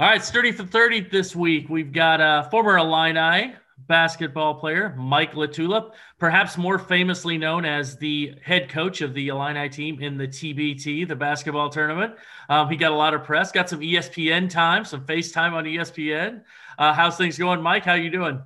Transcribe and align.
All 0.00 0.06
right, 0.06 0.22
sturdy 0.22 0.52
for 0.52 0.62
30 0.62 1.08
this 1.10 1.34
week. 1.34 1.68
We've 1.68 1.92
got 1.92 2.20
a 2.20 2.48
former 2.52 2.78
Illini 2.78 3.54
basketball 3.88 4.54
player, 4.54 4.94
Mike 4.96 5.32
LaTulip, 5.32 5.90
perhaps 6.20 6.56
more 6.56 6.78
famously 6.78 7.36
known 7.36 7.64
as 7.64 7.96
the 7.96 8.36
head 8.40 8.68
coach 8.68 9.00
of 9.00 9.12
the 9.12 9.26
Illini 9.26 9.68
team 9.68 10.00
in 10.00 10.16
the 10.16 10.28
TBT, 10.28 11.08
the 11.08 11.16
basketball 11.16 11.68
tournament. 11.68 12.14
Um, 12.48 12.70
he 12.70 12.76
got 12.76 12.92
a 12.92 12.94
lot 12.94 13.12
of 13.12 13.24
press, 13.24 13.50
got 13.50 13.68
some 13.68 13.80
ESPN 13.80 14.48
time, 14.48 14.84
some 14.84 15.04
FaceTime 15.04 15.52
on 15.52 15.64
ESPN. 15.64 16.42
Uh, 16.78 16.92
how's 16.92 17.16
things 17.16 17.36
going, 17.36 17.60
Mike? 17.60 17.84
How 17.84 17.94
you 17.94 18.10
doing? 18.10 18.40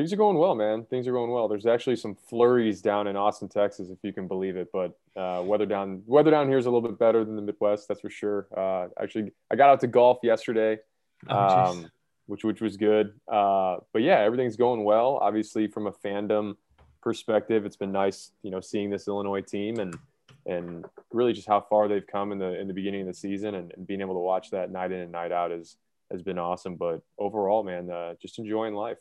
Things 0.00 0.14
are 0.14 0.16
going 0.16 0.38
well, 0.38 0.54
man. 0.54 0.86
Things 0.86 1.06
are 1.06 1.12
going 1.12 1.30
well. 1.30 1.46
There's 1.46 1.66
actually 1.66 1.96
some 1.96 2.14
flurries 2.14 2.80
down 2.80 3.06
in 3.06 3.16
Austin, 3.18 3.50
Texas, 3.50 3.90
if 3.90 3.98
you 4.02 4.14
can 4.14 4.26
believe 4.26 4.56
it. 4.56 4.68
But 4.72 4.98
uh, 5.14 5.42
weather 5.44 5.66
down 5.66 6.02
weather 6.06 6.30
down 6.30 6.48
here 6.48 6.56
is 6.56 6.64
a 6.64 6.70
little 6.70 6.88
bit 6.88 6.98
better 6.98 7.22
than 7.22 7.36
the 7.36 7.42
Midwest, 7.42 7.86
that's 7.86 8.00
for 8.00 8.08
sure. 8.08 8.46
Uh, 8.56 8.88
actually, 8.98 9.30
I 9.50 9.56
got 9.56 9.68
out 9.68 9.80
to 9.80 9.86
golf 9.88 10.20
yesterday, 10.22 10.78
oh, 11.28 11.36
um, 11.36 11.90
which 12.28 12.44
which 12.44 12.62
was 12.62 12.78
good. 12.78 13.12
Uh, 13.30 13.76
but 13.92 14.00
yeah, 14.00 14.20
everything's 14.20 14.56
going 14.56 14.84
well. 14.84 15.18
Obviously, 15.20 15.66
from 15.66 15.86
a 15.86 15.92
fandom 15.92 16.56
perspective, 17.02 17.66
it's 17.66 17.76
been 17.76 17.92
nice, 17.92 18.32
you 18.42 18.50
know, 18.50 18.62
seeing 18.62 18.88
this 18.88 19.06
Illinois 19.06 19.42
team 19.42 19.80
and 19.80 19.94
and 20.46 20.86
really 21.12 21.34
just 21.34 21.46
how 21.46 21.60
far 21.60 21.88
they've 21.88 22.06
come 22.06 22.32
in 22.32 22.38
the 22.38 22.58
in 22.58 22.68
the 22.68 22.74
beginning 22.74 23.02
of 23.02 23.06
the 23.06 23.12
season 23.12 23.54
and, 23.54 23.70
and 23.76 23.86
being 23.86 24.00
able 24.00 24.14
to 24.14 24.20
watch 24.20 24.50
that 24.50 24.72
night 24.72 24.92
in 24.92 25.00
and 25.00 25.12
night 25.12 25.30
out 25.30 25.52
is 25.52 25.76
has 26.10 26.22
been 26.22 26.38
awesome. 26.38 26.76
But 26.76 27.02
overall, 27.18 27.62
man, 27.62 27.90
uh, 27.90 28.14
just 28.18 28.38
enjoying 28.38 28.72
life 28.72 28.96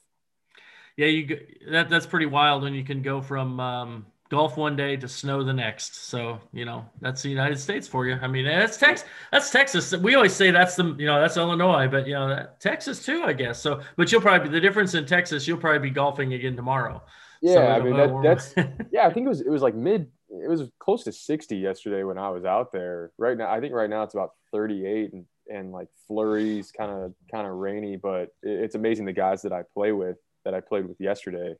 yeah, 0.99 1.05
you 1.05 1.39
that 1.71 1.89
that's 1.89 2.05
pretty 2.05 2.25
wild 2.25 2.63
when 2.63 2.73
you 2.73 2.83
can 2.83 3.01
go 3.01 3.21
from 3.21 3.57
um, 3.61 4.05
golf 4.27 4.57
one 4.57 4.75
day 4.75 4.97
to 4.97 5.07
snow 5.07 5.45
the 5.45 5.53
next. 5.53 6.09
So 6.09 6.41
you 6.51 6.65
know 6.65 6.85
that's 6.99 7.21
the 7.21 7.29
United 7.29 7.57
States 7.57 7.87
for 7.87 8.05
you. 8.05 8.17
I 8.21 8.27
mean, 8.27 8.43
that's 8.43 8.75
Texas. 8.75 9.07
That's 9.31 9.49
Texas. 9.49 9.95
We 9.95 10.15
always 10.15 10.33
say 10.33 10.51
that's 10.51 10.75
the 10.75 10.83
you 10.99 11.05
know 11.05 11.21
that's 11.21 11.37
Illinois, 11.37 11.87
but 11.87 12.05
you 12.05 12.15
know 12.15 12.27
that, 12.27 12.59
Texas 12.59 13.05
too, 13.05 13.23
I 13.23 13.31
guess. 13.31 13.61
So, 13.61 13.79
but 13.95 14.11
you'll 14.11 14.19
probably 14.19 14.49
be 14.49 14.53
the 14.53 14.59
difference 14.59 14.93
in 14.93 15.05
Texas. 15.05 15.47
You'll 15.47 15.57
probably 15.57 15.87
be 15.87 15.89
golfing 15.89 16.33
again 16.33 16.57
tomorrow. 16.57 17.01
Yeah, 17.41 17.53
so 17.53 17.67
I 17.67 17.79
mean 17.79 17.95
that, 17.95 18.21
that's 18.21 18.53
yeah. 18.91 19.07
I 19.07 19.13
think 19.13 19.25
it 19.25 19.29
was 19.29 19.39
it 19.39 19.49
was 19.49 19.61
like 19.61 19.75
mid. 19.75 20.11
It 20.29 20.49
was 20.49 20.63
close 20.79 21.05
to 21.05 21.13
sixty 21.13 21.55
yesterday 21.55 22.03
when 22.03 22.17
I 22.17 22.29
was 22.29 22.43
out 22.43 22.73
there. 22.73 23.11
Right 23.17 23.37
now, 23.37 23.49
I 23.49 23.61
think 23.61 23.73
right 23.73 23.89
now 23.89 24.03
it's 24.03 24.15
about 24.15 24.31
thirty 24.51 24.85
eight 24.85 25.13
and 25.13 25.23
and 25.49 25.71
like 25.71 25.87
flurries, 26.09 26.73
kind 26.73 26.91
of 26.91 27.13
kind 27.31 27.47
of 27.47 27.53
rainy. 27.53 27.95
But 27.95 28.33
it's 28.43 28.75
amazing 28.75 29.05
the 29.05 29.13
guys 29.13 29.43
that 29.43 29.53
I 29.53 29.63
play 29.73 29.93
with 29.93 30.17
that 30.45 30.53
I 30.53 30.61
played 30.61 30.87
with 30.87 30.99
yesterday, 30.99 31.55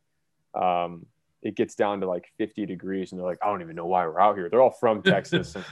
um, 0.56 1.06
it 1.42 1.56
gets 1.56 1.76
down 1.76 2.02
to 2.02 2.08
like 2.08 2.26
50 2.38 2.66
degrees 2.66 3.12
and 3.12 3.20
they're 3.20 3.28
like, 3.28 3.40
I 3.42 3.48
don't 3.48 3.62
even 3.62 3.76
know 3.76 3.86
why 3.86 4.06
we're 4.06 4.20
out 4.20 4.36
here. 4.36 4.50
They're 4.50 4.62
all 4.62 4.76
from 4.80 5.02
Texas 5.04 5.56
and, 5.56 5.66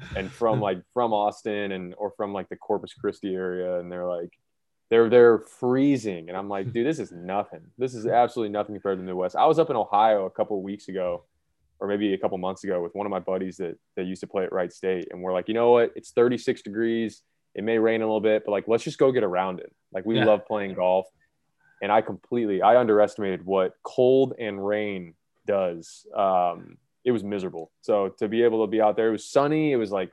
and 0.16 0.30
from 0.30 0.60
like 0.60 0.82
from 0.92 1.12
Austin 1.12 1.72
and 1.72 1.94
or 1.96 2.12
from 2.16 2.32
like 2.32 2.48
the 2.48 2.56
Corpus 2.56 2.94
Christi 2.94 3.34
area. 3.34 3.78
And 3.78 3.90
they're 3.90 4.06
like, 4.06 4.30
they're 4.90 5.08
they're 5.08 5.38
freezing. 5.38 6.28
And 6.28 6.36
I'm 6.36 6.48
like, 6.48 6.72
dude, 6.72 6.86
this 6.86 6.98
is 6.98 7.12
nothing. 7.12 7.60
This 7.78 7.94
is 7.94 8.06
absolutely 8.06 8.52
nothing 8.52 8.74
compared 8.74 8.98
to 8.98 9.02
the 9.02 9.06
Midwest. 9.06 9.36
I 9.36 9.46
was 9.46 9.58
up 9.58 9.70
in 9.70 9.76
Ohio 9.76 10.26
a 10.26 10.30
couple 10.30 10.60
weeks 10.62 10.88
ago, 10.88 11.24
or 11.78 11.88
maybe 11.88 12.12
a 12.12 12.18
couple 12.18 12.36
months 12.38 12.64
ago, 12.64 12.82
with 12.82 12.94
one 12.94 13.06
of 13.06 13.10
my 13.10 13.20
buddies 13.20 13.56
that 13.58 13.78
that 13.96 14.04
used 14.04 14.20
to 14.20 14.26
play 14.26 14.44
at 14.44 14.52
Wright 14.52 14.72
State. 14.72 15.08
And 15.10 15.22
we're 15.22 15.32
like, 15.32 15.48
you 15.48 15.54
know 15.54 15.70
what? 15.70 15.92
It's 15.96 16.10
36 16.10 16.62
degrees. 16.62 17.22
It 17.54 17.62
may 17.62 17.78
rain 17.78 18.02
a 18.02 18.04
little 18.04 18.20
bit, 18.20 18.42
but 18.44 18.50
like 18.50 18.66
let's 18.66 18.82
just 18.82 18.98
go 18.98 19.12
get 19.12 19.22
around 19.22 19.60
it. 19.60 19.72
Like 19.92 20.04
we 20.04 20.16
yeah. 20.16 20.24
love 20.24 20.44
playing 20.44 20.74
golf 20.74 21.06
and 21.84 21.92
I 21.92 22.00
completely 22.00 22.62
I 22.62 22.80
underestimated 22.80 23.44
what 23.44 23.74
cold 23.82 24.32
and 24.38 24.66
rain 24.66 25.12
does. 25.46 26.06
Um, 26.16 26.78
it 27.04 27.12
was 27.12 27.22
miserable. 27.22 27.70
So 27.82 28.08
to 28.18 28.26
be 28.26 28.42
able 28.42 28.64
to 28.64 28.70
be 28.70 28.80
out 28.80 28.96
there, 28.96 29.08
it 29.08 29.12
was 29.12 29.28
sunny. 29.28 29.70
It 29.70 29.76
was 29.76 29.92
like 29.92 30.10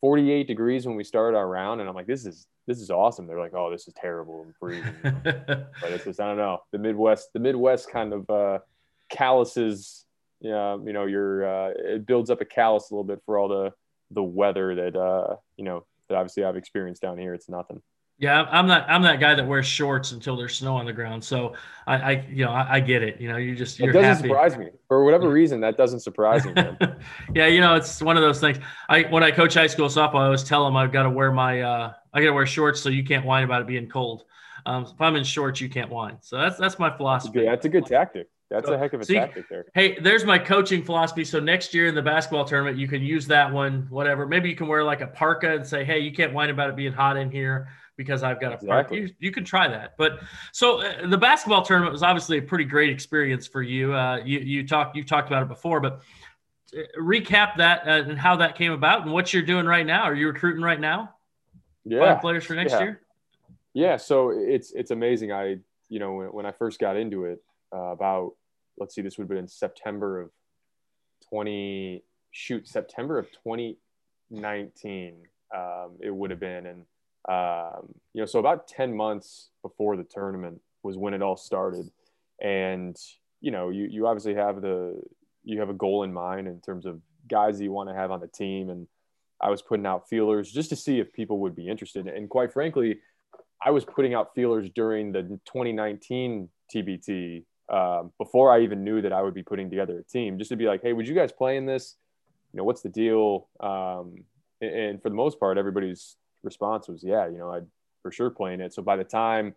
48 0.00 0.48
degrees 0.48 0.86
when 0.86 0.96
we 0.96 1.04
started 1.04 1.36
our 1.36 1.46
round, 1.46 1.82
and 1.82 1.88
I'm 1.88 1.94
like, 1.94 2.06
this 2.06 2.24
is 2.24 2.46
this 2.66 2.80
is 2.80 2.90
awesome. 2.90 3.26
They're 3.26 3.38
like, 3.38 3.52
oh, 3.54 3.70
this 3.70 3.86
is 3.86 3.92
terrible 3.94 4.42
and 4.42 4.56
freezing. 4.56 4.94
but 5.02 5.90
it's 5.90 6.04
just 6.04 6.18
I 6.18 6.28
don't 6.28 6.38
know 6.38 6.60
the 6.72 6.78
Midwest. 6.78 7.28
The 7.34 7.40
Midwest 7.40 7.90
kind 7.90 8.14
of 8.14 8.30
uh, 8.30 8.58
calluses. 9.10 10.06
Yeah, 10.40 10.78
you 10.82 10.94
know, 10.94 11.04
your 11.04 11.44
uh, 11.44 11.72
it 11.76 12.06
builds 12.06 12.30
up 12.30 12.40
a 12.40 12.46
callus 12.46 12.90
a 12.90 12.94
little 12.94 13.04
bit 13.04 13.20
for 13.26 13.38
all 13.38 13.48
the 13.48 13.74
the 14.12 14.22
weather 14.22 14.74
that 14.74 14.96
uh, 14.96 15.36
you 15.58 15.64
know 15.64 15.84
that 16.08 16.16
obviously 16.16 16.42
I've 16.42 16.56
experienced 16.56 17.02
down 17.02 17.18
here. 17.18 17.34
It's 17.34 17.50
nothing. 17.50 17.82
Yeah, 18.18 18.42
I'm 18.50 18.66
not. 18.66 18.88
I'm 18.88 19.02
that 19.02 19.20
guy 19.20 19.34
that 19.34 19.46
wears 19.46 19.66
shorts 19.66 20.12
until 20.12 20.36
there's 20.36 20.56
snow 20.56 20.76
on 20.76 20.86
the 20.86 20.92
ground. 20.92 21.22
So 21.22 21.52
I, 21.86 21.94
I 21.96 22.26
you 22.30 22.46
know, 22.46 22.50
I, 22.50 22.76
I, 22.76 22.80
get 22.80 23.02
it. 23.02 23.20
You 23.20 23.28
know, 23.28 23.36
you 23.36 23.54
just 23.54 23.78
you're 23.78 23.90
it 23.90 23.92
doesn't 23.92 24.04
happy. 24.08 24.28
surprise 24.28 24.56
me 24.56 24.68
for 24.88 25.04
whatever 25.04 25.28
reason. 25.28 25.60
That 25.60 25.76
doesn't 25.76 26.00
surprise 26.00 26.46
me. 26.46 26.54
yeah, 27.34 27.46
you 27.46 27.60
know, 27.60 27.74
it's 27.74 28.00
one 28.00 28.16
of 28.16 28.22
those 28.22 28.40
things. 28.40 28.58
I 28.88 29.02
when 29.02 29.22
I 29.22 29.30
coach 29.30 29.52
high 29.52 29.66
school 29.66 29.88
softball, 29.88 30.20
I 30.20 30.24
always 30.24 30.44
tell 30.44 30.64
them 30.64 30.76
I've 30.76 30.92
got 30.92 31.02
to 31.02 31.10
wear 31.10 31.30
my 31.30 31.60
uh, 31.60 31.92
I 32.14 32.20
got 32.20 32.28
to 32.28 32.32
wear 32.32 32.46
shorts 32.46 32.80
so 32.80 32.88
you 32.88 33.04
can't 33.04 33.26
whine 33.26 33.44
about 33.44 33.60
it 33.60 33.66
being 33.66 33.88
cold. 33.88 34.24
Um, 34.64 34.84
if 34.84 34.98
I'm 34.98 35.14
in 35.16 35.24
shorts, 35.24 35.60
you 35.60 35.68
can't 35.68 35.90
whine. 35.90 36.16
So 36.22 36.38
that's 36.38 36.56
that's 36.56 36.78
my 36.78 36.96
philosophy. 36.96 37.44
That's 37.44 37.66
a 37.66 37.68
good, 37.68 37.84
that's 37.84 37.90
a 37.90 37.92
good 37.92 37.98
tactic. 37.98 38.28
That's 38.50 38.68
so, 38.68 38.74
a 38.74 38.78
heck 38.78 38.92
of 38.92 39.00
a 39.00 39.04
see, 39.04 39.14
tactic 39.14 39.48
there. 39.48 39.66
Hey, 39.74 39.98
there's 39.98 40.24
my 40.24 40.38
coaching 40.38 40.84
philosophy. 40.84 41.24
So 41.24 41.40
next 41.40 41.74
year 41.74 41.88
in 41.88 41.94
the 41.94 42.02
basketball 42.02 42.44
tournament, 42.44 42.78
you 42.78 42.86
can 42.86 43.02
use 43.02 43.26
that 43.26 43.52
one, 43.52 43.86
whatever. 43.90 44.24
Maybe 44.26 44.48
you 44.48 44.54
can 44.54 44.68
wear 44.68 44.84
like 44.84 45.00
a 45.00 45.08
parka 45.08 45.56
and 45.56 45.66
say, 45.66 45.84
hey, 45.84 45.98
you 45.98 46.12
can't 46.12 46.32
whine 46.32 46.50
about 46.50 46.70
it 46.70 46.76
being 46.76 46.92
hot 46.92 47.16
in 47.16 47.30
here 47.30 47.68
because 47.96 48.22
I've 48.22 48.40
got 48.40 48.52
a 48.52 48.54
exactly. 48.54 49.00
You, 49.00 49.10
you 49.18 49.30
can 49.32 49.44
try 49.44 49.66
that. 49.68 49.94
But 49.96 50.20
so 50.52 50.80
uh, 50.80 51.08
the 51.08 51.18
basketball 51.18 51.62
tournament 51.62 51.92
was 51.92 52.02
obviously 52.02 52.38
a 52.38 52.42
pretty 52.42 52.64
great 52.64 52.90
experience 52.90 53.46
for 53.46 53.62
you. 53.62 53.94
Uh, 53.94 54.18
you 54.24 54.38
you 54.38 54.66
talked 54.66 54.96
you 54.96 55.04
talked 55.04 55.28
about 55.28 55.42
it 55.42 55.48
before, 55.48 55.80
but 55.80 56.02
uh, 56.76 56.82
recap 57.00 57.56
that 57.56 57.86
uh, 57.86 58.08
and 58.08 58.18
how 58.18 58.36
that 58.36 58.54
came 58.56 58.72
about 58.72 59.02
and 59.02 59.12
what 59.12 59.32
you're 59.32 59.42
doing 59.42 59.66
right 59.66 59.86
now. 59.86 60.02
Are 60.02 60.14
you 60.14 60.28
recruiting 60.28 60.62
right 60.62 60.80
now? 60.80 61.14
Yeah, 61.84 62.14
Five 62.14 62.20
players 62.20 62.44
for 62.44 62.54
next 62.54 62.72
yeah. 62.72 62.80
year. 62.80 63.00
Yeah, 63.74 63.96
so 63.96 64.30
it's 64.30 64.72
it's 64.72 64.90
amazing. 64.90 65.32
I 65.32 65.56
you 65.88 65.98
know 65.98 66.14
when, 66.14 66.28
when 66.28 66.46
I 66.46 66.52
first 66.52 66.78
got 66.78 66.96
into 66.96 67.24
it 67.24 67.42
uh, 67.74 67.92
about 67.92 68.32
let's 68.78 68.94
see 68.94 69.02
this 69.02 69.18
would 69.18 69.24
have 69.24 69.36
been 69.36 69.48
September 69.48 70.20
of 70.20 70.30
20 71.30 72.02
shoot 72.30 72.68
September 72.68 73.18
of 73.18 73.30
2019 73.32 75.14
um, 75.54 75.90
it 76.00 76.14
would 76.14 76.30
have 76.30 76.40
been 76.40 76.66
and 76.66 76.84
um, 77.28 77.92
you 78.14 78.22
know, 78.22 78.26
so 78.26 78.38
about 78.38 78.68
10 78.68 78.96
months 78.96 79.50
before 79.62 79.96
the 79.96 80.04
tournament 80.04 80.60
was 80.82 80.96
when 80.96 81.14
it 81.14 81.22
all 81.22 81.36
started. 81.36 81.90
And, 82.40 82.96
you 83.40 83.50
know, 83.50 83.70
you, 83.70 83.86
you 83.90 84.06
obviously 84.06 84.34
have 84.34 84.60
the, 84.62 85.00
you 85.44 85.58
have 85.60 85.68
a 85.68 85.74
goal 85.74 86.04
in 86.04 86.12
mind 86.12 86.46
in 86.46 86.60
terms 86.60 86.86
of 86.86 87.00
guys 87.28 87.58
that 87.58 87.64
you 87.64 87.72
want 87.72 87.88
to 87.88 87.94
have 87.94 88.10
on 88.10 88.20
the 88.20 88.28
team. 88.28 88.70
And 88.70 88.86
I 89.40 89.50
was 89.50 89.60
putting 89.60 89.86
out 89.86 90.08
feelers 90.08 90.52
just 90.52 90.70
to 90.70 90.76
see 90.76 91.00
if 91.00 91.12
people 91.12 91.40
would 91.40 91.56
be 91.56 91.68
interested. 91.68 92.06
And 92.06 92.30
quite 92.30 92.52
frankly, 92.52 93.00
I 93.64 93.70
was 93.70 93.84
putting 93.84 94.14
out 94.14 94.34
feelers 94.34 94.70
during 94.74 95.10
the 95.12 95.22
2019 95.22 96.48
TBT 96.72 97.44
um, 97.68 98.12
before 98.18 98.52
I 98.52 98.60
even 98.60 98.84
knew 98.84 99.02
that 99.02 99.12
I 99.12 99.22
would 99.22 99.34
be 99.34 99.42
putting 99.42 99.70
together 99.70 99.98
a 99.98 100.02
team, 100.02 100.38
just 100.38 100.50
to 100.50 100.56
be 100.56 100.66
like, 100.66 100.82
hey, 100.82 100.92
would 100.92 101.08
you 101.08 101.14
guys 101.14 101.32
play 101.32 101.56
in 101.56 101.66
this? 101.66 101.96
You 102.52 102.58
know, 102.58 102.64
what's 102.64 102.82
the 102.82 102.88
deal? 102.88 103.48
Um, 103.60 104.24
and, 104.60 105.02
for 105.02 105.08
the 105.08 105.16
most 105.16 105.38
part, 105.40 105.58
everybody's 105.58 106.16
response 106.42 106.88
was, 106.88 107.02
yeah, 107.02 107.26
you 107.26 107.38
know, 107.38 107.52
I'd 107.52 107.66
for 108.02 108.12
sure 108.12 108.30
playing 108.30 108.60
it. 108.60 108.72
So 108.72 108.82
by 108.82 108.96
the 108.96 109.04
time, 109.04 109.54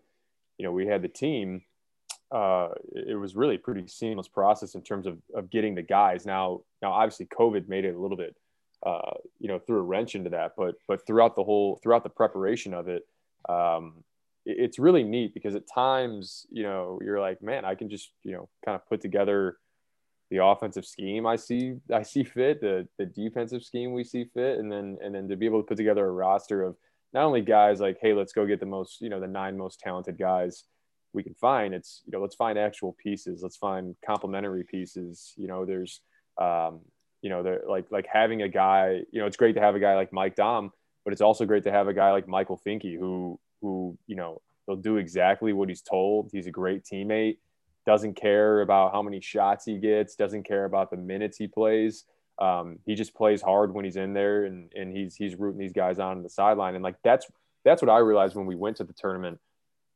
you 0.58 0.66
know, 0.66 0.72
we 0.72 0.88
had 0.88 1.04
the 1.04 1.08
team, 1.08 1.62
uh, 2.32 2.70
it 2.94 3.18
was 3.18 3.36
really 3.36 3.56
a 3.56 3.60
pretty 3.60 3.88
seamless 3.88 4.28
process 4.28 4.74
in 4.76 4.82
terms 4.82 5.06
of, 5.06 5.20
of 5.36 5.50
getting 5.52 5.76
the 5.76 5.84
guys. 5.84 6.26
Now, 6.26 6.62
now 6.82 6.92
obviously 6.92 7.28
COVID 7.28 7.68
made 7.68 7.86
it 7.86 7.96
a 7.96 8.00
little 8.00 8.18
bit, 8.18 8.36
uh, 8.84 9.12
you 9.40 9.48
know, 9.48 9.60
threw 9.60 9.78
a 9.78 9.84
wrench 9.84 10.16
into 10.16 10.32
that, 10.32 10.54
but, 10.58 10.76
but 10.88 11.06
throughout 11.06 11.36
the 11.36 11.44
whole, 11.44 11.80
throughout 11.82 12.04
the 12.04 12.10
preparation 12.10 12.74
of 12.74 12.88
it, 12.88 13.08
um, 13.48 14.04
it's 14.58 14.80
really 14.80 15.04
neat 15.04 15.34
because 15.34 15.56
at 15.56 15.64
times, 15.68 16.46
you 16.50 16.64
know, 16.64 17.00
you're 17.04 17.20
like, 17.20 17.42
man, 17.42 17.66
I 17.66 17.76
can 17.76 17.90
just, 17.90 18.12
you 18.24 18.34
know, 18.34 18.50
kind 18.66 18.76
of 18.76 18.88
put 18.88 19.02
together 19.02 19.58
the 20.32 20.44
offensive 20.44 20.86
scheme 20.86 21.26
I 21.26 21.36
see 21.36 21.76
I 21.92 22.04
see 22.04 22.24
fit, 22.24 22.62
the 22.62 22.88
the 22.98 23.06
defensive 23.06 23.64
scheme 23.64 23.94
we 23.94 24.04
see 24.04 24.26
fit, 24.34 24.60
and 24.60 24.72
then 24.72 24.98
and 25.04 25.14
then 25.14 25.28
to 25.30 25.36
be 25.36 25.46
able 25.46 25.62
to 25.62 25.68
put 25.68 25.78
together 25.78 26.06
a 26.06 26.12
roster 26.12 26.64
of 26.64 26.76
not 27.14 27.24
only 27.24 27.42
guys 27.42 27.80
like, 27.80 27.98
hey, 28.02 28.14
let's 28.14 28.34
go 28.34 28.46
get 28.46 28.60
the 28.60 28.66
most, 28.68 29.02
you 29.02 29.10
know, 29.10 29.20
the 29.20 29.28
nine 29.28 29.58
most 29.58 29.80
talented 29.80 30.20
guys 30.20 30.66
we 31.14 31.24
can 31.24 31.34
find. 31.34 31.74
It's 31.74 32.04
you 32.06 32.12
know, 32.12 32.22
let's 32.22 32.36
find 32.36 32.60
actual 32.60 32.96
pieces. 33.02 33.42
Let's 33.42 33.58
find 33.58 33.96
complementary 34.06 34.64
pieces. 34.64 35.34
You 35.36 35.48
know, 35.48 35.66
there's 35.66 36.02
um, 36.40 36.82
you 37.22 37.30
know, 37.30 37.42
the 37.42 37.62
like 37.68 37.86
like 37.92 38.06
having 38.12 38.44
a 38.44 38.50
guy. 38.50 39.02
You 39.12 39.22
know, 39.22 39.26
it's 39.26 39.38
great 39.38 39.56
to 39.56 39.62
have 39.62 39.76
a 39.76 39.80
guy 39.80 39.96
like 39.96 40.14
Mike 40.14 40.36
Daum, 40.36 40.70
but 41.04 41.12
it's 41.12 41.22
also 41.22 41.46
great 41.46 41.64
to 41.64 41.72
have 41.72 41.88
a 41.88 41.94
guy 41.94 42.12
like 42.12 42.28
Michael 42.28 42.62
Finke 42.64 42.98
who 42.98 43.40
who 43.62 43.98
you 44.08 44.16
know 44.16 44.42
he'll 44.66 44.76
do 44.76 44.98
exactly 44.98 45.54
what 45.54 45.70
he's 45.70 45.82
told. 45.82 46.30
He's 46.32 46.48
a 46.48 46.52
great 46.52 46.84
teammate 46.84 47.38
doesn't 47.90 48.14
care 48.14 48.62
about 48.62 48.92
how 48.92 49.02
many 49.02 49.20
shots 49.20 49.66
he 49.66 49.80
gets, 49.80 50.16
doesn't 50.16 50.44
care 50.44 50.66
about 50.66 50.92
the 50.92 50.98
minutes 50.98 51.38
he 51.38 51.48
plays. 51.48 52.06
Um, 52.38 52.78
he 52.86 52.94
just 52.94 53.16
plays 53.16 53.42
hard 53.42 53.74
when 53.74 53.84
he's 53.84 53.96
in 53.96 54.14
there 54.14 54.46
and, 54.46 54.72
and 54.76 54.96
he's 54.96 55.16
he's 55.16 55.36
rooting 55.36 55.60
these 55.60 55.74
guys 55.74 55.98
on 55.98 56.22
the 56.22 56.30
sideline. 56.30 56.76
And 56.76 56.84
like 56.84 56.98
that's 57.04 57.26
that's 57.66 57.82
what 57.82 57.90
I 57.90 57.98
realized 57.98 58.36
when 58.36 58.46
we 58.46 58.56
went 58.56 58.78
to 58.78 58.84
the 58.84 58.94
tournament. 58.94 59.40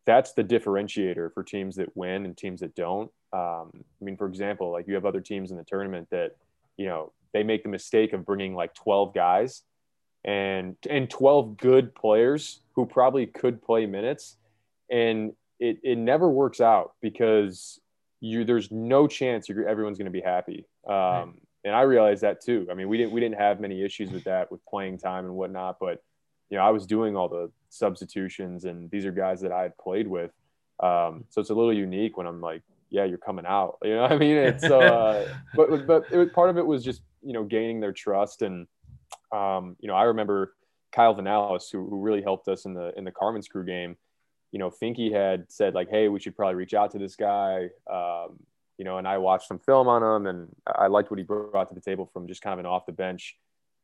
That's 0.08 0.34
the 0.34 0.44
differentiator 0.44 1.36
for 1.36 1.44
teams 1.44 1.76
that 1.76 1.96
win 1.96 2.26
and 2.26 2.36
teams 2.36 2.62
that 2.62 2.74
don't. 2.74 3.12
Um, 3.32 3.70
I 3.74 4.04
mean, 4.04 4.18
for 4.18 4.28
example, 4.28 4.72
like 4.72 4.88
you 4.88 4.96
have 4.96 5.06
other 5.06 5.22
teams 5.22 5.52
in 5.52 5.58
the 5.58 5.64
tournament 5.64 6.08
that, 6.10 6.36
you 6.78 6.88
know, 6.88 7.14
they 7.32 7.44
make 7.44 7.62
the 7.62 7.70
mistake 7.70 8.12
of 8.12 8.26
bringing 8.26 8.56
like 8.56 8.74
12 8.74 9.14
guys 9.14 9.62
and 10.26 10.76
and 10.90 11.12
12 11.12 11.58
good 11.58 11.94
players 11.94 12.60
who 12.76 12.86
probably 12.86 13.26
could 13.26 13.62
play 13.62 13.86
minutes 13.86 14.38
and 14.90 15.34
it, 15.60 15.78
it 15.84 15.98
never 15.98 16.30
works 16.30 16.60
out 16.62 16.94
because 17.02 17.80
you 18.20 18.44
there's 18.44 18.72
no 18.72 19.08
chance 19.08 19.50
everyone's 19.50 19.98
going 19.98 20.06
to 20.06 20.12
be 20.12 20.22
happy. 20.22 20.66
Um, 20.88 20.94
right. 20.94 21.28
and 21.66 21.76
i 21.76 21.82
realized 21.82 22.24
that 22.24 22.42
too. 22.42 22.68
I 22.70 22.74
mean 22.74 22.90
we 22.90 22.98
didn't 22.98 23.14
we 23.14 23.22
didn't 23.22 23.40
have 23.40 23.60
many 23.60 23.84
issues 23.84 24.12
with 24.12 24.24
that 24.26 24.52
with 24.52 24.66
playing 24.66 24.98
time 24.98 25.26
and 25.26 25.36
whatnot 25.36 25.78
but 25.80 26.04
you 26.50 26.58
know 26.58 26.64
i 26.64 26.70
was 26.70 26.86
doing 26.86 27.16
all 27.16 27.30
the 27.30 27.52
substitutions 27.70 28.66
and 28.66 28.90
these 28.92 29.06
are 29.06 29.12
guys 29.12 29.42
that 29.42 29.52
i 29.52 29.62
had 29.64 29.78
played 29.78 30.08
with. 30.08 30.32
Um, 30.80 31.26
so 31.30 31.40
it's 31.40 31.50
a 31.50 31.54
little 31.54 31.74
unique 31.74 32.18
when 32.18 32.28
i'm 32.28 32.42
like 32.42 32.64
yeah 32.90 33.06
you're 33.06 33.18
coming 33.18 33.46
out 33.46 33.78
you 33.84 33.96
know 33.96 34.04
i 34.14 34.18
mean 34.18 34.36
it's 34.36 34.64
uh, 34.64 35.28
but 35.56 35.88
but 35.88 36.12
it, 36.12 36.34
part 36.34 36.50
of 36.50 36.58
it 36.58 36.66
was 36.66 36.84
just 36.84 37.02
you 37.22 37.34
know 37.34 37.44
gaining 37.44 37.80
their 37.80 37.94
trust 37.94 38.42
and 38.42 38.68
um, 39.34 39.76
you 39.80 39.88
know, 39.88 39.96
I 39.96 40.04
remember 40.04 40.56
Kyle 40.94 41.16
Vinales, 41.16 41.72
who, 41.72 41.90
who 41.90 42.00
really 42.00 42.22
helped 42.22 42.48
us 42.48 42.66
in 42.66 42.74
the 42.74 42.94
in 42.98 43.04
the 43.04 43.12
Carmen's 43.12 43.48
crew 43.48 43.66
game. 43.66 43.98
You 44.52 44.60
know, 44.60 44.70
Finke 44.70 45.12
had 45.12 45.52
said 45.52 45.74
like, 45.74 45.90
"Hey, 45.90 46.08
we 46.08 46.20
should 46.20 46.36
probably 46.36 46.56
reach 46.56 46.74
out 46.74 46.92
to 46.92 47.00
this 47.00 47.16
guy." 47.16 47.70
Um, 47.92 48.38
you 48.78 48.86
know, 48.86 48.98
and 48.98 49.08
I 49.08 49.18
watched 49.18 49.48
some 49.48 49.60
film 49.60 49.88
on 49.88 50.04
him, 50.04 50.28
and 50.28 50.56
I 50.68 50.88
liked 50.88 51.12
what 51.12 51.18
he 51.18 51.24
brought 51.24 51.70
to 51.70 51.76
the 51.76 51.82
table 51.82 52.10
from 52.12 52.28
just 52.28 52.42
kind 52.42 52.54
of 52.54 52.60
an 52.60 52.66
off 52.66 52.86
the 52.86 52.92
bench 52.92 53.36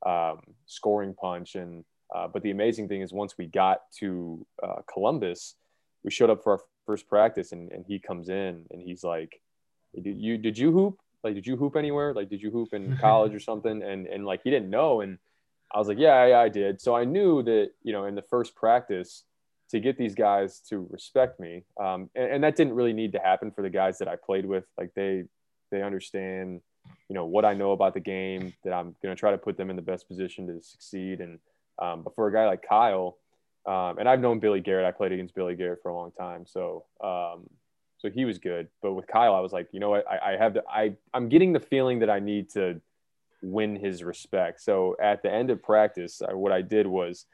um, 0.06 0.42
scoring 0.66 1.14
punch. 1.14 1.56
And 1.56 1.84
uh, 2.14 2.28
but 2.28 2.44
the 2.44 2.52
amazing 2.52 2.88
thing 2.88 3.02
is, 3.02 3.12
once 3.12 3.38
we 3.38 3.48
got 3.48 3.82
to 4.00 4.46
uh, 4.62 4.82
Columbus, 4.92 5.56
we 6.04 6.12
showed 6.12 6.30
up 6.30 6.44
for 6.44 6.54
our 6.54 6.60
first 6.86 7.08
practice, 7.08 7.52
and, 7.52 7.72
and 7.72 7.86
he 7.88 8.00
comes 8.00 8.30
in, 8.30 8.66
and 8.72 8.82
he's 8.82 9.04
like, 9.04 9.42
"Did 9.96 10.18
you 10.18 10.38
did 10.38 10.58
you 10.58 10.72
hoop? 10.72 11.00
Like, 11.24 11.34
did 11.34 11.46
you 11.46 11.58
hoop 11.58 11.76
anywhere? 11.76 12.14
Like, 12.14 12.30
did 12.30 12.42
you 12.42 12.52
hoop 12.52 12.74
in 12.74 12.98
college 13.02 13.34
or 13.34 13.40
something?" 13.40 13.82
And 13.82 14.06
and 14.08 14.26
like 14.26 14.42
he 14.44 14.52
didn't 14.52 14.70
know, 14.70 15.02
and 15.02 15.18
I 15.74 15.78
was 15.78 15.88
like, 15.88 16.00
yeah, 16.00 16.26
yeah, 16.26 16.40
I 16.40 16.50
did. 16.50 16.82
So 16.82 16.96
I 16.96 17.06
knew 17.06 17.44
that, 17.44 17.72
you 17.84 17.94
know, 17.94 18.06
in 18.06 18.16
the 18.16 18.24
first 18.24 18.56
practice 18.56 19.24
to 19.70 19.80
get 19.80 19.98
these 19.98 20.16
guys 20.16 20.62
to 20.70 20.88
respect 20.90 21.40
me. 21.40 21.64
Um, 21.80 22.10
and, 22.16 22.32
and, 22.32 22.44
that 22.44 22.56
didn't 22.56 22.74
really 22.74 22.94
need 22.94 23.12
to 23.12 23.20
happen 23.20 23.52
for 23.52 23.62
the 23.62 23.70
guys 23.70 24.00
that 24.00 24.08
I 24.08 24.16
played 24.16 24.46
with. 24.46 24.66
Like 24.80 24.92
they, 24.96 25.26
they 25.72 25.84
understand, 25.84 26.62
you 27.08 27.14
know, 27.14 27.26
what 27.26 27.46
I 27.46 27.54
know 27.54 27.72
about 27.72 27.94
the 27.94 28.00
game 28.00 28.54
that 28.64 28.74
I'm 28.74 28.96
going 29.04 29.16
to 29.16 29.20
try 29.20 29.30
to 29.30 29.38
put 29.38 29.58
them 29.58 29.70
in 29.70 29.76
the 29.76 29.84
best 29.84 30.08
position 30.08 30.48
to 30.48 30.60
succeed. 30.64 31.22
And, 31.22 31.38
um, 31.78 32.02
but 32.02 32.16
for 32.16 32.28
a 32.28 32.34
guy 32.34 32.48
like 32.48 32.66
Kyle, 32.68 33.18
um, 33.68 34.00
and 34.00 34.10
I've 34.10 34.22
known 34.22 34.40
Billy 34.40 34.60
Garrett, 34.60 34.88
I 34.88 34.92
played 34.92 35.12
against 35.12 35.36
Billy 35.36 35.56
Garrett 35.56 35.80
for 35.84 35.90
a 35.90 35.96
long 35.96 36.12
time. 36.14 36.46
So, 36.48 36.86
um, 37.04 37.48
so 38.00 38.10
he 38.10 38.26
was 38.26 38.40
good, 38.40 38.70
but 38.82 38.94
with 38.94 39.06
Kyle, 39.08 39.36
I 39.36 39.42
was 39.42 39.52
like, 39.52 39.68
you 39.72 39.80
know 39.80 39.90
what, 39.90 40.06
I, 40.10 40.34
I 40.34 40.38
have 40.38 40.54
the, 40.54 40.64
I, 40.68 40.96
I'm 41.14 41.30
getting 41.30 41.54
the 41.54 41.60
feeling 41.60 42.00
that 42.00 42.10
I 42.10 42.20
need 42.20 42.50
to, 42.52 42.82
win 43.42 43.76
his 43.76 44.04
respect. 44.04 44.62
So 44.62 44.96
at 45.02 45.24
the 45.24 45.32
end 45.32 45.50
of 45.50 45.64
practice, 45.64 46.22
I, 46.28 46.34
what 46.34 46.52
I 46.52 46.62
did 46.62 46.88
was 46.88 47.26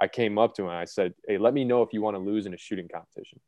I 0.00 0.08
came 0.08 0.38
up 0.38 0.54
to 0.54 0.62
him 0.62 0.68
and 0.68 0.78
I 0.78 0.84
said, 0.84 1.14
Hey, 1.26 1.38
let 1.38 1.54
me 1.54 1.64
know 1.64 1.82
if 1.82 1.92
you 1.92 2.02
want 2.02 2.16
to 2.16 2.22
lose 2.22 2.46
in 2.46 2.54
a 2.54 2.58
shooting 2.58 2.88
competition. 2.88 3.40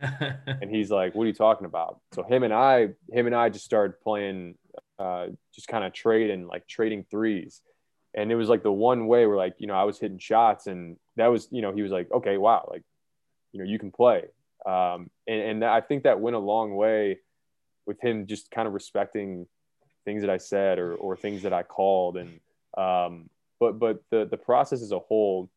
and 0.00 0.70
he's 0.70 0.90
like, 0.90 1.14
What 1.14 1.24
are 1.24 1.26
you 1.26 1.34
talking 1.34 1.66
about? 1.66 2.00
So 2.12 2.22
him 2.22 2.42
and 2.42 2.52
I, 2.52 2.88
him 3.10 3.26
and 3.26 3.34
I 3.34 3.48
just 3.48 3.64
started 3.64 4.00
playing, 4.00 4.56
uh, 4.98 5.28
just 5.54 5.68
kind 5.68 5.84
of 5.84 5.92
trading, 5.92 6.46
like 6.46 6.66
trading 6.66 7.04
threes. 7.10 7.60
And 8.16 8.30
it 8.30 8.36
was 8.36 8.48
like 8.48 8.62
the 8.62 8.72
one 8.72 9.06
way 9.06 9.26
where 9.26 9.36
like, 9.36 9.56
you 9.58 9.66
know, 9.66 9.74
I 9.74 9.84
was 9.84 9.98
hitting 9.98 10.18
shots 10.18 10.66
and 10.66 10.96
that 11.16 11.28
was, 11.28 11.48
you 11.50 11.62
know, 11.62 11.72
he 11.72 11.82
was 11.82 11.90
like, 11.90 12.10
okay, 12.12 12.36
wow, 12.36 12.68
like, 12.70 12.82
you 13.52 13.58
know, 13.60 13.66
you 13.66 13.78
can 13.78 13.90
play. 13.90 14.24
Um, 14.64 15.10
and, 15.26 15.40
and 15.40 15.64
I 15.64 15.80
think 15.80 16.04
that 16.04 16.20
went 16.20 16.36
a 16.36 16.40
long 16.40 16.74
way 16.74 17.18
with 17.86 18.00
him 18.00 18.26
just 18.26 18.50
kind 18.50 18.66
of 18.66 18.74
respecting 18.74 19.46
things 20.04 20.22
that 20.22 20.30
I 20.30 20.36
said 20.36 20.78
or, 20.78 20.94
or 20.94 21.16
things 21.16 21.42
that 21.42 21.52
I 21.52 21.62
called. 21.62 22.16
And, 22.16 22.40
um, 22.76 23.30
but, 23.60 23.78
but 23.78 24.02
the, 24.10 24.26
the 24.26 24.36
process 24.36 24.82
as 24.82 24.92
a 24.92 24.98
whole, 24.98 25.50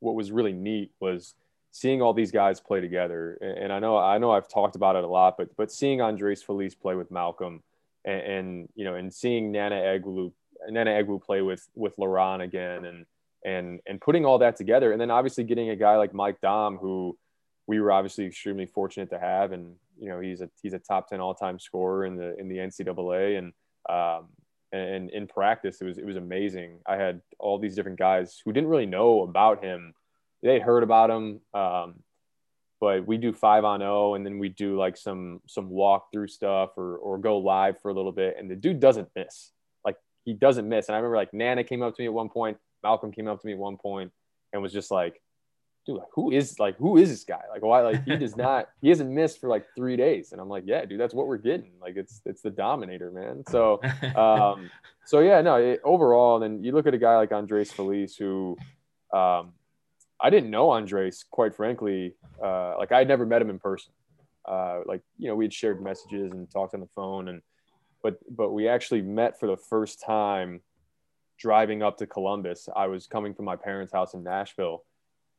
what 0.00 0.14
was 0.14 0.30
really 0.30 0.52
neat 0.52 0.92
was 1.00 1.34
seeing 1.70 2.02
all 2.02 2.12
these 2.12 2.30
guys 2.30 2.60
play 2.60 2.80
together. 2.80 3.34
And, 3.40 3.72
I 3.72 3.78
know, 3.78 3.96
I 3.96 4.18
know 4.18 4.30
I've 4.30 4.48
talked 4.48 4.76
about 4.76 4.96
it 4.96 5.04
a 5.04 5.08
lot, 5.08 5.36
but, 5.36 5.56
but 5.56 5.72
seeing 5.72 6.00
Andres 6.00 6.42
Feliz 6.42 6.74
play 6.74 6.94
with 6.94 7.10
Malcolm 7.10 7.62
and, 8.04 8.20
and, 8.20 8.68
you 8.74 8.84
know, 8.84 8.94
and 8.94 9.12
seeing 9.12 9.52
Nnanna 9.52 10.00
Egwu, 10.00 10.32
Nnanna 10.70 11.02
Egwu 11.02 11.22
play 11.22 11.40
with, 11.40 11.66
with 11.74 11.96
Leron 11.96 12.42
again 12.42 12.84
and, 12.84 13.06
and, 13.44 13.80
and 13.86 14.00
putting 14.00 14.26
all 14.26 14.38
that 14.38 14.56
together. 14.56 14.92
And 14.92 15.00
then 15.00 15.10
obviously 15.10 15.44
getting 15.44 15.70
a 15.70 15.76
guy 15.76 15.96
like 15.96 16.12
Mike 16.14 16.40
Daum, 16.42 16.78
who 16.78 17.16
we 17.66 17.80
were 17.80 17.90
obviously 17.90 18.26
extremely 18.26 18.66
fortunate 18.66 19.08
to 19.10 19.18
have. 19.18 19.52
And, 19.52 19.74
you 19.98 20.08
know, 20.08 20.20
he's 20.20 20.42
a, 20.42 20.50
he's 20.62 20.74
a 20.74 20.78
top 20.78 21.08
10 21.08 21.20
all 21.20 21.34
time 21.34 21.58
scorer 21.58 22.04
in 22.04 22.16
the, 22.16 22.38
in 22.38 22.48
the 22.48 22.58
NCAA. 22.58 23.38
And, 23.38 23.52
um, 23.92 24.28
and 24.72 25.10
in 25.10 25.26
practice, 25.26 25.80
it 25.80 25.84
was 25.84 25.98
it 25.98 26.06
was 26.06 26.16
amazing. 26.16 26.80
I 26.86 26.96
had 26.96 27.20
all 27.38 27.58
these 27.58 27.74
different 27.74 27.98
guys 27.98 28.40
who 28.42 28.52
didn't 28.52 28.70
really 28.70 28.86
know 28.86 29.22
about 29.22 29.62
him. 29.62 29.92
They 30.42 30.58
heard 30.60 30.82
about 30.82 31.10
him, 31.10 31.40
um, 31.52 32.02
but 32.80 33.06
we 33.06 33.18
do 33.18 33.32
five 33.32 33.64
on 33.64 33.80
zero, 33.80 34.10
oh, 34.10 34.14
and 34.14 34.24
then 34.24 34.38
we 34.38 34.48
do 34.48 34.78
like 34.78 34.96
some 34.96 35.40
some 35.46 35.68
walk 35.68 36.10
through 36.10 36.28
stuff 36.28 36.70
or 36.78 36.96
or 36.96 37.18
go 37.18 37.38
live 37.38 37.80
for 37.80 37.90
a 37.90 37.94
little 37.94 38.12
bit. 38.12 38.36
And 38.38 38.50
the 38.50 38.56
dude 38.56 38.80
doesn't 38.80 39.08
miss. 39.14 39.52
Like 39.84 39.96
he 40.24 40.32
doesn't 40.32 40.68
miss. 40.68 40.88
And 40.88 40.96
I 40.96 40.98
remember 40.98 41.18
like 41.18 41.32
Nnanna 41.32 41.66
came 41.66 41.82
up 41.82 41.94
to 41.94 42.02
me 42.02 42.06
at 42.06 42.14
one 42.14 42.30
point, 42.30 42.56
Malcolm 42.82 43.12
came 43.12 43.28
up 43.28 43.40
to 43.42 43.46
me 43.46 43.52
at 43.52 43.58
one 43.58 43.76
point, 43.76 44.10
and 44.52 44.62
was 44.62 44.72
just 44.72 44.90
like, 44.90 45.20
dude, 45.84 45.98
like, 45.98 46.08
who 46.12 46.30
is 46.30 46.58
like 46.58 46.76
who 46.76 46.96
is 46.96 47.10
this 47.10 47.24
guy? 47.24 47.42
Like 47.50 47.62
why 47.62 47.80
like 47.82 48.04
he 48.04 48.16
does 48.16 48.36
not 48.48 48.68
he 48.80 48.88
hasn't 48.88 49.10
missed 49.10 49.40
for 49.40 49.48
like 49.48 49.66
three 49.74 49.96
days. 49.96 50.32
And 50.32 50.40
I'm 50.40 50.48
like, 50.48 50.64
yeah, 50.66 50.84
dude, 50.84 51.00
that's 51.00 51.14
what 51.14 51.26
we're 51.26 51.38
getting. 51.38 51.72
Like 51.80 51.96
it's 51.96 52.20
it's 52.24 52.42
the 52.42 52.50
Dauminator, 52.50 53.12
man. 53.12 53.44
So 53.48 53.80
um 54.16 54.70
so 55.04 55.20
yeah, 55.20 55.40
no, 55.40 55.56
it, 55.56 55.80
overall, 55.84 56.42
and 56.42 56.42
then 56.42 56.64
you 56.64 56.72
look 56.72 56.86
at 56.86 56.94
a 56.94 56.98
guy 56.98 57.16
like 57.16 57.32
Andres 57.32 57.72
Feliz 57.72 58.16
who 58.16 58.56
um 59.12 59.52
I 60.20 60.30
didn't 60.30 60.50
know 60.50 60.70
Andres, 60.70 61.24
quite 61.30 61.54
frankly. 61.54 62.14
Uh 62.42 62.76
like 62.78 62.92
I 62.92 62.98
had 62.98 63.08
never 63.08 63.26
met 63.26 63.42
him 63.42 63.50
in 63.50 63.58
person. 63.58 63.92
Uh 64.44 64.80
like, 64.86 65.02
you 65.18 65.28
know, 65.28 65.34
we 65.34 65.44
had 65.44 65.52
shared 65.52 65.82
messages 65.82 66.32
and 66.32 66.50
talked 66.50 66.74
on 66.74 66.80
the 66.80 66.88
phone 66.94 67.28
and 67.28 67.42
but 68.02 68.18
but 68.34 68.50
we 68.50 68.68
actually 68.68 69.02
met 69.02 69.38
for 69.38 69.46
the 69.46 69.56
first 69.56 70.00
time 70.00 70.60
driving 71.38 71.82
up 71.82 71.98
to 71.98 72.06
Columbus. 72.06 72.68
I 72.74 72.86
was 72.86 73.06
coming 73.06 73.34
from 73.34 73.44
my 73.46 73.56
parents' 73.56 73.92
house 73.92 74.14
in 74.14 74.22
Nashville 74.22 74.84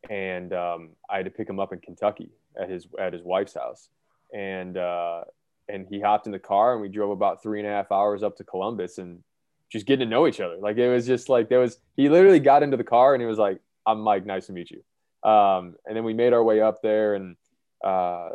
and 0.10 0.54
um, 0.54 0.90
I 1.10 1.18
had 1.18 1.26
to 1.26 1.32
pick 1.32 1.50
him 1.50 1.60
up 1.60 1.74
in 1.74 1.80
Kentucky 1.80 2.30
at 2.60 2.70
his 2.70 2.88
at 3.00 3.14
his 3.14 3.24
wife's 3.24 3.54
house, 3.54 3.90
and 4.34 4.78
uh, 4.78 5.24
and 5.70 5.88
he 5.88 6.00
hopped 6.00 6.26
in 6.26 6.32
the 6.32 6.40
car 6.40 6.74
and 6.74 6.82
we 6.82 6.90
drove 6.90 7.12
about 7.12 7.42
three 7.42 7.60
and 7.60 7.68
a 7.68 7.72
half 7.72 7.92
hours 7.92 8.24
up 8.24 8.36
to 8.38 8.44
Columbus 8.44 8.98
and 8.98 9.24
just 9.72 9.86
getting 9.86 10.08
to 10.08 10.10
know 10.10 10.28
each 10.28 10.40
other. 10.40 10.58
Like 10.58 10.78
it 10.78 10.90
was 10.90 11.08
just 11.08 11.30
like 11.30 11.50
there 11.50 11.60
was 11.60 11.78
he 11.96 12.10
literally 12.10 12.40
got 12.40 12.64
into 12.64 12.78
the 12.78 12.84
car 12.84 13.14
and 13.14 13.22
he 13.22 13.28
was 13.28 13.38
like, 13.38 13.60
"I'm 13.86 14.02
Mike, 14.02 14.26
nice 14.26 14.48
to 14.48 14.54
meet 14.54 14.72
you," 14.72 14.84
um, 15.30 15.76
and 15.86 15.96
then 15.96 16.04
we 16.04 16.14
made 16.14 16.34
our 16.34 16.44
way 16.44 16.62
up 16.62 16.82
there 16.82 17.16
and. 17.16 17.36
Uh, 17.84 18.30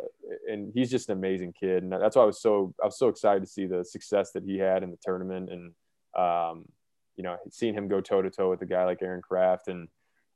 and 0.47 0.71
he's 0.75 0.91
just 0.91 1.09
an 1.09 1.17
amazing 1.17 1.51
kid, 1.59 1.81
and 1.81 1.91
that's 1.91 2.15
why 2.15 2.21
I 2.21 2.25
was 2.25 2.39
so 2.39 2.71
I 2.83 2.85
was 2.85 2.99
so 2.99 3.07
excited 3.07 3.39
to 3.39 3.47
see 3.47 3.65
the 3.65 3.83
success 3.83 4.31
that 4.33 4.43
he 4.43 4.59
had 4.59 4.83
in 4.83 4.91
the 4.91 4.97
tournament, 5.03 5.49
and 5.49 5.73
um, 6.15 6.65
you 7.15 7.23
know, 7.23 7.35
seeing 7.49 7.73
him 7.73 7.87
go 7.87 7.99
toe 7.99 8.21
to 8.21 8.29
toe 8.29 8.51
with 8.51 8.61
a 8.61 8.67
guy 8.67 8.85
like 8.85 9.01
Aaron 9.01 9.23
Craft, 9.23 9.67
and 9.67 9.87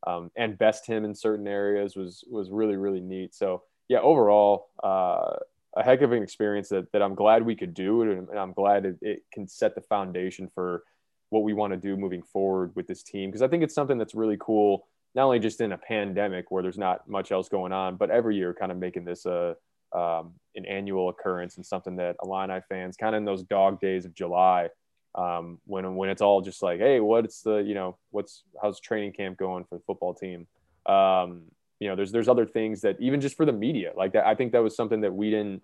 um, 0.05 0.31
and 0.36 0.57
best 0.57 0.86
him 0.86 1.05
in 1.05 1.15
certain 1.15 1.48
areas 1.48 1.95
was 1.95 2.24
was 2.29 2.50
really 2.50 2.75
really 2.75 3.01
neat. 3.01 3.33
So 3.36 3.63
yeah, 3.89 4.00
overall, 4.00 4.67
uh, 4.83 5.36
a 5.75 5.83
heck 5.83 6.01
of 6.01 6.12
an 6.12 6.24
experience 6.24 6.69
that, 6.69 6.91
that 6.91 7.01
I'm 7.01 7.15
glad 7.15 7.43
we 7.43 7.55
could 7.55 7.74
do, 7.74 8.03
and, 8.03 8.29
and 8.29 8.39
I'm 8.39 8.53
glad 8.53 8.86
it, 8.86 8.98
it, 9.01 9.24
can 9.31 9.48
set 9.48 9.75
the 9.75 9.81
foundation 9.81 10.50
for 10.53 10.83
what 11.29 11.43
we 11.43 11.53
want 11.53 11.74
to 11.74 11.77
do 11.77 11.98
moving 11.98 12.22
forward 12.22 12.72
with 12.75 12.88
this 12.88 13.01
team 13.01 13.29
because 13.29 13.41
I 13.41 13.48
think 13.48 13.63
it's 13.63 13.74
something 13.74 13.98
that's 13.98 14.13
really 14.15 14.38
cool. 14.39 14.88
Not 15.15 15.25
only 15.25 15.39
just 15.39 15.62
in 15.62 15.72
a 15.72 15.77
pandemic 15.77 16.50
where 16.50 16.63
there's 16.63 16.77
not 16.77 17.07
much 17.07 17.31
else 17.31 17.50
going 17.50 17.72
on, 17.72 17.98
but 17.98 18.10
every 18.10 18.36
year 18.36 18.53
kind 18.53 18.72
of 18.72 18.77
making 18.77 19.05
this 19.05 19.25
a 19.25 19.55
um, 19.93 20.33
an 20.55 20.65
annual 20.65 21.10
occurrence 21.10 21.57
and 21.57 21.65
something 21.65 21.95
that 21.98 22.15
Illini 22.24 22.62
fans 22.67 22.98
kind 22.98 23.15
of 23.15 23.19
in 23.19 23.25
those 23.25 23.43
dog 23.43 23.79
days 23.79 24.05
of 24.05 24.15
July 24.15 24.69
um, 25.15 25.60
when 25.65 25.96
when 25.96 26.10
it's 26.10 26.22
all 26.22 26.41
just 26.41 26.62
like, 26.63 26.79
hey, 26.79 27.00
what's 27.00 27.41
the 27.41 27.58
you 27.58 27.74
know 27.74 27.98
what's 28.12 28.43
how's 28.62 28.79
training 28.79 29.13
camp 29.13 29.38
going 29.38 29.63
for 29.63 29.77
the 29.77 29.84
football 29.86 30.13
team? 30.13 30.48
Um, 30.86 31.43
you 31.79 31.88
know, 31.88 31.96
there's 31.96 32.12
there's 32.12 32.27
other 32.27 32.46
things 32.46 32.82
that 32.82 32.98
even 33.00 33.22
just 33.22 33.36
for 33.36 33.46
the 33.46 33.51
media, 33.51 33.91
like 33.96 34.13
that, 34.13 34.25
I 34.25 34.36
think 34.36 34.51
that 34.53 34.63
was 34.63 34.75
something 34.75 35.01
that 35.01 35.13
we 35.13 35.29
didn't 35.29 35.62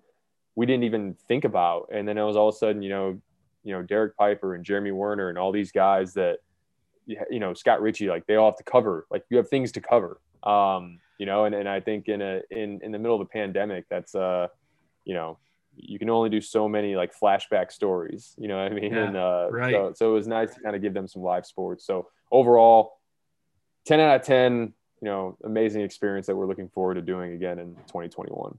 we 0.55 0.65
didn't 0.65 0.83
even 0.83 1.15
think 1.27 1.45
about, 1.45 1.89
and 1.91 2.07
then 2.07 2.17
it 2.17 2.23
was 2.23 2.35
all 2.35 2.49
of 2.49 2.55
a 2.55 2.57
sudden, 2.57 2.81
you 2.81 2.89
know, 2.89 3.21
you 3.63 3.73
know, 3.73 3.81
Derek 3.81 4.15
Piper 4.17 4.55
and 4.55 4.63
Jeremy 4.63 4.91
Werner 4.91 5.29
and 5.29 5.37
all 5.37 5.51
these 5.51 5.71
guys 5.71 6.13
that 6.13 6.39
you 7.05 7.39
know 7.39 7.53
Scott 7.53 7.81
Richey, 7.81 8.07
like 8.07 8.27
they 8.27 8.35
all 8.35 8.51
have 8.51 8.57
to 8.57 8.63
cover, 8.63 9.07
like 9.09 9.23
you 9.29 9.37
have 9.37 9.49
things 9.49 9.71
to 9.73 9.81
cover. 9.81 10.19
Um, 10.43 10.99
you 11.17 11.25
know, 11.25 11.45
and, 11.45 11.53
and 11.53 11.67
I 11.67 11.79
think 11.79 12.07
in 12.07 12.21
a 12.21 12.41
in 12.51 12.81
in 12.83 12.91
the 12.91 12.99
middle 12.99 13.19
of 13.19 13.27
the 13.27 13.31
pandemic, 13.31 13.85
that's 13.89 14.15
uh, 14.15 14.47
you 15.05 15.13
know, 15.13 15.37
you 15.81 15.99
can 15.99 16.09
only 16.09 16.29
do 16.29 16.41
so 16.41 16.67
many 16.67 16.95
like 16.95 17.11
flashback 17.17 17.71
stories, 17.71 18.35
you 18.37 18.47
know 18.47 18.61
what 18.61 18.71
I 18.71 18.75
mean? 18.75 18.93
Yeah, 18.93 19.05
and 19.05 19.17
uh, 19.17 19.47
right. 19.51 19.73
so, 19.73 19.93
so 19.95 20.11
it 20.11 20.13
was 20.13 20.27
nice 20.27 20.53
to 20.55 20.61
kind 20.61 20.75
of 20.75 20.81
give 20.81 20.93
them 20.93 21.07
some 21.07 21.21
live 21.21 21.45
sports. 21.45 21.85
So 21.85 22.07
overall, 22.31 22.99
10 23.85 23.99
out 23.99 24.15
of 24.17 24.21
10, 24.23 24.73
you 25.01 25.05
know, 25.05 25.37
amazing 25.43 25.81
experience 25.81 26.27
that 26.27 26.35
we're 26.35 26.47
looking 26.47 26.69
forward 26.69 26.95
to 26.95 27.01
doing 27.01 27.33
again 27.33 27.59
in 27.59 27.75
2021. 27.87 28.57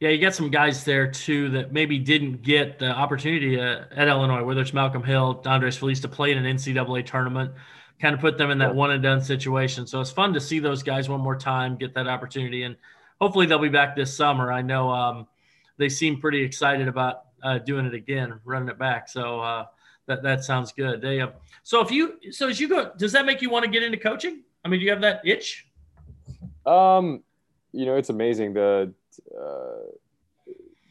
Yeah, 0.00 0.10
you 0.10 0.20
got 0.20 0.34
some 0.34 0.50
guys 0.50 0.84
there 0.84 1.10
too 1.10 1.50
that 1.50 1.72
maybe 1.72 1.98
didn't 1.98 2.42
get 2.42 2.78
the 2.78 2.90
opportunity 2.90 3.60
uh, 3.60 3.84
at 3.94 4.08
Illinois, 4.08 4.42
whether 4.44 4.60
it's 4.60 4.74
Malcolm 4.74 5.02
Hill, 5.02 5.42
Andres 5.46 5.76
Feliz 5.76 6.00
to 6.00 6.08
play 6.08 6.32
in 6.32 6.44
an 6.44 6.56
NCAA 6.56 7.06
tournament 7.06 7.52
kind 8.00 8.14
of 8.14 8.20
put 8.20 8.38
them 8.38 8.50
in 8.50 8.58
that 8.58 8.74
one 8.74 8.90
and 8.90 9.02
done 9.02 9.20
situation. 9.20 9.86
So 9.86 10.00
it's 10.00 10.10
fun 10.10 10.32
to 10.32 10.40
see 10.40 10.58
those 10.58 10.82
guys 10.82 11.08
one 11.08 11.20
more 11.20 11.36
time, 11.36 11.76
get 11.76 11.94
that 11.94 12.08
opportunity, 12.08 12.62
and 12.62 12.76
hopefully 13.20 13.46
they'll 13.46 13.58
be 13.58 13.68
back 13.68 13.94
this 13.94 14.16
summer. 14.16 14.50
I 14.50 14.62
know 14.62 14.90
um, 14.90 15.28
they 15.80 15.88
seem 15.88 16.20
pretty 16.20 16.42
excited 16.42 16.86
about 16.86 17.22
uh, 17.42 17.58
doing 17.58 17.86
it 17.86 17.94
again, 17.94 18.38
running 18.44 18.68
it 18.68 18.78
back. 18.78 19.08
So 19.08 19.40
uh, 19.40 19.64
that 20.06 20.22
that 20.22 20.44
sounds 20.44 20.72
good. 20.72 21.00
They 21.00 21.20
uh, 21.20 21.30
so 21.62 21.80
if 21.80 21.90
you 21.90 22.18
so 22.30 22.48
as 22.48 22.60
you 22.60 22.68
go, 22.68 22.92
does 22.96 23.12
that 23.12 23.24
make 23.24 23.40
you 23.40 23.50
want 23.50 23.64
to 23.64 23.70
get 23.70 23.82
into 23.82 23.96
coaching? 23.96 24.42
I 24.62 24.68
mean, 24.68 24.78
do 24.78 24.84
you 24.84 24.92
have 24.92 25.00
that 25.00 25.22
itch? 25.24 25.66
Um, 26.66 27.22
you 27.72 27.86
know, 27.86 27.96
it's 27.96 28.10
amazing 28.10 28.52
the 28.52 28.92
uh, 29.34 29.90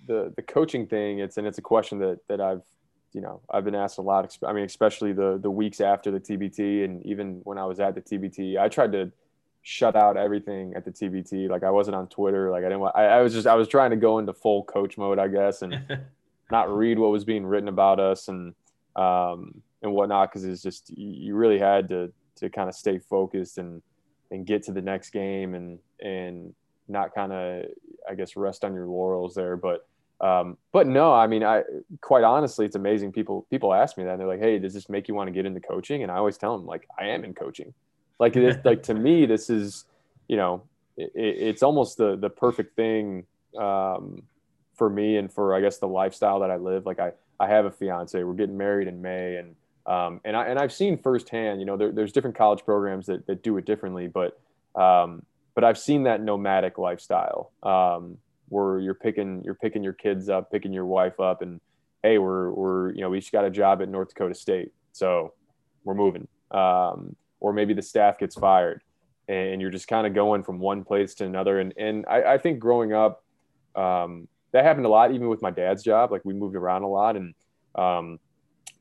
the 0.08 0.34
the 0.36 0.42
coaching 0.42 0.88
thing. 0.88 1.20
It's 1.20 1.38
and 1.38 1.46
it's 1.46 1.60
a 1.60 1.62
question 1.62 2.00
that 2.00 2.20
that 2.28 2.42
I've 2.42 2.64
you 3.14 3.22
know 3.22 3.42
I've 3.48 3.64
been 3.64 3.76
asked 3.76 4.00
a 4.00 4.02
lot. 4.02 4.36
I 4.44 4.54
mean, 4.54 4.66
especially 4.66 5.14
the 5.14 5.38
the 5.40 5.52
weeks 5.52 5.82
after 5.82 6.10
the 6.10 6.20
TBT, 6.20 6.84
and 6.84 7.06
even 7.06 7.42
when 7.44 7.60
I 7.60 7.66
was 7.66 7.80
at 7.80 7.94
the 7.94 8.02
TBT, 8.02 8.60
I 8.60 8.68
tried 8.70 8.92
to 8.94 9.12
shut 9.70 9.96
out 9.96 10.18
everything 10.18 10.74
at 10.76 10.84
the 10.84 10.90
TBT. 10.90 11.48
Like 11.48 11.64
I 11.64 11.70
wasn't 11.70 11.96
on 11.96 12.08
Twitter. 12.08 12.50
Like 12.50 12.62
I 12.62 12.70
didn't 12.70 12.80
want. 12.80 12.96
I, 12.96 13.06
I 13.06 13.22
was 13.22 13.34
just 13.34 13.46
I 13.46 13.54
was 13.54 13.68
trying 13.68 13.92
to 13.92 13.98
go 13.98 14.18
into 14.18 14.34
full 14.34 14.64
coach 14.64 14.98
mode, 14.98 15.20
I 15.20 15.28
guess, 15.28 15.62
and 15.62 15.80
not 16.52 16.76
read 16.76 16.98
what 16.98 17.12
was 17.12 17.24
being 17.24 17.46
written 17.46 17.70
about 17.70 18.00
us 18.00 18.30
and 18.30 18.56
um, 18.96 19.62
and 19.84 19.94
whatnot 19.94 20.32
because 20.32 20.44
it's 20.44 20.64
just 20.64 20.90
you 20.98 21.36
really 21.36 21.60
had 21.60 21.88
to 21.90 22.12
to 22.38 22.50
kind 22.50 22.68
of 22.68 22.74
stay 22.74 22.98
focused 22.98 23.60
and 23.60 23.84
and 24.32 24.48
get 24.48 24.64
to 24.64 24.72
the 24.72 24.82
next 24.82 25.12
game 25.12 25.54
and 25.54 25.78
and 26.02 26.56
not 26.88 27.14
kind 27.14 27.32
of 27.32 27.66
I 28.10 28.16
guess 28.16 28.36
rest 28.36 28.66
on 28.66 28.74
your 28.74 28.88
laurels 28.88 29.36
there. 29.36 29.56
But 29.56 29.88
um, 30.20 30.58
but 30.72 30.88
no, 30.88 31.14
I 31.14 31.28
mean, 31.28 31.44
I 31.44 31.62
quite 32.02 32.24
honestly, 32.24 32.66
it's 32.66 32.76
amazing. 32.76 33.12
People 33.12 33.46
people 33.52 33.72
ask 33.72 34.00
me 34.00 34.04
that 34.06 34.14
and 34.14 34.20
they're 34.20 34.28
like, 34.28 34.40
"Hey, 34.40 34.58
does 34.58 34.74
this 34.74 34.90
make 34.90 35.08
you 35.08 35.14
want 35.14 35.28
to 35.28 35.32
get 35.32 35.46
into 35.46 35.60
coaching?" 35.60 36.02
And 36.02 36.12
I 36.12 36.16
always 36.16 36.40
tell 36.40 36.58
them 36.58 36.66
like, 36.66 36.88
"I 36.98 37.06
am 37.06 37.24
in 37.24 37.36
coaching." 37.36 37.72
Like 38.20 38.36
like 38.64 38.84
to 38.84 38.94
me, 38.94 39.26
this 39.26 39.50
is 39.50 39.86
you 40.28 40.38
know, 40.38 40.64
it, 40.98 41.12
it's 41.16 41.64
almost 41.64 41.98
the 41.98 42.16
the 42.16 42.30
perfect 42.30 42.76
thing 42.76 43.26
um, 43.58 44.24
for 44.76 44.90
me 44.90 45.18
and 45.18 45.32
for 45.32 45.56
I 45.56 45.62
guess 45.62 45.78
the 45.78 45.88
lifestyle 45.88 46.40
that 46.42 46.52
I 46.52 46.58
live. 46.58 46.86
Like 46.86 47.00
I 47.00 47.12
I 47.40 47.48
have 47.48 47.66
a 47.66 47.72
fiance. 47.72 48.22
We're 48.22 48.34
getting 48.34 48.58
married 48.58 48.88
in 48.88 49.02
May, 49.02 49.38
and 49.38 49.56
um, 49.86 50.22
and 50.26 50.36
I 50.36 50.46
and 50.46 50.60
I've 50.60 50.74
seen 50.74 50.98
firsthand. 50.98 51.60
You 51.60 51.66
know, 51.66 51.78
there, 51.78 51.92
there's 51.92 52.12
different 52.12 52.36
college 52.36 52.64
programs 52.66 53.08
that 53.08 53.26
that 53.28 53.44
do 53.44 53.58
it 53.58 53.66
differently, 53.66 54.08
but 54.08 54.40
um, 54.76 55.24
but 55.56 55.64
I've 55.64 55.78
seen 55.78 56.04
that 56.04 56.22
nomadic 56.22 56.78
lifestyle. 56.78 57.52
Um, 57.64 58.18
where 58.50 58.80
you're 58.80 58.96
picking 58.96 59.44
you're 59.44 59.56
picking 59.56 59.84
your 59.84 59.94
kids 59.94 60.28
up, 60.28 60.52
picking 60.52 60.74
your 60.74 60.86
wife 60.86 61.20
up, 61.20 61.42
and 61.42 61.62
hey, 62.04 62.18
we're 62.18 62.52
we're 62.52 62.92
you 62.94 63.02
know 63.02 63.10
we 63.10 63.20
just 63.20 63.32
got 63.32 63.46
a 63.46 63.50
job 63.50 63.82
at 63.82 63.90
North 63.90 64.10
Dakota 64.10 64.36
State, 64.36 64.72
so 64.92 65.34
we're 65.84 65.94
moving. 65.94 66.28
Um, 66.52 67.16
or 67.40 67.54
maybe 67.54 67.74
the 67.74 67.82
staff 67.82 68.20
gets 68.20 68.36
fired, 68.36 68.82
and 69.28 69.62
you're 69.62 69.70
just 69.70 69.88
kind 69.88 70.06
of 70.06 70.14
going 70.14 70.44
from 70.44 70.60
one 70.60 70.84
place 70.84 71.16
to 71.16 71.26
another. 71.26 71.60
And 71.60 71.74
and 71.78 72.06
I, 72.08 72.34
I 72.34 72.38
think 72.38 72.60
growing 72.60 72.94
up, 72.94 73.24
um, 73.76 74.28
that 74.52 74.64
happened 74.64 74.86
a 74.86 74.90
lot, 74.90 75.14
even 75.14 75.30
with 75.30 75.42
my 75.42 75.52
dad's 75.52 75.84
job. 75.84 76.12
Like 76.12 76.26
we 76.26 76.34
moved 76.34 76.56
around 76.56 76.84
a 76.84 76.88
lot, 76.88 77.16
and 77.16 77.34
um, 77.76 78.20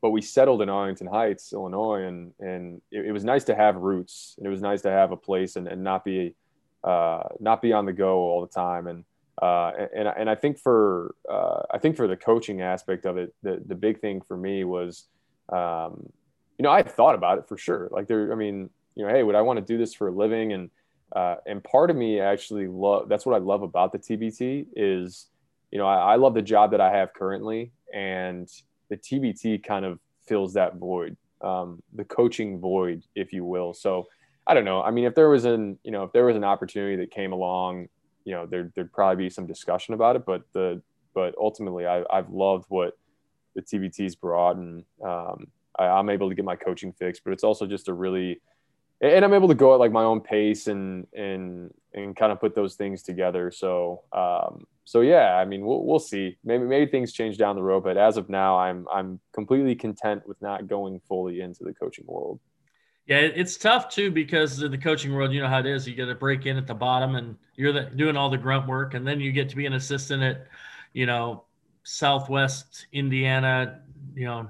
but 0.01 0.11
we 0.11 0.21
settled 0.21 0.61
in 0.61 0.69
Arlington 0.69 1.07
Heights, 1.07 1.53
Illinois, 1.53 2.03
and 2.03 2.33
and 2.39 2.81
it, 2.91 3.07
it, 3.07 3.11
was 3.11 3.23
nice 3.23 3.43
to 3.45 3.55
have 3.55 3.75
roots, 3.75 4.35
and 4.37 4.47
it 4.47 4.49
was 4.49 4.61
nice 4.61 4.81
to 4.81 4.89
have 4.89 5.11
a 5.11 5.17
place, 5.17 5.55
and, 5.55 5.67
and 5.67 5.83
not 5.83 6.03
be 6.03 6.35
uh, 6.83 7.23
not 7.39 7.61
be 7.61 7.73
on 7.73 7.85
the 7.85 7.93
go 7.93 8.19
all 8.19 8.41
the 8.41 8.47
time. 8.47 8.87
And 8.87 9.03
uh, 9.41 9.71
and 9.95 10.07
and 10.07 10.29
I 10.29 10.35
think 10.35 10.57
for 10.57 11.15
uh, 11.29 11.61
I 11.71 11.77
think 11.77 11.95
for 11.95 12.07
the 12.07 12.17
coaching 12.17 12.61
aspect 12.61 13.05
of 13.05 13.17
it, 13.17 13.33
the 13.43 13.61
the 13.65 13.75
big 13.75 13.99
thing 13.99 14.21
for 14.21 14.37
me 14.37 14.63
was, 14.63 15.05
um, 15.49 16.09
you 16.59 16.63
know, 16.63 16.69
I 16.69 16.83
thought 16.83 17.15
about 17.15 17.39
it 17.39 17.47
for 17.47 17.57
sure. 17.57 17.89
Like 17.91 18.07
there, 18.07 18.31
I 18.31 18.35
mean, 18.35 18.69
you 18.95 19.05
know, 19.05 19.11
hey, 19.11 19.23
would 19.23 19.33
I 19.33 19.41
want 19.41 19.57
to 19.57 19.65
do 19.65 19.77
this 19.77 19.93
for 19.93 20.09
a 20.09 20.11
living? 20.11 20.53
And 20.53 20.69
uh, 21.15 21.37
and 21.47 21.63
part 21.63 21.89
of 21.89 21.95
me 21.95 22.19
actually 22.19 22.67
love. 22.67 23.09
That's 23.09 23.25
what 23.25 23.33
I 23.33 23.39
love 23.39 23.63
about 23.63 23.91
the 23.91 23.97
TBT 23.97 24.67
is, 24.75 25.27
you 25.71 25.79
know, 25.79 25.87
I, 25.87 26.13
I 26.13 26.15
love 26.17 26.35
the 26.35 26.41
job 26.43 26.71
that 26.71 26.81
I 26.81 26.95
have 26.95 27.13
currently, 27.13 27.71
and 27.91 28.47
the 28.89 28.97
TBT 28.97 29.63
kind 29.63 29.85
of 29.85 29.99
fills 30.27 30.53
that 30.53 30.75
void, 30.75 31.17
um, 31.41 31.81
the 31.95 32.03
coaching 32.03 32.59
void, 32.59 33.03
if 33.15 33.33
you 33.33 33.43
will. 33.43 33.73
So. 33.73 34.07
I 34.47 34.55
don't 34.55 34.65
know. 34.65 34.81
I 34.81 34.89
mean, 34.89 35.03
if 35.03 35.13
there 35.13 35.29
was 35.29 35.45
an, 35.45 35.77
you 35.83 35.91
know, 35.91 36.05
if 36.05 36.11
there 36.11 36.25
was 36.25 36.35
an 36.35 36.43
opportunity 36.43 36.95
that 36.95 37.11
came 37.11 37.33
along 37.33 37.87
you 38.29 38.35
know 38.35 38.45
there, 38.45 38.71
there'd 38.75 38.93
probably 38.93 39.25
be 39.25 39.29
some 39.29 39.47
discussion 39.47 39.95
about 39.95 40.15
it 40.15 40.23
but 40.25 40.43
the 40.53 40.81
but 41.15 41.33
ultimately 41.39 41.87
I, 41.87 42.03
i've 42.11 42.29
loved 42.29 42.65
what 42.69 42.97
the 43.55 43.61
tbt's 43.61 44.15
brought 44.15 44.55
and 44.57 44.83
um, 45.03 45.47
I, 45.79 45.87
i'm 45.87 46.09
able 46.09 46.29
to 46.29 46.35
get 46.35 46.45
my 46.45 46.55
coaching 46.55 46.93
fixed 46.93 47.23
but 47.23 47.31
it's 47.31 47.43
also 47.43 47.65
just 47.65 47.87
a 47.87 47.93
really 47.93 48.41
and 49.01 49.23
i'm 49.23 49.33
able 49.33 49.47
to 49.47 49.55
go 49.55 49.73
at 49.73 49.79
like 49.79 49.91
my 49.91 50.03
own 50.03 50.21
pace 50.21 50.67
and 50.67 51.07
and 51.13 51.73
and 51.93 52.15
kind 52.15 52.31
of 52.31 52.39
put 52.39 52.53
those 52.53 52.75
things 52.75 53.01
together. 53.01 53.49
So 53.49 54.03
um, 54.13 54.67
so 54.85 55.01
yeah 55.01 55.35
i 55.35 55.45
mean 55.45 55.65
we'll, 55.65 55.83
we'll 55.83 55.99
see. 55.99 56.37
Maybe 56.43 56.65
maybe 56.65 56.91
things 56.91 57.13
change 57.13 57.37
down 57.37 57.55
the 57.55 57.63
road 57.63 57.83
but 57.83 57.97
as 57.97 58.17
of 58.17 58.29
now 58.29 58.57
i'm 58.57 58.87
i'm 58.93 59.19
completely 59.33 59.75
content 59.75 60.27
with 60.27 60.41
not 60.41 60.67
going 60.67 60.99
fully 61.07 61.41
into 61.41 61.63
the 61.63 61.73
coaching 61.73 62.05
world. 62.07 62.39
Yeah, 63.09 63.21
it's 63.21 63.57
tough 63.57 63.89
too 63.89 64.11
because 64.11 64.61
in 64.61 64.69
the 64.69 64.77
coaching 64.77 65.11
world, 65.11 65.33
you 65.33 65.41
know 65.41 65.47
how 65.47 65.57
it 65.57 65.65
is. 65.65 65.87
You 65.87 65.95
got 65.95 66.05
to 66.05 66.13
break 66.13 66.45
in 66.45 66.57
at 66.57 66.67
the 66.67 66.75
bottom, 66.75 67.15
and 67.15 67.35
you're 67.55 67.73
the, 67.73 67.85
doing 67.95 68.15
all 68.15 68.29
the 68.29 68.37
grunt 68.37 68.67
work, 68.67 68.93
and 68.93 69.05
then 69.05 69.19
you 69.19 69.31
get 69.31 69.49
to 69.49 69.55
be 69.55 69.65
an 69.65 69.73
assistant 69.73 70.21
at, 70.21 70.45
you 70.93 71.07
know, 71.07 71.43
Southwest 71.81 72.85
Indiana, 72.93 73.81
you 74.13 74.25
know, 74.25 74.47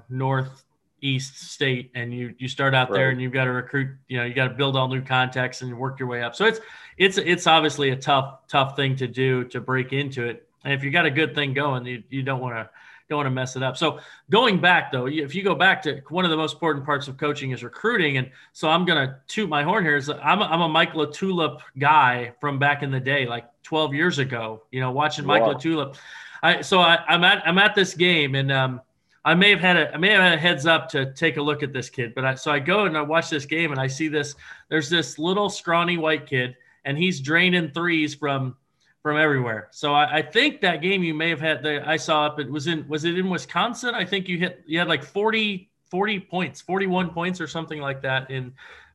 Northeast 1.00 1.50
State, 1.50 1.90
and 1.94 2.12
you 2.12 2.34
you 2.38 2.48
start 2.48 2.74
out 2.74 2.90
right. 2.90 2.96
there, 2.96 3.10
and 3.10 3.20
you've 3.20 3.32
got 3.32 3.44
to 3.44 3.52
recruit. 3.52 3.96
You 4.08 4.18
know, 4.18 4.24
you 4.24 4.34
got 4.34 4.48
to 4.48 4.54
build 4.54 4.76
all 4.76 4.88
new 4.88 5.00
contacts 5.00 5.62
and 5.62 5.76
work 5.76 5.98
your 5.98 6.08
way 6.08 6.22
up. 6.22 6.34
So 6.34 6.44
it's 6.44 6.60
it's 6.98 7.18
it's 7.18 7.46
obviously 7.46 7.90
a 7.90 7.96
tough 7.96 8.46
tough 8.48 8.76
thing 8.76 8.96
to 8.96 9.06
do 9.06 9.44
to 9.44 9.60
break 9.60 9.92
into 9.92 10.26
it. 10.26 10.46
And 10.64 10.74
if 10.74 10.84
you 10.84 10.90
got 10.90 11.06
a 11.06 11.10
good 11.10 11.34
thing 11.34 11.54
going, 11.54 11.86
you 11.86 12.02
you 12.10 12.22
don't 12.22 12.40
want 12.40 12.54
to 12.54 12.68
don't 13.08 13.18
want 13.18 13.26
to 13.26 13.30
mess 13.30 13.56
it 13.56 13.62
up. 13.62 13.76
So 13.76 13.98
going 14.28 14.60
back 14.60 14.92
though, 14.92 15.06
if 15.06 15.34
you 15.34 15.42
go 15.42 15.54
back 15.54 15.82
to 15.82 16.00
one 16.10 16.24
of 16.24 16.30
the 16.30 16.36
most 16.36 16.54
important 16.54 16.84
parts 16.84 17.08
of 17.08 17.16
coaching 17.16 17.50
is 17.50 17.64
recruiting, 17.64 18.18
and 18.18 18.30
so 18.52 18.68
I'm 18.68 18.84
gonna 18.84 19.20
toot 19.26 19.48
my 19.48 19.62
horn 19.62 19.84
here. 19.84 19.96
Is 19.96 20.10
I'm 20.10 20.42
a, 20.42 20.44
I'm 20.44 20.60
a 20.60 20.68
Mike 20.68 20.92
LaTulip 20.92 21.60
guy 21.78 22.32
from 22.40 22.58
back 22.58 22.82
in 22.82 22.90
the 22.90 23.00
day, 23.00 23.26
like 23.26 23.46
12 23.62 23.94
years 23.94 24.18
ago. 24.18 24.64
You 24.70 24.80
know, 24.80 24.90
watching 24.90 25.24
Mike 25.24 25.42
wow. 25.42 25.54
LaTulip. 25.54 25.96
I 26.42 26.60
so 26.60 26.80
I, 26.80 26.96
I, 27.08 27.14
am 27.14 27.24
at 27.24 27.46
I'm 27.46 27.58
at 27.58 27.74
this 27.74 27.94
game 27.94 28.34
and 28.34 28.52
um, 28.52 28.80
I 29.24 29.34
may 29.34 29.50
have 29.50 29.60
had 29.60 29.76
a 29.76 29.94
I 29.94 29.98
may 29.98 30.10
have 30.10 30.22
had 30.22 30.32
a 30.32 30.38
heads 30.38 30.66
up 30.66 30.88
to 30.90 31.12
take 31.12 31.36
a 31.36 31.42
look 31.42 31.62
at 31.62 31.72
this 31.72 31.90
kid, 31.90 32.14
but 32.14 32.24
I 32.24 32.34
so 32.34 32.50
I 32.50 32.58
go 32.58 32.86
and 32.86 32.96
I 32.96 33.02
watch 33.02 33.28
this 33.28 33.44
game 33.44 33.70
and 33.70 33.80
I 33.80 33.86
see 33.86 34.08
this. 34.08 34.34
There's 34.68 34.88
this 34.88 35.18
little 35.18 35.50
scrawny 35.50 35.98
white 35.98 36.26
kid 36.26 36.56
and 36.84 36.96
he's 36.96 37.20
draining 37.20 37.70
threes 37.70 38.14
from 38.14 38.56
from 39.02 39.16
everywhere. 39.16 39.68
So 39.70 39.94
I, 39.94 40.18
I, 40.18 40.22
think 40.22 40.60
that 40.60 40.82
game 40.82 41.02
you 41.02 41.14
may 41.14 41.30
have 41.30 41.40
had 41.40 41.62
the 41.62 41.82
I 41.88 41.96
saw 41.96 42.26
up 42.26 42.38
it 42.38 42.50
was 42.50 42.66
in 42.66 42.86
was 42.88 43.04
it 43.04 43.18
in 43.18 43.30
Wisconsin? 43.30 43.94
I 43.94 44.04
think 44.04 44.28
you 44.28 44.38
hit 44.38 44.62
you 44.66 44.78
had 44.78 44.88
like 44.88 45.04
40 45.04 45.70
40 45.90 46.20
points, 46.20 46.60
41 46.60 47.10
points 47.10 47.40
or 47.40 47.46
something 47.46 47.80
like 47.80 48.00
that 48.02 48.30
in 48.30 48.52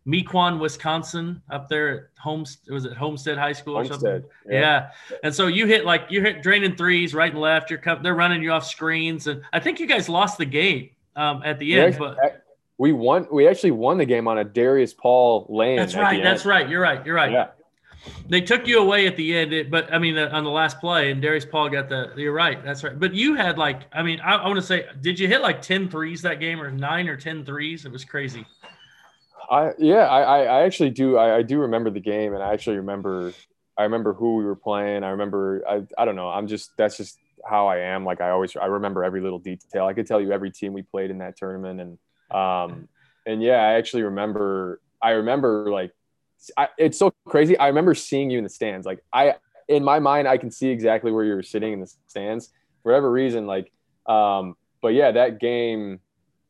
Mequon, 0.07 0.59
Wisconsin, 0.59 1.41
up 1.49 1.67
there 1.67 1.89
at 1.89 2.03
Homestead 2.21 2.73
was 2.73 2.85
it 2.85 2.93
Homestead 2.93 3.37
High 3.37 3.53
School 3.53 3.75
or 3.75 3.83
Homestead, 3.83 3.99
something? 3.99 4.23
Yeah. 4.47 4.59
yeah. 4.59 5.17
And 5.23 5.33
so 5.33 5.47
you 5.47 5.65
hit 5.65 5.85
like 5.85 6.05
you 6.09 6.21
hit 6.21 6.43
draining 6.43 6.75
threes 6.75 7.13
right 7.13 7.31
and 7.31 7.41
left. 7.41 7.71
You're 7.71 7.81
they're 8.01 8.13
running 8.13 8.43
you 8.43 8.51
off 8.51 8.65
screens, 8.65 9.27
and 9.27 9.41
I 9.51 9.59
think 9.59 9.79
you 9.79 9.87
guys 9.87 10.07
lost 10.07 10.37
the 10.37 10.45
game 10.45 10.91
um, 11.15 11.41
at 11.43 11.57
the 11.57 11.73
end. 11.73 11.93
Actually, 11.93 12.15
but 12.21 12.45
we 12.77 12.93
won. 12.93 13.27
We 13.31 13.47
actually 13.47 13.71
won 13.71 13.97
the 13.97 14.05
game 14.05 14.27
on 14.27 14.37
a 14.37 14.43
Darius 14.43 14.93
Paul 14.93 15.47
lane. 15.49 15.77
That's 15.77 15.95
right. 15.95 16.21
That's 16.21 16.45
right. 16.45 16.69
You're 16.69 16.81
right. 16.81 17.03
You're 17.05 17.15
right. 17.15 17.31
Yeah 17.31 17.47
they 18.27 18.41
took 18.41 18.67
you 18.67 18.79
away 18.79 19.07
at 19.07 19.15
the 19.15 19.35
end, 19.35 19.71
but 19.71 19.91
I 19.93 19.99
mean, 19.99 20.17
on 20.17 20.43
the 20.43 20.49
last 20.49 20.79
play, 20.79 21.11
and 21.11 21.21
Darius 21.21 21.45
Paul 21.45 21.69
got 21.69 21.89
the. 21.89 22.11
You're 22.15 22.33
right, 22.33 22.63
that's 22.63 22.83
right. 22.83 22.97
But 22.97 23.13
you 23.13 23.35
had 23.35 23.57
like, 23.57 23.83
I 23.93 24.03
mean, 24.03 24.19
I, 24.19 24.35
I 24.35 24.47
want 24.47 24.59
to 24.59 24.65
say, 24.65 24.85
did 25.01 25.19
you 25.19 25.27
hit 25.27 25.41
like 25.41 25.61
10 25.61 25.89
threes 25.89 26.21
that 26.23 26.39
game, 26.39 26.61
or 26.61 26.71
nine 26.71 27.07
or 27.07 27.15
10 27.15 27.45
threes? 27.45 27.85
It 27.85 27.91
was 27.91 28.05
crazy. 28.05 28.45
I 29.49 29.71
yeah, 29.77 30.07
I 30.07 30.43
I 30.43 30.63
actually 30.63 30.91
do. 30.91 31.17
I, 31.17 31.37
I 31.37 31.41
do 31.41 31.59
remember 31.59 31.89
the 31.89 31.99
game, 31.99 32.33
and 32.33 32.43
I 32.43 32.53
actually 32.53 32.77
remember. 32.77 33.33
I 33.77 33.83
remember 33.83 34.13
who 34.13 34.37
we 34.37 34.45
were 34.45 34.55
playing. 34.55 35.03
I 35.03 35.09
remember. 35.09 35.63
I 35.67 35.83
I 35.97 36.05
don't 36.05 36.15
know. 36.15 36.29
I'm 36.29 36.47
just 36.47 36.71
that's 36.77 36.97
just 36.97 37.17
how 37.45 37.67
I 37.67 37.77
am. 37.79 38.05
Like 38.05 38.21
I 38.21 38.29
always 38.29 38.55
I 38.55 38.65
remember 38.65 39.03
every 39.03 39.21
little 39.21 39.39
detail. 39.39 39.85
I 39.85 39.93
could 39.93 40.07
tell 40.07 40.21
you 40.21 40.31
every 40.31 40.51
team 40.51 40.73
we 40.73 40.81
played 40.81 41.11
in 41.11 41.19
that 41.19 41.37
tournament, 41.37 41.81
and 41.81 41.97
um 42.35 42.87
and 43.25 43.41
yeah, 43.41 43.61
I 43.61 43.73
actually 43.73 44.03
remember. 44.03 44.81
I 45.01 45.11
remember 45.11 45.69
like 45.69 45.91
I, 46.57 46.69
it's 46.77 46.97
so 46.97 47.13
crazy. 47.27 47.57
I 47.57 47.67
remember 47.67 47.93
seeing 47.95 48.29
you 48.29 48.37
in 48.37 48.43
the 48.43 48.49
stands. 48.49 48.85
Like 48.85 49.03
I, 49.11 49.35
in 49.67 49.83
my 49.83 49.99
mind, 49.99 50.27
I 50.27 50.37
can 50.37 50.51
see 50.51 50.69
exactly 50.69 51.11
where 51.11 51.23
you 51.25 51.33
were 51.33 51.43
sitting 51.43 51.73
in 51.73 51.79
the 51.79 51.91
stands 52.07 52.49
for 52.83 52.91
whatever 52.91 53.11
reason. 53.11 53.47
Like, 53.47 53.71
um, 54.05 54.55
but 54.81 54.89
yeah, 54.89 55.11
that 55.11 55.39
game, 55.39 55.99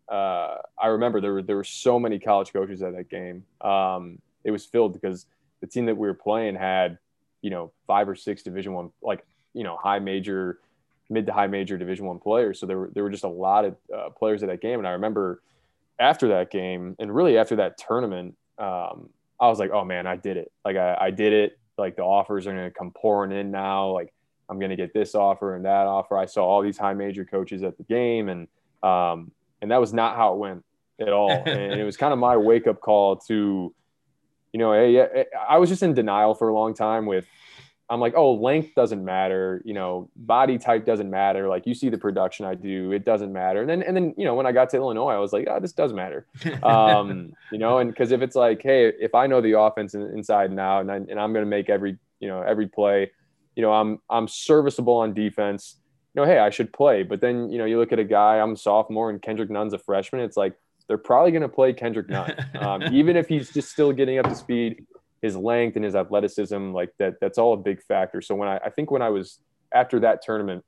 uh, 0.09 0.57
I 0.79 0.87
remember 0.87 1.19
there 1.19 1.33
were 1.33 1.41
there 1.41 1.55
were 1.55 1.63
so 1.63 1.99
many 1.99 2.19
college 2.19 2.53
coaches 2.53 2.81
at 2.81 2.95
that 2.95 3.09
game. 3.09 3.43
Um, 3.61 4.19
it 4.43 4.51
was 4.51 4.65
filled 4.65 4.93
because 4.93 5.25
the 5.61 5.67
team 5.67 5.85
that 5.87 5.97
we 5.97 6.07
were 6.07 6.13
playing 6.13 6.55
had, 6.55 6.99
you 7.41 7.49
know, 7.49 7.71
five 7.87 8.07
or 8.07 8.15
six 8.15 8.43
Division 8.43 8.73
One, 8.73 8.91
like 9.01 9.25
you 9.53 9.63
know, 9.63 9.77
high 9.77 9.99
major, 9.99 10.59
mid 11.09 11.25
to 11.25 11.33
high 11.33 11.47
major 11.47 11.77
Division 11.77 12.05
One 12.05 12.19
players. 12.19 12.59
So 12.59 12.65
there 12.65 12.77
were 12.77 12.91
there 12.93 13.03
were 13.03 13.09
just 13.09 13.23
a 13.23 13.29
lot 13.29 13.65
of 13.65 13.75
uh, 13.95 14.09
players 14.09 14.43
at 14.43 14.49
that 14.49 14.61
game, 14.61 14.79
and 14.79 14.87
I 14.87 14.91
remember 14.91 15.41
after 15.99 16.27
that 16.27 16.51
game 16.51 16.95
and 16.99 17.13
really 17.13 17.37
after 17.37 17.55
that 17.55 17.77
tournament, 17.77 18.35
um, 18.57 19.09
I 19.39 19.47
was 19.47 19.59
like, 19.59 19.71
oh 19.71 19.83
man, 19.83 20.07
I 20.07 20.15
did 20.15 20.37
it. 20.37 20.51
Like 20.63 20.75
I, 20.75 20.97
I 20.99 21.11
did 21.11 21.33
it. 21.33 21.57
Like 21.77 21.95
the 21.95 22.03
offers 22.03 22.47
are 22.47 22.53
going 22.53 22.65
to 22.65 22.71
come 22.71 22.91
pouring 22.91 23.31
in 23.31 23.51
now. 23.51 23.89
Like 23.89 24.13
I'm 24.49 24.59
going 24.59 24.69
to 24.69 24.75
get 24.75 24.93
this 24.93 25.15
offer 25.15 25.55
and 25.55 25.65
that 25.65 25.87
offer. 25.87 26.17
I 26.17 26.25
saw 26.25 26.45
all 26.45 26.61
these 26.61 26.77
high 26.77 26.93
major 26.93 27.25
coaches 27.25 27.63
at 27.63 27.77
the 27.77 27.83
game, 27.83 28.29
and 28.29 28.47
um, 28.83 29.31
and 29.61 29.71
that 29.71 29.79
was 29.79 29.93
not 29.93 30.15
how 30.15 30.33
it 30.33 30.37
went 30.37 30.63
at 30.99 31.09
all. 31.09 31.31
and 31.45 31.79
it 31.79 31.83
was 31.83 31.97
kind 31.97 32.13
of 32.13 32.19
my 32.19 32.37
wake 32.37 32.67
up 32.67 32.81
call 32.81 33.17
to, 33.27 33.73
you 34.53 34.59
know, 34.59 34.73
hey, 34.73 35.25
I 35.47 35.57
was 35.57 35.69
just 35.69 35.83
in 35.83 35.93
denial 35.93 36.35
for 36.35 36.49
a 36.49 36.53
long 36.53 36.73
time 36.73 37.05
with 37.05 37.25
I'm 37.87 37.99
like, 37.99 38.15
oh, 38.15 38.33
length 38.33 38.73
doesn't 38.73 39.03
matter, 39.03 39.61
you 39.63 39.75
know, 39.75 40.09
body 40.15 40.57
type 40.57 40.85
doesn't 40.85 41.09
matter. 41.09 41.47
Like 41.47 41.67
you 41.67 41.75
see 41.75 41.89
the 41.89 41.97
production 41.99 42.45
I 42.45 42.55
do, 42.55 42.91
it 42.91 43.05
doesn't 43.05 43.31
matter. 43.31 43.61
And 43.61 43.69
then, 43.69 43.83
and 43.83 43.95
then, 43.95 44.15
you 44.17 44.25
know, 44.25 44.33
when 44.33 44.47
I 44.47 44.51
got 44.51 44.71
to 44.71 44.77
Illinois, 44.77 45.11
I 45.11 45.19
was 45.19 45.31
like, 45.31 45.47
oh, 45.47 45.59
this 45.59 45.73
does 45.73 45.93
matter. 45.93 46.25
Um, 46.63 47.33
you 47.51 47.59
know, 47.59 47.77
and 47.77 47.91
because 47.91 48.11
if 48.11 48.21
it's 48.21 48.35
like, 48.35 48.61
hey, 48.63 48.91
if 48.99 49.13
I 49.13 49.27
know 49.27 49.39
the 49.39 49.59
offense 49.59 49.93
inside 49.93 50.49
and 50.49 50.59
out, 50.59 50.81
and, 50.81 50.91
I, 50.91 50.95
and 50.95 51.19
I'm 51.19 51.31
going 51.31 51.45
to 51.45 51.49
make 51.49 51.69
every, 51.69 51.97
you 52.19 52.27
know, 52.27 52.41
every 52.41 52.67
play, 52.67 53.11
you 53.55 53.61
know, 53.61 53.71
I'm 53.71 53.99
I'm 54.09 54.27
serviceable 54.27 54.95
on 54.95 55.13
defense. 55.13 55.75
You 56.15 56.21
know, 56.21 56.25
hey, 56.25 56.39
I 56.39 56.49
should 56.49 56.71
play. 56.71 57.03
But 57.03 57.19
then, 57.19 57.49
you 57.49 57.57
know, 57.57 57.65
you 57.65 57.77
look 57.77 57.91
at 57.91 57.99
a 57.99 58.03
guy, 58.03 58.39
I'm 58.39 58.53
a 58.53 58.57
sophomore, 58.57 59.09
and 59.09 59.21
Kendrick 59.21 59.49
Nunn's 59.49 59.73
a 59.73 59.77
freshman. 59.77 60.21
It's 60.21 60.37
like 60.37 60.55
they're 60.87 60.97
probably 60.97 61.31
going 61.31 61.41
to 61.41 61.49
play 61.49 61.73
Kendrick 61.73 62.09
Nunn, 62.09 62.33
um, 62.59 62.83
even 62.93 63.17
if 63.17 63.27
he's 63.27 63.51
just 63.51 63.69
still 63.69 63.91
getting 63.91 64.17
up 64.17 64.27
to 64.27 64.35
speed 64.35 64.85
his 65.21 65.35
length 65.35 65.75
and 65.75 65.83
his 65.83 65.95
athleticism, 65.95 66.71
like 66.71 66.91
that, 66.99 67.15
that's 67.19 67.37
all 67.37 67.53
a 67.53 67.57
big 67.57 67.81
factor. 67.81 68.21
So 68.21 68.35
when 68.35 68.47
I, 68.47 68.57
I 68.57 68.69
think 68.69 68.91
when 68.91 69.01
I 69.01 69.09
was 69.09 69.39
after 69.73 69.99
that 70.01 70.21
tournament, 70.21 70.63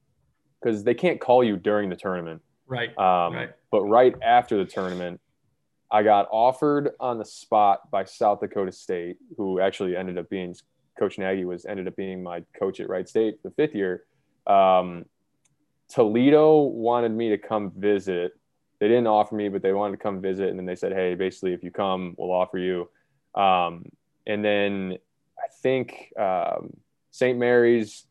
because 0.62 0.84
they 0.84 0.94
can't 0.94 1.22
call 1.22 1.44
you 1.44 1.56
during 1.56 1.90
the 1.90 1.96
tournament. 1.96 2.42
Right. 2.66 2.90
Um, 2.98 3.36
right. 3.36 3.52
But 3.72 3.84
right 3.84 4.16
after 4.22 4.58
the 4.58 4.66
tournament, 4.66 5.22
I 5.92 6.04
got 6.04 6.28
offered 6.32 6.92
on 7.00 7.18
the 7.18 7.26
spot 7.26 7.90
by 7.92 8.04
South 8.04 8.42
Dakota 8.42 8.72
State, 8.72 9.18
who 9.38 9.60
actually 9.60 9.96
ended 9.96 10.18
up 10.18 10.30
being 10.30 10.56
Coach 11.00 11.18
Nagy 11.18 11.46
was 11.46 11.66
ended 11.66 11.88
up 11.88 11.96
being 11.96 12.24
my 12.24 12.44
coach 12.60 12.80
at 12.80 12.90
Wright 12.90 13.08
State 13.08 13.42
the 13.44 13.52
fifth 13.52 13.76
year. 13.76 14.04
Um, 14.48 15.06
Toledo 15.90 16.62
wanted 16.62 17.12
me 17.12 17.30
to 17.30 17.38
come 17.38 17.72
visit. 17.72 18.34
They 18.80 18.88
didn't 18.88 19.08
offer 19.08 19.36
me, 19.36 19.50
but 19.50 19.62
they 19.62 19.74
wanted 19.74 19.98
to 19.98 20.04
come 20.04 20.22
visit, 20.22 20.50
and 20.50 20.60
then 20.60 20.66
they 20.66 20.76
said, 20.76 20.94
"Hey, 20.94 21.16
basically, 21.16 21.54
if 21.54 21.64
you 21.64 21.72
come, 21.72 22.16
we'll 22.18 22.32
offer 22.32 22.58
you." 22.58 22.90
Um, 23.36 23.86
and 24.26 24.44
then 24.44 24.98
I 25.38 25.48
think 25.62 26.14
um, 26.20 26.76
St. 27.12 27.38
Mary's 27.38 28.06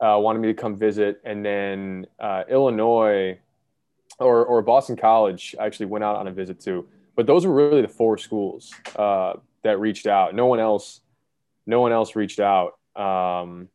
uh, 0.00 0.18
wanted 0.18 0.40
me 0.40 0.48
to 0.48 0.54
come 0.54 0.76
visit, 0.76 1.20
and 1.24 1.44
then 1.44 2.06
uh, 2.18 2.44
Illinois 2.48 3.38
or 4.18 4.44
or 4.44 4.62
Boston 4.62 4.96
College 4.96 5.54
I 5.60 5.66
actually 5.66 5.86
went 5.86 6.04
out 6.04 6.16
on 6.16 6.26
a 6.26 6.32
visit 6.32 6.60
to. 6.60 6.86
But 7.14 7.26
those 7.26 7.46
were 7.46 7.54
really 7.54 7.82
the 7.82 7.88
four 7.88 8.18
schools 8.18 8.74
uh, 8.96 9.34
that 9.62 9.80
reached 9.80 10.06
out. 10.06 10.34
No 10.34 10.46
one 10.46 10.60
else, 10.60 11.00
no 11.66 11.80
one 11.80 11.92
else 11.92 12.14
reached 12.16 12.40
out, 12.40 12.78
um, 12.94 13.68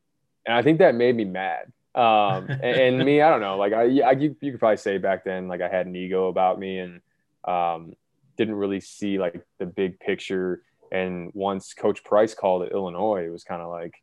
and 0.46 0.56
I 0.56 0.62
think 0.62 0.80
that 0.80 0.96
made 0.96 1.16
me 1.16 1.26
mad. 1.26 1.72
Um, 1.94 2.50
and, 2.50 2.62
and, 2.64 3.06
me, 3.06 3.22
I 3.22 3.30
don't 3.30 3.42
know. 3.42 3.58
Like 3.58 3.74
I, 3.74 3.82
I 3.82 4.12
you, 4.12 4.36
you, 4.42 4.52
could 4.52 4.60
probably 4.60 4.78
say 4.78 4.98
back 4.98 5.24
then, 5.24 5.48
like 5.48 5.62
I 5.62 5.70
had 5.70 5.88
an 5.88 5.96
ego 5.96 6.28
about 6.28 6.60
me 6.60 6.80
and 6.80 7.02
um, 7.46 7.94
didn't 8.38 8.56
really 8.56 8.80
see 8.80 9.20
like 9.20 9.46
the 9.60 9.66
big 9.66 10.00
picture 10.00 10.62
and 10.92 11.32
once 11.34 11.74
Coach 11.74 12.04
Groce 12.04 12.36
called 12.36 12.64
at 12.64 12.72
Illinois, 12.72 13.26
it 13.26 13.30
was 13.30 13.44
kind 13.44 13.62
of 13.62 13.70
like 13.70 13.96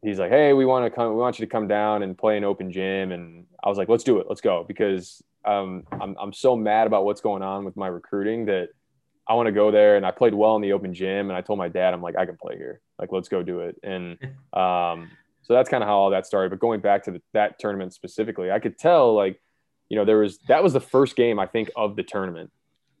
he's 0.00 0.18
like, 0.18 0.30
"Hey, 0.30 0.52
we 0.54 0.64
want 0.64 0.86
to 0.86 0.90
come. 0.90 1.10
We 1.10 1.20
want 1.20 1.38
you 1.38 1.44
to 1.46 1.50
come 1.50 1.68
down 1.68 2.02
and 2.02 2.16
play 2.16 2.38
an 2.38 2.44
open 2.44 2.72
gym." 2.72 3.12
And 3.12 3.44
I 3.62 3.68
was 3.68 3.76
like, 3.76 3.88
"Let's 3.88 4.04
do 4.04 4.18
it. 4.18 4.26
Let's 4.28 4.40
go." 4.40 4.64
Because 4.66 5.22
um, 5.44 5.84
I'm 5.92 6.16
I'm 6.18 6.32
so 6.32 6.56
mad 6.56 6.86
about 6.86 7.04
what's 7.04 7.20
going 7.20 7.42
on 7.42 7.64
with 7.64 7.76
my 7.76 7.88
recruiting 7.88 8.46
that 8.46 8.70
I 9.28 9.34
want 9.34 9.46
to 9.46 9.52
go 9.52 9.70
there. 9.70 9.96
And 9.96 10.06
I 10.06 10.12
played 10.12 10.34
well 10.34 10.56
in 10.56 10.62
the 10.62 10.72
open 10.72 10.94
gym. 10.94 11.28
And 11.28 11.36
I 11.36 11.42
told 11.42 11.58
my 11.58 11.68
dad, 11.68 11.92
I'm 11.92 12.02
like, 12.02 12.16
I 12.16 12.24
can 12.24 12.36
play 12.36 12.56
here. 12.56 12.80
Like, 12.98 13.12
let's 13.12 13.28
go 13.28 13.42
do 13.42 13.60
it. 13.60 13.76
And 13.82 14.18
um, 14.54 15.10
so 15.42 15.54
that's 15.54 15.68
kind 15.68 15.82
of 15.82 15.88
how 15.88 15.96
all 15.96 16.10
that 16.10 16.26
started. 16.26 16.50
But 16.50 16.60
going 16.60 16.80
back 16.80 17.04
to 17.04 17.10
the, 17.12 17.22
that 17.32 17.58
tournament 17.58 17.94
specifically, 17.94 18.50
I 18.50 18.58
could 18.58 18.78
tell 18.78 19.14
like, 19.14 19.40
you 19.88 19.96
know, 19.96 20.04
there 20.04 20.18
was 20.18 20.38
that 20.48 20.62
was 20.62 20.72
the 20.72 20.80
first 20.80 21.16
game 21.16 21.38
I 21.38 21.46
think 21.46 21.70
of 21.76 21.96
the 21.96 22.02
tournament. 22.02 22.50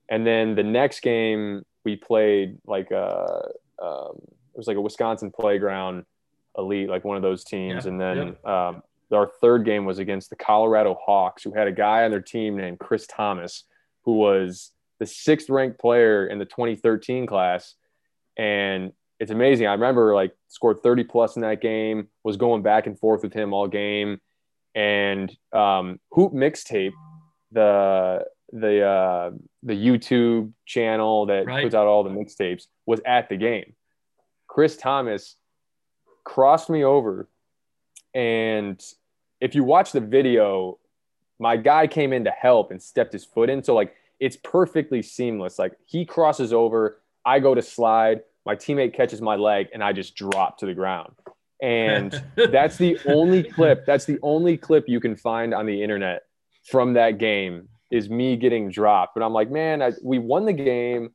And 0.08 0.26
then 0.26 0.54
the 0.54 0.62
next 0.62 1.00
game 1.00 1.64
we 1.84 1.96
played 1.96 2.58
like 2.66 2.90
a 2.90 3.50
uh, 3.80 4.08
um, 4.08 4.18
it 4.54 4.58
was 4.58 4.66
like 4.66 4.76
a 4.76 4.80
Wisconsin 4.80 5.30
playground 5.30 6.04
elite, 6.58 6.88
like 6.88 7.04
one 7.04 7.16
of 7.16 7.22
those 7.22 7.44
teams, 7.44 7.84
yeah, 7.84 7.90
and 7.90 8.00
then 8.00 8.36
yeah. 8.44 8.68
um, 8.68 8.82
our 9.12 9.30
third 9.40 9.64
game 9.64 9.84
was 9.84 9.98
against 9.98 10.30
the 10.30 10.36
Colorado 10.36 10.94
Hawks, 10.94 11.42
who 11.42 11.52
had 11.52 11.66
a 11.66 11.72
guy 11.72 12.04
on 12.04 12.10
their 12.10 12.20
team 12.20 12.56
named 12.56 12.78
Chris 12.78 13.06
Thomas, 13.06 13.64
who 14.02 14.16
was 14.16 14.72
the 14.98 15.06
sixth 15.06 15.48
ranked 15.48 15.78
player 15.78 16.26
in 16.26 16.38
the 16.38 16.44
2013 16.44 17.26
class, 17.26 17.74
and 18.36 18.92
it's 19.22 19.30
amazing. 19.30 19.68
I 19.68 19.72
remember 19.72 20.16
like 20.16 20.34
scored 20.48 20.82
30 20.82 21.04
plus 21.04 21.36
in 21.36 21.42
that 21.42 21.60
game, 21.60 22.08
was 22.24 22.36
going 22.36 22.62
back 22.62 22.88
and 22.88 22.98
forth 22.98 23.22
with 23.22 23.32
him 23.32 23.52
all 23.52 23.68
game, 23.68 24.20
and 24.74 25.30
um, 25.52 26.00
Hoop 26.10 26.32
Mixtape, 26.32 26.90
the 27.52 28.24
the 28.52 28.84
uh, 28.84 29.30
the 29.62 29.74
YouTube 29.74 30.52
channel 30.66 31.26
that 31.26 31.46
right. 31.46 31.62
puts 31.62 31.72
out 31.72 31.86
all 31.86 32.02
the 32.02 32.10
mixtapes 32.10 32.64
was 32.84 33.00
at 33.06 33.28
the 33.28 33.36
game. 33.36 33.74
Chris 34.48 34.76
Thomas 34.76 35.36
crossed 36.24 36.68
me 36.68 36.82
over, 36.82 37.28
and 38.14 38.84
if 39.40 39.54
you 39.54 39.62
watch 39.62 39.92
the 39.92 40.00
video, 40.00 40.80
my 41.38 41.56
guy 41.56 41.86
came 41.86 42.12
in 42.12 42.24
to 42.24 42.32
help 42.32 42.72
and 42.72 42.82
stepped 42.82 43.12
his 43.12 43.24
foot 43.24 43.50
in. 43.50 43.62
So 43.62 43.76
like 43.76 43.94
it's 44.18 44.36
perfectly 44.36 45.00
seamless. 45.00 45.60
Like 45.60 45.74
he 45.86 46.04
crosses 46.04 46.52
over, 46.52 47.00
I 47.24 47.38
go 47.38 47.54
to 47.54 47.62
slide, 47.62 48.22
my 48.44 48.56
teammate 48.56 48.94
catches 48.94 49.20
my 49.20 49.36
leg, 49.36 49.68
and 49.72 49.82
I 49.82 49.92
just 49.92 50.14
drop 50.14 50.58
to 50.58 50.66
the 50.66 50.74
ground. 50.74 51.12
And 51.62 52.20
that's 52.36 52.76
the 52.76 52.98
only 53.06 53.44
clip. 53.44 53.86
That's 53.86 54.04
the 54.04 54.18
only 54.22 54.56
clip 54.56 54.88
you 54.88 55.00
can 55.00 55.16
find 55.16 55.54
on 55.54 55.66
the 55.66 55.82
internet 55.82 56.22
from 56.64 56.94
that 56.94 57.18
game 57.18 57.68
is 57.90 58.08
me 58.08 58.36
getting 58.36 58.70
dropped. 58.70 59.14
But 59.14 59.22
I'm 59.22 59.32
like, 59.32 59.50
man, 59.50 59.82
I, 59.82 59.92
we 60.02 60.18
won 60.18 60.44
the 60.44 60.52
game. 60.52 61.10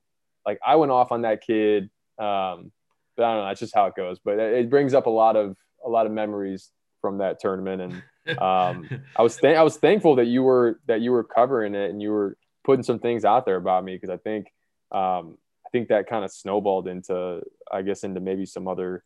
Like 0.46 0.60
I 0.66 0.76
went 0.76 0.92
off 0.92 1.12
on 1.12 1.24
that 1.24 1.42
kid. 1.42 1.90
Um, 2.18 2.72
but 3.18 3.26
I 3.26 3.34
don't 3.34 3.38
know. 3.42 3.46
That's 3.48 3.60
just 3.60 3.76
how 3.76 3.88
it 3.88 3.96
goes. 3.96 4.20
But 4.24 4.40
it 4.40 4.70
brings 4.70 4.94
up 4.94 5.08
a 5.08 5.10
lot 5.10 5.36
of 5.36 5.58
a 5.86 5.90
lot 5.90 6.06
of 6.06 6.12
memories 6.12 6.72
from 7.02 7.18
that 7.18 7.40
tournament. 7.40 7.82
And 8.28 8.40
um, 8.40 8.90
I 9.16 9.22
was 9.22 9.38
th- 9.38 9.58
I 9.58 9.63
was 9.63 9.78
thankful 9.78 10.16
that 10.16 10.28
you 10.28 10.44
were 10.44 10.80
that 10.88 11.02
you 11.02 11.12
were 11.12 11.24
covering 11.24 11.76
it 11.76 11.90
and 11.90 12.02
you 12.02 12.12
were 12.12 12.38
putting 12.63 12.84
some 12.84 13.00
things 13.00 13.26
out 13.26 13.46
there 13.46 13.56
about 13.56 13.84
me 13.84 13.96
because 13.96 14.10
I 14.10 14.18
think 14.18 14.48
um, 14.92 15.38
I 15.67 15.69
think 15.71 15.89
that 15.89 16.08
kind 16.08 16.23
of 16.23 16.32
snowballed 16.32 16.88
into 16.88 17.41
I 17.71 17.82
guess 17.82 18.03
into 18.03 18.21
maybe 18.21 18.45
some 18.45 18.67
other 18.67 19.03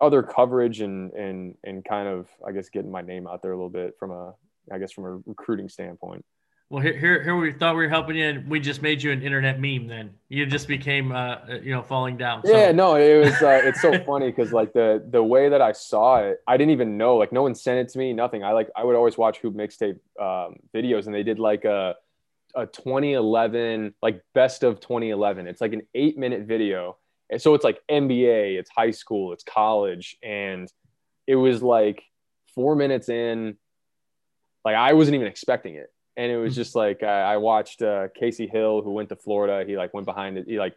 other 0.00 0.22
coverage 0.22 0.80
and 0.80 1.12
and 1.12 1.54
and 1.64 1.84
kind 1.84 2.08
of 2.08 2.28
I 2.46 2.52
guess 2.52 2.70
getting 2.70 2.90
my 2.90 3.02
name 3.02 3.26
out 3.26 3.42
there 3.42 3.52
a 3.52 3.56
little 3.56 3.70
bit 3.70 3.94
from 3.98 4.10
a 4.10 4.34
I 4.72 4.78
guess 4.78 4.92
from 4.92 5.04
a 5.04 5.16
recruiting 5.26 5.68
standpoint. 5.68 6.24
Well, 6.70 6.82
here, 6.82 6.96
here, 6.96 7.22
here 7.22 7.36
we 7.36 7.52
thought 7.52 7.76
we 7.76 7.82
were 7.82 7.88
helping 7.90 8.16
you, 8.16 8.24
and 8.24 8.48
we 8.48 8.58
just 8.58 8.80
made 8.80 9.02
you 9.02 9.12
an 9.12 9.20
internet 9.20 9.60
meme. 9.60 9.88
Then 9.88 10.14
you 10.30 10.46
just 10.46 10.66
became, 10.66 11.12
uh, 11.12 11.36
you 11.62 11.70
know, 11.70 11.82
falling 11.82 12.16
down. 12.16 12.40
So. 12.46 12.50
Yeah, 12.50 12.72
no, 12.72 12.94
it 12.94 13.22
was. 13.22 13.42
Uh, 13.42 13.60
it's 13.62 13.82
so 13.82 14.02
funny 14.04 14.30
because 14.30 14.54
like 14.54 14.72
the 14.72 15.06
the 15.10 15.22
way 15.22 15.50
that 15.50 15.60
I 15.60 15.72
saw 15.72 16.20
it, 16.20 16.38
I 16.46 16.56
didn't 16.56 16.70
even 16.70 16.96
know. 16.96 17.16
Like 17.18 17.30
no 17.30 17.42
one 17.42 17.54
sent 17.54 17.80
it 17.80 17.92
to 17.92 17.98
me. 17.98 18.14
Nothing. 18.14 18.42
I 18.42 18.52
like 18.52 18.70
I 18.74 18.84
would 18.84 18.96
always 18.96 19.18
watch 19.18 19.36
Hoop 19.40 19.54
Mixtape 19.54 19.98
um, 20.18 20.56
videos, 20.74 21.04
and 21.04 21.14
they 21.14 21.22
did 21.22 21.38
like 21.38 21.66
a 21.66 21.96
a 22.54 22.66
2011 22.66 23.94
like 24.02 24.22
best 24.34 24.62
of 24.62 24.80
2011. 24.80 25.46
It's 25.46 25.60
like 25.60 25.72
an 25.72 25.82
eight 25.94 26.18
minute 26.18 26.46
video, 26.46 26.98
and 27.30 27.40
so 27.40 27.54
it's 27.54 27.64
like 27.64 27.80
NBA, 27.90 28.58
it's 28.58 28.70
high 28.70 28.90
school, 28.90 29.32
it's 29.32 29.44
college, 29.44 30.16
and 30.22 30.70
it 31.26 31.36
was 31.36 31.62
like 31.62 32.02
four 32.54 32.76
minutes 32.76 33.08
in. 33.08 33.56
Like 34.64 34.76
I 34.76 34.92
wasn't 34.92 35.16
even 35.16 35.26
expecting 35.26 35.74
it 35.74 35.92
and 36.16 36.30
it 36.30 36.36
was 36.36 36.54
hmm. 36.54 36.60
just 36.60 36.74
like 36.74 37.02
I, 37.02 37.34
I 37.34 37.36
watched 37.38 37.82
uh, 37.82 38.08
Kasey 38.20 38.50
Hill, 38.50 38.82
who 38.82 38.92
went 38.92 39.08
to 39.10 39.16
Florida. 39.16 39.64
He 39.66 39.76
like 39.76 39.94
went 39.94 40.06
behind 40.06 40.38
it. 40.38 40.46
He 40.46 40.58
like 40.58 40.74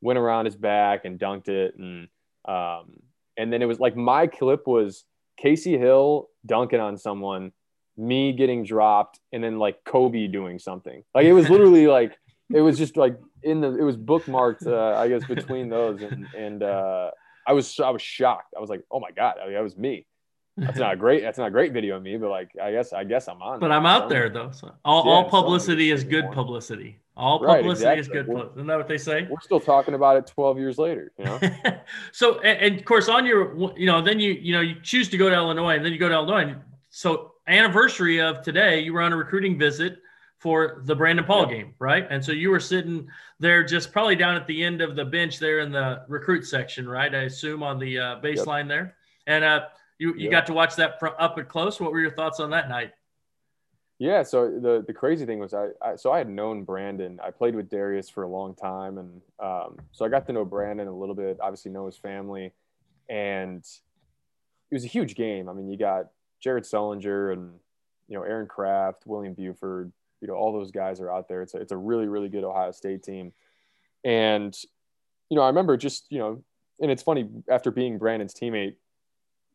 went 0.00 0.18
around 0.18 0.44
his 0.44 0.56
back 0.56 1.04
and 1.04 1.18
dunked 1.18 1.48
it, 1.48 1.76
and 1.76 2.08
um, 2.46 2.92
and 3.36 3.52
then 3.52 3.62
it 3.62 3.66
was 3.66 3.80
like 3.80 3.96
my 3.96 4.26
clip 4.26 4.66
was 4.66 5.04
Kasey 5.42 5.78
Hill 5.78 6.28
dunking 6.44 6.80
on 6.80 6.96
someone, 6.96 7.52
me 7.96 8.32
getting 8.32 8.64
dropped, 8.64 9.20
and 9.32 9.42
then 9.42 9.58
like 9.58 9.84
Kobe 9.84 10.26
doing 10.26 10.58
something. 10.58 11.02
Like 11.14 11.26
it 11.26 11.32
was 11.32 11.48
literally 11.48 11.86
like 11.98 12.16
it 12.52 12.60
was 12.60 12.78
just 12.78 12.96
like 12.96 13.18
in 13.42 13.60
the 13.60 13.76
it 13.76 13.82
was 13.82 13.96
bookmarked. 13.96 14.66
Uh, 14.66 14.98
I 14.98 15.08
guess 15.08 15.24
between 15.24 15.68
those, 15.68 16.02
and 16.02 16.26
and 16.36 16.62
uh, 16.62 17.10
I 17.46 17.52
was 17.52 17.78
I 17.80 17.90
was 17.90 18.02
shocked. 18.02 18.54
I 18.56 18.60
was 18.60 18.70
like, 18.70 18.82
oh 18.90 19.00
my 19.00 19.10
god, 19.10 19.36
I 19.40 19.46
mean, 19.46 19.54
that 19.54 19.62
was 19.62 19.76
me 19.76 20.06
that's 20.56 20.78
not 20.78 20.94
a 20.94 20.96
great 20.96 21.22
that's 21.22 21.38
not 21.38 21.48
a 21.48 21.50
great 21.50 21.72
video 21.72 21.96
of 21.96 22.02
me 22.02 22.16
but 22.16 22.30
like 22.30 22.50
i 22.62 22.72
guess 22.72 22.92
i 22.92 23.04
guess 23.04 23.28
i'm 23.28 23.42
on 23.42 23.60
but 23.60 23.70
i'm 23.70 23.84
out 23.84 24.08
there 24.08 24.28
though 24.30 24.50
so 24.50 24.72
all, 24.84 25.04
yeah, 25.04 25.10
all 25.10 25.24
publicity 25.28 25.90
is 25.90 26.02
good 26.02 26.30
publicity 26.32 26.98
all 27.16 27.38
publicity 27.38 27.70
exactly. 27.70 28.00
is 28.00 28.08
good 28.08 28.26
publicity. 28.26 28.54
isn't 28.54 28.66
that 28.66 28.78
what 28.78 28.88
they 28.88 28.98
say 28.98 29.26
we're 29.30 29.40
still 29.40 29.60
talking 29.60 29.94
about 29.94 30.16
it 30.16 30.26
12 30.26 30.58
years 30.58 30.78
later 30.78 31.12
you 31.18 31.24
know 31.24 31.38
so 32.12 32.38
and, 32.40 32.58
and, 32.60 32.78
of 32.78 32.84
course 32.86 33.08
on 33.08 33.26
your 33.26 33.54
you 33.76 33.86
know 33.86 34.00
then 34.00 34.18
you 34.18 34.32
you 34.32 34.52
know 34.52 34.60
you 34.60 34.76
choose 34.82 35.08
to 35.10 35.18
go 35.18 35.28
to 35.28 35.34
illinois 35.34 35.76
and 35.76 35.84
then 35.84 35.92
you 35.92 35.98
go 35.98 36.08
to 36.08 36.14
illinois 36.14 36.50
And 36.50 36.60
so 36.88 37.32
anniversary 37.46 38.20
of 38.20 38.42
today 38.42 38.80
you 38.80 38.92
were 38.92 39.02
on 39.02 39.12
a 39.12 39.16
recruiting 39.16 39.58
visit 39.58 39.98
for 40.38 40.82
the 40.84 40.94
Brandon 40.94 41.24
Paul 41.24 41.46
game, 41.46 41.74
right? 41.78 42.06
And 42.10 42.24
so 42.24 42.32
you 42.32 42.50
were 42.50 42.60
sitting 42.60 43.08
there 43.40 43.64
just 43.64 43.92
probably 43.92 44.16
down 44.16 44.36
at 44.36 44.46
the 44.46 44.62
end 44.64 44.82
of 44.82 44.94
the 44.94 45.04
bench 45.04 45.38
there 45.38 45.60
in 45.60 45.72
the 45.72 46.02
recruit 46.08 46.46
section, 46.46 46.88
right? 46.88 47.14
I 47.14 47.22
assume 47.22 47.62
on 47.62 47.78
the 47.78 47.98
uh, 47.98 48.20
baseline 48.20 48.60
yep. 48.60 48.68
there. 48.68 48.96
And 49.26 49.44
uh, 49.44 49.60
you, 49.98 50.14
you 50.14 50.24
yep. 50.24 50.30
got 50.30 50.46
to 50.46 50.52
watch 50.52 50.76
that 50.76 51.00
from 51.00 51.14
up 51.18 51.38
and 51.38 51.48
close. 51.48 51.80
What 51.80 51.90
were 51.90 52.00
your 52.00 52.12
thoughts 52.12 52.38
on 52.38 52.50
that 52.50 52.68
night? 52.68 52.92
Yeah, 53.98 54.22
so 54.24 54.50
the 54.60 54.84
the 54.86 54.92
crazy 54.92 55.24
thing 55.24 55.38
was 55.38 55.54
I, 55.54 55.68
I, 55.80 55.96
so 55.96 56.12
I 56.12 56.18
had 56.18 56.28
known 56.28 56.64
Brandon. 56.64 57.18
I 57.24 57.30
played 57.30 57.54
with 57.54 57.70
Darius 57.70 58.10
for 58.10 58.24
a 58.24 58.28
long 58.28 58.54
time, 58.54 58.98
and 58.98 59.22
um, 59.40 59.78
so 59.90 60.04
I 60.04 60.10
got 60.10 60.26
to 60.26 60.34
know 60.34 60.44
Brandon 60.44 60.86
a 60.86 60.94
little 60.94 61.14
bit. 61.14 61.38
Obviously, 61.40 61.70
know 61.70 61.86
his 61.86 61.96
family, 61.96 62.52
and 63.08 63.60
it 64.70 64.74
was 64.74 64.84
a 64.84 64.88
huge 64.88 65.14
game. 65.14 65.48
I 65.48 65.54
mean, 65.54 65.70
you 65.70 65.78
got 65.78 66.10
Jared 66.46 66.64
Sullinger 66.64 67.32
and 67.32 67.54
you 68.08 68.16
know 68.16 68.22
Aaron 68.22 68.46
Craft, 68.46 69.02
William 69.04 69.34
Buford. 69.34 69.92
You 70.20 70.28
know, 70.28 70.34
all 70.34 70.52
those 70.52 70.70
guys 70.70 71.00
are 71.00 71.10
out 71.10 71.28
there. 71.28 71.42
It's 71.42 71.54
a, 71.54 71.58
it's 71.58 71.72
a 71.72 71.76
really 71.76 72.06
really 72.06 72.28
good 72.28 72.44
Ohio 72.44 72.70
State 72.70 73.02
team, 73.02 73.32
and 74.04 74.56
you 75.28 75.36
know 75.36 75.42
I 75.42 75.48
remember 75.48 75.76
just 75.76 76.06
you 76.08 76.20
know, 76.20 76.44
and 76.80 76.90
it's 76.90 77.02
funny 77.02 77.28
after 77.50 77.72
being 77.72 77.98
Brandon's 77.98 78.32
teammate 78.32 78.76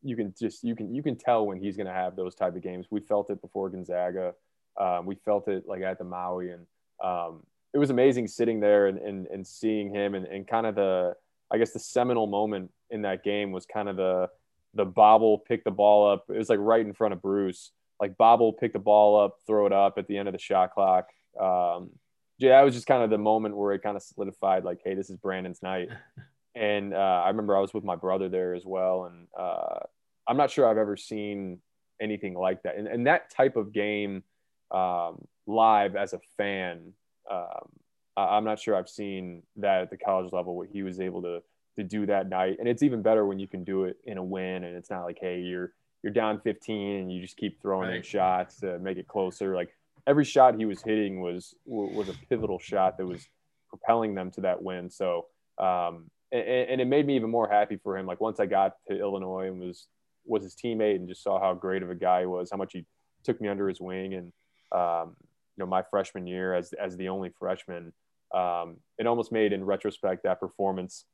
you 0.03 0.15
can 0.15 0.33
just 0.37 0.63
you 0.63 0.75
can 0.75 0.93
you 0.93 1.03
can 1.03 1.15
tell 1.15 1.45
when 1.45 1.57
he's 1.57 1.77
going 1.77 1.87
to 1.87 1.93
have 1.93 2.15
those 2.15 2.35
type 2.35 2.55
of 2.55 2.61
games. 2.61 2.87
We 2.89 2.99
felt 3.01 3.29
it 3.29 3.41
before 3.41 3.69
Gonzaga. 3.69 4.33
Um, 4.79 5.05
we 5.05 5.15
felt 5.15 5.47
it 5.47 5.63
like 5.65 5.81
at 5.81 5.97
the 5.97 6.03
Maui, 6.03 6.49
and 6.51 6.65
um, 7.03 7.43
it 7.73 7.77
was 7.77 7.89
amazing 7.89 8.27
sitting 8.27 8.59
there 8.59 8.87
and, 8.87 8.97
and, 8.97 9.27
and 9.27 9.45
seeing 9.45 9.93
him 9.93 10.15
and, 10.15 10.25
and 10.25 10.47
kind 10.47 10.65
of 10.65 10.75
the 10.75 11.15
I 11.51 11.57
guess 11.57 11.71
the 11.71 11.79
seminal 11.79 12.27
moment 12.27 12.71
in 12.89 13.01
that 13.03 13.23
game 13.23 13.51
was 13.51 13.65
kind 13.65 13.89
of 13.89 13.97
the 13.97 14.29
the 14.73 14.85
bobble 14.85 15.37
pick 15.39 15.63
the 15.63 15.71
ball 15.71 16.11
up. 16.11 16.25
It 16.29 16.37
was 16.37 16.49
like 16.49 16.59
right 16.59 16.85
in 16.85 16.93
front 16.93 17.13
of 17.13 17.21
Bruce. 17.21 17.71
Like 17.99 18.17
bobble, 18.17 18.53
pick 18.53 18.73
the 18.73 18.79
ball 18.79 19.19
up, 19.23 19.37
throw 19.45 19.67
it 19.67 19.73
up 19.73 19.97
at 19.97 20.07
the 20.07 20.17
end 20.17 20.27
of 20.27 20.33
the 20.33 20.39
shot 20.39 20.73
clock. 20.73 21.07
Um, 21.39 21.91
yeah, 22.39 22.57
that 22.57 22.65
was 22.65 22.73
just 22.73 22.87
kind 22.87 23.03
of 23.03 23.11
the 23.11 23.17
moment 23.19 23.55
where 23.55 23.73
it 23.73 23.83
kind 23.83 23.95
of 23.95 24.01
solidified, 24.01 24.63
like, 24.63 24.79
hey, 24.83 24.95
this 24.95 25.11
is 25.11 25.17
Brandon's 25.17 25.61
night. 25.61 25.89
and 26.55 26.93
uh, 26.93 27.21
I 27.23 27.27
remember 27.27 27.55
I 27.55 27.59
was 27.59 27.73
with 27.73 27.83
my 27.83 27.95
brother 27.95 28.29
there 28.29 28.55
as 28.55 28.63
well, 28.65 29.05
and 29.05 29.27
uh, 29.39 29.79
I'm 30.27 30.37
not 30.37 30.49
sure 30.49 30.67
I've 30.67 30.79
ever 30.79 30.97
seen 30.97 31.59
anything 32.01 32.33
like 32.33 32.63
that. 32.63 32.77
And, 32.77 32.87
and 32.87 33.05
that 33.05 33.29
type 33.29 33.55
of 33.55 33.71
game 33.71 34.23
um, 34.71 35.23
live 35.45 35.95
as 35.95 36.13
a 36.13 36.19
fan, 36.37 36.93
um, 37.29 37.69
I'm 38.17 38.43
not 38.43 38.59
sure 38.59 38.75
I've 38.75 38.89
seen 38.89 39.43
that 39.57 39.83
at 39.83 39.89
the 39.91 39.97
college 39.97 40.33
level. 40.33 40.57
What 40.57 40.69
he 40.71 40.81
was 40.81 40.99
able 40.99 41.21
to 41.21 41.43
to 41.77 41.83
do 41.83 42.05
that 42.05 42.29
night, 42.29 42.57
and 42.59 42.67
it's 42.67 42.83
even 42.83 43.01
better 43.01 43.25
when 43.25 43.39
you 43.39 43.47
can 43.47 43.63
do 43.63 43.85
it 43.85 43.97
in 44.03 44.17
a 44.17 44.23
win, 44.23 44.63
and 44.63 44.75
it's 44.75 44.89
not 44.89 45.03
like, 45.03 45.17
hey, 45.19 45.39
you're 45.39 45.73
you're 46.03 46.13
down 46.13 46.39
15 46.39 46.95
and 46.97 47.13
you 47.13 47.21
just 47.21 47.37
keep 47.37 47.61
throwing 47.61 47.89
right. 47.89 47.97
in 47.97 48.03
shots 48.03 48.59
to 48.61 48.79
make 48.79 48.97
it 48.97 49.07
closer. 49.07 49.55
Like 49.55 49.75
every 50.07 50.25
shot 50.25 50.55
he 50.55 50.65
was 50.65 50.81
hitting 50.81 51.21
was 51.21 51.53
was 51.65 52.09
a 52.09 52.13
pivotal 52.29 52.59
shot 52.59 52.97
that 52.97 53.05
was 53.05 53.27
propelling 53.69 54.15
them 54.15 54.31
to 54.31 54.41
that 54.41 54.61
win. 54.61 54.89
So 54.89 55.27
um, 55.57 56.09
and, 56.31 56.41
and, 56.41 56.81
it 56.81 56.85
made 56.85 57.05
me 57.05 57.15
even 57.15 57.29
more 57.29 57.47
happy 57.47 57.77
for 57.77 57.97
him. 57.97 58.05
Like 58.05 58.21
once 58.21 58.39
I 58.39 58.45
got 58.45 58.73
to 58.87 58.97
Illinois 58.97 59.47
and 59.47 59.59
was 59.59 59.87
was 60.25 60.43
his 60.43 60.55
teammate 60.55 60.95
and 60.95 61.07
just 61.07 61.23
saw 61.23 61.39
how 61.39 61.53
great 61.53 61.83
of 61.83 61.89
a 61.89 61.95
guy 61.95 62.21
he 62.21 62.25
was, 62.25 62.49
how 62.51 62.57
much 62.57 62.73
he 62.73 62.85
took 63.23 63.39
me 63.41 63.47
under 63.47 63.67
his 63.67 63.79
wing, 63.79 64.13
and 64.13 64.31
um, 64.71 65.15
you 65.55 65.63
know 65.63 65.65
my 65.65 65.83
freshman 65.83 66.25
year 66.25 66.53
as 66.53 66.73
as 66.73 66.97
the 66.97 67.09
only 67.09 67.29
freshman, 67.37 67.93
um, 68.33 68.77
it 68.97 69.05
almost 69.05 69.31
made 69.31 69.53
in 69.53 69.63
retrospect 69.63 70.23
that 70.23 70.39
performance 70.39 71.05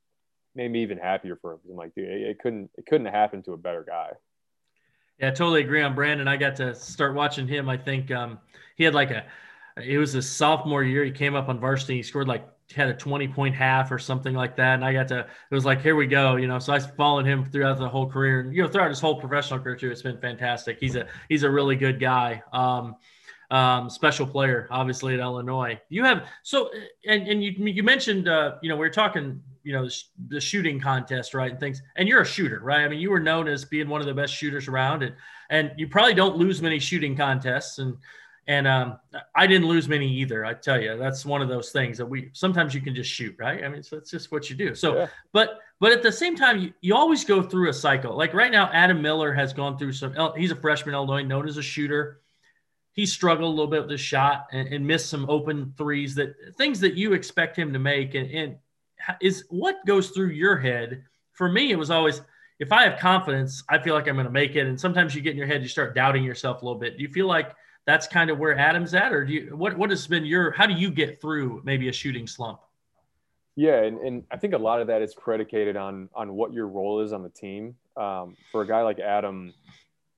made 0.57 0.71
me 0.71 0.81
even 0.81 0.97
happier 0.97 1.37
for 1.41 1.53
him. 1.53 1.59
I'm 1.69 1.77
like, 1.77 1.95
dude, 1.95 2.09
it, 2.09 2.21
it 2.21 2.39
couldn't 2.39 2.69
it 2.77 2.85
couldn't 2.85 3.07
happen 3.07 3.41
to 3.43 3.53
a 3.53 3.57
better 3.57 3.85
guy. 3.87 4.09
Yeah, 5.19 5.29
I 5.29 5.31
totally 5.31 5.61
agree 5.61 5.81
on 5.81 5.95
Brandon. 5.95 6.27
I 6.27 6.35
got 6.35 6.57
to 6.57 6.75
start 6.75 7.15
watching 7.15 7.47
him. 7.47 7.69
I 7.69 7.77
think 7.77 8.11
um, 8.11 8.39
he 8.75 8.83
had 8.83 8.93
like 8.93 9.11
a, 9.11 9.25
it 9.81 9.97
was 9.97 10.11
his 10.11 10.29
sophomore 10.29 10.83
year. 10.83 11.03
He 11.05 11.11
came 11.11 11.35
up 11.35 11.47
on 11.47 11.59
varsity. 11.59 11.95
He 11.95 12.03
scored 12.03 12.27
like 12.27 12.47
had 12.75 12.89
a 12.89 12.93
20 12.93 13.27
point 13.29 13.55
half 13.55 13.91
or 13.91 13.97
something 13.97 14.35
like 14.35 14.55
that. 14.57 14.75
And 14.75 14.85
I 14.85 14.93
got 14.93 15.07
to, 15.09 15.19
it 15.19 15.55
was 15.55 15.65
like, 15.65 15.81
here 15.81 15.95
we 15.95 16.05
go, 16.05 16.35
you 16.35 16.47
know, 16.47 16.59
so 16.59 16.73
I 16.73 16.79
followed 16.79 17.25
him 17.25 17.45
throughout 17.45 17.79
the 17.79 17.87
whole 17.87 18.07
career 18.07 18.41
and, 18.41 18.53
you 18.53 18.61
know, 18.61 18.67
throughout 18.67 18.89
his 18.89 18.99
whole 18.99 19.19
professional 19.19 19.59
career 19.59 19.75
too. 19.75 19.89
It's 19.89 20.01
been 20.01 20.19
fantastic. 20.19 20.77
He's 20.79 20.95
a, 20.95 21.07
he's 21.29 21.43
a 21.43 21.49
really 21.49 21.75
good 21.75 21.99
guy. 21.99 22.43
Um, 22.51 22.95
um, 23.49 23.89
special 23.89 24.27
player, 24.27 24.67
obviously 24.69 25.13
at 25.13 25.21
Illinois. 25.21 25.79
You 25.89 26.03
have, 26.03 26.27
so, 26.43 26.69
and, 27.07 27.27
and 27.27 27.43
you, 27.43 27.51
you 27.51 27.81
mentioned, 27.81 28.27
uh, 28.27 28.55
you 28.61 28.67
know, 28.67 28.75
we 28.75 28.85
are 28.85 28.91
talking, 28.91 29.41
you 29.67 29.73
know, 29.73 29.89
the 30.29 30.39
shooting 30.39 30.79
contest, 30.79 31.33
right. 31.33 31.51
And 31.51 31.59
things, 31.59 31.81
and 31.97 32.07
you're 32.07 32.21
a 32.21 32.25
shooter, 32.25 32.61
right? 32.63 32.85
I 32.85 32.87
mean, 32.87 32.99
you 32.99 33.11
were 33.11 33.19
known 33.19 33.49
as 33.49 33.65
being 33.65 33.89
one 33.89 33.99
of 33.99 34.07
the 34.07 34.13
best 34.13 34.33
shooters 34.33 34.69
around 34.69 35.03
and, 35.03 35.13
and 35.49 35.73
you 35.75 35.89
probably 35.89 36.13
don't 36.13 36.37
lose 36.37 36.61
many 36.61 36.79
shooting 36.79 37.17
contests. 37.17 37.79
And, 37.79 37.97
and 38.47 38.65
um, 38.65 38.97
I 39.35 39.45
didn't 39.45 39.67
lose 39.67 39.89
many 39.89 40.09
either. 40.09 40.45
I 40.45 40.53
tell 40.53 40.81
you, 40.81 40.97
that's 40.97 41.25
one 41.25 41.41
of 41.41 41.49
those 41.49 41.71
things 41.71 41.97
that 41.97 42.05
we 42.05 42.29
sometimes 42.31 42.73
you 42.73 42.79
can 42.79 42.95
just 42.95 43.11
shoot, 43.11 43.35
right? 43.37 43.61
I 43.61 43.67
mean, 43.67 43.83
so 43.83 43.97
it's 43.97 44.09
just 44.09 44.31
what 44.31 44.49
you 44.49 44.55
do. 44.55 44.73
So, 44.73 44.95
yeah. 44.95 45.07
but 45.33 45.59
but 45.81 45.91
at 45.91 46.01
the 46.01 46.13
same 46.13 46.37
time, 46.37 46.59
you, 46.59 46.73
you 46.79 46.95
always 46.95 47.25
go 47.25 47.43
through 47.43 47.69
a 47.69 47.73
cycle. 47.73 48.15
Like 48.15 48.33
right 48.33 48.51
now, 48.51 48.69
Adam 48.71 49.01
Miller 49.01 49.33
has 49.33 49.51
gone 49.51 49.77
through 49.77 49.91
some. 49.91 50.15
He's 50.37 50.51
a 50.51 50.55
freshman 50.55 50.95
Illinois, 50.95 51.23
known 51.23 51.45
as 51.45 51.57
a 51.57 51.61
shooter. 51.61 52.21
He 52.93 53.05
struggled 53.05 53.49
a 53.49 53.53
little 53.53 53.69
bit 53.69 53.81
with 53.81 53.89
the 53.89 53.97
shot 53.97 54.47
and, 54.53 54.69
and 54.69 54.87
missed 54.87 55.09
some 55.09 55.29
open 55.29 55.73
threes 55.77 56.15
that 56.15 56.33
things 56.57 56.79
that 56.79 56.93
you 56.93 57.11
expect 57.11 57.57
him 57.57 57.73
to 57.73 57.79
make. 57.79 58.15
And, 58.15 58.31
and 58.31 58.55
is 59.21 59.45
what 59.49 59.85
goes 59.85 60.09
through 60.09 60.29
your 60.29 60.57
head. 60.57 61.03
For 61.33 61.49
me, 61.49 61.71
it 61.71 61.75
was 61.75 61.91
always 61.91 62.21
if 62.59 62.71
I 62.71 62.83
have 62.83 62.99
confidence, 62.99 63.63
I 63.69 63.77
feel 63.77 63.93
like 63.93 64.07
I'm 64.07 64.15
going 64.15 64.25
to 64.25 64.31
make 64.31 64.55
it. 64.55 64.65
And 64.65 64.79
sometimes 64.79 65.13
you 65.13 65.21
get 65.21 65.31
in 65.31 65.37
your 65.37 65.47
head, 65.47 65.61
you 65.61 65.67
start 65.67 65.93
doubting 65.93 66.23
yourself 66.23 66.61
a 66.61 66.65
little 66.65 66.79
bit. 66.79 66.97
Do 66.97 67.03
you 67.03 67.09
feel 67.09 67.27
like 67.27 67.55
that's 67.85 68.07
kind 68.07 68.29
of 68.29 68.39
where 68.39 68.57
Adam's 68.57 68.93
at, 68.93 69.13
or 69.13 69.23
do 69.23 69.33
you 69.33 69.55
what 69.55 69.77
what 69.77 69.89
has 69.89 70.05
been 70.07 70.25
your 70.25 70.51
how 70.51 70.65
do 70.65 70.73
you 70.73 70.91
get 70.91 71.21
through 71.21 71.61
maybe 71.63 71.87
a 71.89 71.93
shooting 71.93 72.27
slump? 72.27 72.59
Yeah, 73.55 73.81
and, 73.83 73.97
and 73.99 74.23
I 74.29 74.37
think 74.37 74.53
a 74.53 74.57
lot 74.57 74.81
of 74.81 74.87
that 74.87 75.01
is 75.01 75.15
predicated 75.15 75.77
on 75.77 76.09
on 76.13 76.33
what 76.33 76.53
your 76.53 76.67
role 76.67 77.01
is 77.01 77.13
on 77.13 77.23
the 77.23 77.29
team. 77.29 77.75
Um, 77.95 78.35
for 78.51 78.61
a 78.61 78.67
guy 78.67 78.81
like 78.81 78.99
Adam, 78.99 79.53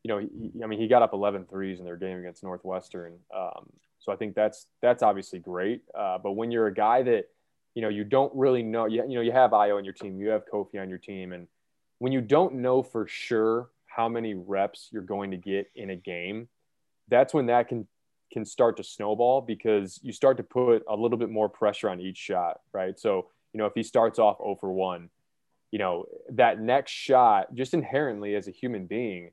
you 0.03 0.09
know, 0.09 0.17
he, 0.17 0.51
I 0.63 0.67
mean, 0.67 0.79
he 0.79 0.87
got 0.87 1.01
up 1.01 1.13
11 1.13 1.45
threes 1.45 1.79
in 1.79 1.85
their 1.85 1.95
game 1.95 2.17
against 2.19 2.43
Northwestern. 2.43 3.13
Um, 3.33 3.69
so 3.99 4.11
I 4.11 4.15
think 4.15 4.35
that's 4.35 4.65
that's 4.81 5.03
obviously 5.03 5.39
great. 5.39 5.83
Uh, 5.93 6.17
but 6.17 6.31
when 6.31 6.51
you're 6.51 6.67
a 6.67 6.73
guy 6.73 7.03
that 7.03 7.25
you 7.75 7.81
know 7.81 7.89
you 7.89 8.03
don't 8.03 8.33
really 8.35 8.63
know, 8.63 8.85
you, 8.85 9.03
you 9.07 9.15
know, 9.15 9.21
you 9.21 9.31
have 9.31 9.51
Ayo 9.51 9.77
on 9.77 9.83
your 9.83 9.93
team, 9.93 10.19
you 10.19 10.29
have 10.29 10.43
Kofi 10.51 10.81
on 10.81 10.89
your 10.89 10.97
team, 10.97 11.33
and 11.33 11.47
when 11.99 12.11
you 12.11 12.21
don't 12.21 12.55
know 12.55 12.81
for 12.81 13.07
sure 13.07 13.69
how 13.87 14.07
many 14.07 14.33
reps 14.33 14.89
you're 14.91 15.01
going 15.01 15.31
to 15.31 15.37
get 15.37 15.69
in 15.75 15.89
a 15.89 15.95
game, 15.95 16.47
that's 17.09 17.33
when 17.33 17.47
that 17.47 17.67
can 17.67 17.87
can 18.31 18.45
start 18.45 18.77
to 18.77 18.83
snowball 18.83 19.41
because 19.41 19.99
you 20.03 20.13
start 20.13 20.37
to 20.37 20.43
put 20.43 20.83
a 20.87 20.95
little 20.95 21.17
bit 21.17 21.29
more 21.29 21.49
pressure 21.49 21.89
on 21.89 21.99
each 21.99 22.17
shot, 22.17 22.59
right? 22.71 22.99
So, 22.99 23.27
you 23.53 23.57
know, 23.57 23.65
if 23.65 23.73
he 23.73 23.83
starts 23.83 24.19
off 24.19 24.37
0 24.37 24.57
for 24.59 24.71
1, 24.71 25.09
you 25.71 25.79
know, 25.79 26.05
that 26.33 26.59
next 26.59 26.91
shot, 26.91 27.53
just 27.55 27.73
inherently 27.73 28.35
as 28.35 28.47
a 28.47 28.51
human 28.51 28.85
being, 28.85 29.31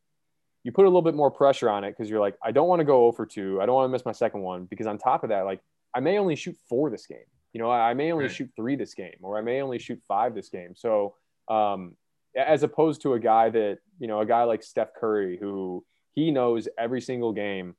you 0.65 0.73
put 0.73 0.85
a 0.85 0.89
little 0.89 1.03
bit 1.03 1.15
more 1.15 1.31
pressure 1.31 1.69
on 1.71 1.85
it 1.85 1.91
because 1.91 2.11
you're 2.11 2.21
like, 2.21 2.37
I 2.43 2.51
don't 2.51 2.69
want 2.69 2.81
to 2.81 2.85
go 2.85 3.03
0 3.03 3.13
for 3.13 3.27
2. 3.27 3.61
I 3.61 3.67
don't 3.67 3.75
want 3.75 3.89
to 3.89 3.93
miss 3.93 4.05
my 4.05 4.13
second 4.13 4.41
one 4.41 4.65
because 4.65 4.87
on 4.87 4.99
top 4.99 5.23
of 5.23 5.31
that, 5.31 5.43
like, 5.45 5.61
I 5.95 6.01
may 6.01 6.19
only 6.19 6.37
shoot 6.37 6.57
four 6.69 6.91
this 6.91 7.07
game. 7.07 7.19
You 7.57 7.63
know, 7.63 7.71
I 7.71 7.95
may 7.95 8.13
only 8.13 8.27
right. 8.27 8.35
shoot 8.35 8.51
three 8.55 8.77
this 8.77 8.93
game, 8.93 9.17
or 9.23 9.39
I 9.39 9.41
may 9.41 9.63
only 9.63 9.79
shoot 9.79 9.99
five 10.07 10.35
this 10.35 10.51
game. 10.51 10.75
So, 10.77 11.15
um, 11.49 11.97
as 12.37 12.63
opposed 12.63 13.01
to 13.01 13.15
a 13.15 13.19
guy 13.19 13.49
that, 13.49 13.79
you 13.99 14.07
know, 14.07 14.21
a 14.21 14.27
guy 14.27 14.43
like 14.43 14.63
Steph 14.63 14.93
Curry 14.93 15.39
who, 15.41 15.83
he 16.13 16.31
knows 16.31 16.69
every 16.77 17.01
single 17.01 17.33
game 17.33 17.75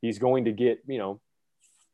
he's 0.00 0.18
going 0.18 0.46
to 0.46 0.52
get, 0.52 0.80
you 0.88 0.98
know, 0.98 1.20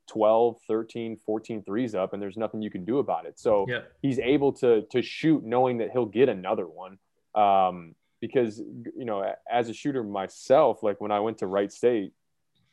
12, 0.08 0.56
13, 0.66 1.18
14 1.18 1.62
threes 1.62 1.94
up 1.94 2.14
and 2.14 2.22
there's 2.22 2.38
nothing 2.38 2.62
you 2.62 2.70
can 2.70 2.86
do 2.86 3.00
about 3.00 3.26
it. 3.26 3.38
So 3.38 3.66
yeah. 3.68 3.80
he's 4.00 4.18
able 4.18 4.54
to 4.54 4.86
to 4.90 5.02
shoot 5.02 5.44
knowing 5.44 5.76
that 5.76 5.90
he'll 5.90 6.06
get 6.06 6.30
another 6.30 6.66
one. 6.66 6.96
Um, 7.34 7.96
because 8.22 8.60
you 8.60 9.04
know, 9.04 9.30
as 9.50 9.68
a 9.68 9.74
shooter 9.74 10.02
myself, 10.02 10.82
like 10.82 11.02
when 11.02 11.12
I 11.12 11.20
went 11.20 11.36
to 11.40 11.46
Wright 11.46 11.70
State, 11.70 12.14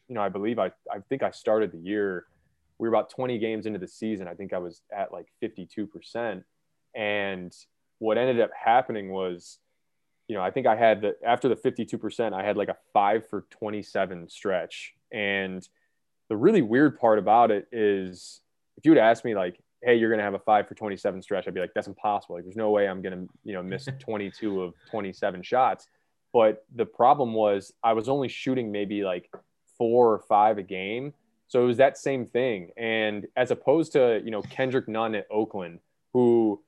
you 0.08 0.16
know, 0.16 0.22
I 0.22 0.30
believe 0.30 0.58
I 0.58 0.68
I 0.90 1.00
think 1.10 1.22
I 1.22 1.32
started 1.32 1.74
the 1.74 1.80
year 1.80 2.28
we 2.80 2.88
were 2.88 2.94
about 2.94 3.10
20 3.10 3.38
games 3.40 3.66
into 3.66 3.80
the 3.80 3.88
season. 3.88 4.28
I 4.28 4.34
think 4.34 4.54
I 4.54 4.60
was 4.60 4.82
at 4.96 5.12
like 5.12 5.28
52%. 5.44 6.44
And 6.96 7.56
what 8.00 8.18
ended 8.18 8.40
up 8.40 8.52
happening 8.54 9.12
was 9.12 9.60
you 10.28 10.36
know, 10.36 10.42
I 10.42 10.52
think 10.52 10.68
I 10.68 10.76
had 10.76 11.02
the 11.02 11.16
after 11.26 11.48
the 11.48 11.56
52%, 11.56 12.34
I 12.34 12.44
had 12.44 12.58
like 12.58 12.68
a 12.68 12.78
five 12.94 13.28
for 13.30 13.46
27 13.50 14.30
stretch. 14.30 14.94
And 15.12 15.68
the 16.30 16.36
really 16.36 16.62
weird 16.62 17.00
part 17.00 17.18
about 17.18 17.50
it 17.52 17.68
is 17.72 18.42
if 18.78 18.86
you 18.86 18.92
would 18.92 18.98
ask 18.98 19.24
me 19.24 19.36
like, 19.36 19.62
hey, 19.82 19.96
you're 19.96 20.10
gonna 20.10 20.24
have 20.24 20.34
a 20.34 20.40
five 20.40 20.68
for 20.68 20.76
27 20.76 21.22
stretch, 21.22 21.48
I'd 21.48 21.54
be 21.54 21.62
like, 21.62 21.74
that's 21.74 21.88
impossible. 21.88 22.36
Like 22.36 22.44
there's 22.44 22.58
no 22.58 22.72
way 22.72 22.88
I'm 22.88 23.02
gonna, 23.02 23.26
you 23.44 23.54
know, 23.54 23.64
miss 23.64 23.88
22 24.00 24.62
of 24.62 24.74
27 24.92 25.44
shots. 25.44 25.88
But 26.34 26.66
the 26.76 26.86
problem 26.86 27.34
was 27.34 27.72
I 27.82 27.94
was 27.94 28.10
only 28.10 28.28
shooting 28.28 28.72
maybe 28.72 29.04
like 29.04 29.32
four 29.78 30.12
or 30.12 30.20
five 30.20 30.58
a 30.58 30.64
game. 30.64 31.14
So 31.48 31.64
it 31.64 31.68
was 31.68 31.78
that 31.78 31.98
same 31.98 32.26
thing. 32.26 32.72
And 32.78 33.26
as 33.36 33.52
opposed 33.52 33.94
to, 33.94 34.22
you 34.24 34.32
know, 34.32 34.42
Kendrick 34.42 34.88
Nunn 34.88 35.16
at 35.16 35.28
Oakland, 35.32 35.80
who 36.14 36.62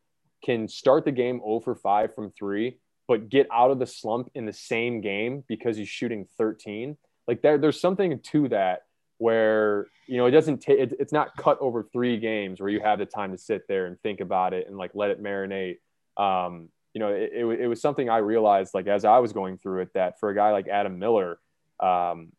can 0.43 0.67
start 0.67 1.05
the 1.05 1.11
game 1.11 1.39
0 1.39 1.59
for 1.59 1.75
5 1.75 2.15
from 2.15 2.31
three 2.31 2.77
but 3.09 3.27
get 3.27 3.47
out 3.51 3.71
of 3.71 3.79
the 3.79 3.87
slump 3.87 4.29
in 4.35 4.45
the 4.45 4.53
same 4.53 5.01
game 5.01 5.43
because 5.47 5.75
he's 5.75 5.89
shooting 5.89 6.27
13. 6.37 6.95
Like 7.27 7.41
there, 7.41 7.57
there's 7.57 7.81
something 7.81 8.19
to 8.19 8.47
that 8.49 8.83
where 9.17 9.87
you 10.07 10.17
know 10.17 10.27
it 10.27 10.31
doesn't 10.31 10.59
take 10.59 10.79
it, 10.79 10.93
it's 10.99 11.11
not 11.11 11.35
cut 11.35 11.57
over 11.59 11.83
three 11.91 12.17
games 12.17 12.61
where 12.61 12.69
you 12.69 12.79
have 12.79 12.99
the 12.99 13.07
time 13.07 13.31
to 13.31 13.37
sit 13.37 13.67
there 13.67 13.87
and 13.87 13.99
think 14.01 14.21
about 14.21 14.53
it 14.53 14.67
and 14.67 14.77
like 14.77 14.91
let 14.93 15.09
it 15.09 15.21
marinate 15.21 15.77
um, 16.17 16.69
you 16.93 16.99
know 16.99 17.09
it, 17.09 17.31
it, 17.33 17.45
it, 17.45 17.67
was 17.67 17.81
something 17.81 18.09
i 18.09 18.17
realized 18.17 18.73
like 18.73 18.87
as 18.87 19.03
i 19.03 19.19
was 19.19 19.33
going 19.33 19.57
through 19.57 19.81
it 19.81 19.89
that 19.93 20.19
for 20.19 20.29
a 20.29 20.35
guy 20.35 20.51
like 20.51 20.69
adam 20.69 20.99
miller 20.99 21.37
um, 21.81 22.31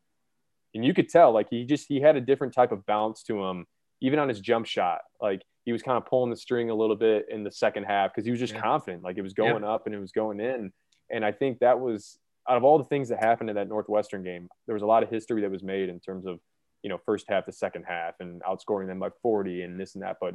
and 0.75 0.85
you 0.85 0.95
could 0.95 1.09
tell 1.09 1.33
like 1.33 1.49
he 1.51 1.65
just 1.65 1.87
he 1.89 2.01
had 2.01 2.17
a 2.17 2.21
different 2.21 2.53
type 2.53 2.73
of 2.73 2.85
bounce 2.87 3.23
to 3.23 3.45
him 3.45 3.67
even 4.01 4.19
on 4.19 4.29
his 4.29 4.41
jump 4.41 4.67
shot 4.67 5.01
like 5.21 5.43
he 5.65 5.73
was 5.73 5.83
kind 5.83 5.97
of 5.97 6.07
pulling 6.07 6.31
the 6.31 6.37
string 6.37 6.71
a 6.71 6.75
little 6.75 6.97
bit 6.97 7.27
in 7.31 7.45
the 7.45 7.51
second 7.51 7.85
half 7.85 8.11
because 8.11 8.25
he 8.25 8.31
was 8.31 8.41
just 8.41 8.55
yeah. 8.55 8.61
confident 8.61 9.03
like 9.03 9.19
it 9.19 9.23
was 9.23 9.35
going 9.35 9.63
yeah. 9.63 9.71
up 9.71 9.87
and 9.87 9.95
it 9.95 10.01
was 10.01 10.13
going 10.13 10.41
in 10.41 10.73
and 11.11 11.25
i 11.25 11.33
think 11.33 11.59
that 11.59 11.79
was 11.79 12.19
out 12.49 12.57
of 12.57 12.65
all 12.65 12.79
the 12.79 12.85
things 12.85 13.09
that 13.09 13.19
happened 13.19 13.51
in 13.51 13.57
that 13.57 13.69
northwestern 13.69 14.23
game 14.23 14.49
there 14.67 14.75
was 14.75 14.83
a 14.83 14.87
lot 14.87 15.03
of 15.03 15.11
history 15.11 15.43
that 15.43 15.51
was 15.51 15.63
made 15.63 15.89
in 15.89 16.01
terms 16.01 16.27
of 16.27 16.39
you 16.83 16.89
know 16.89 16.99
first 17.05 17.27
half 17.29 17.45
to 17.45 17.53
second 17.53 17.85
half 17.87 18.15
and 18.21 18.43
outscoring 18.43 18.87
them 18.87 18.99
by 18.99 19.09
40 19.23 19.63
and 19.63 19.79
this 19.79 19.95
and 19.95 20.03
that 20.03 20.17
but 20.21 20.35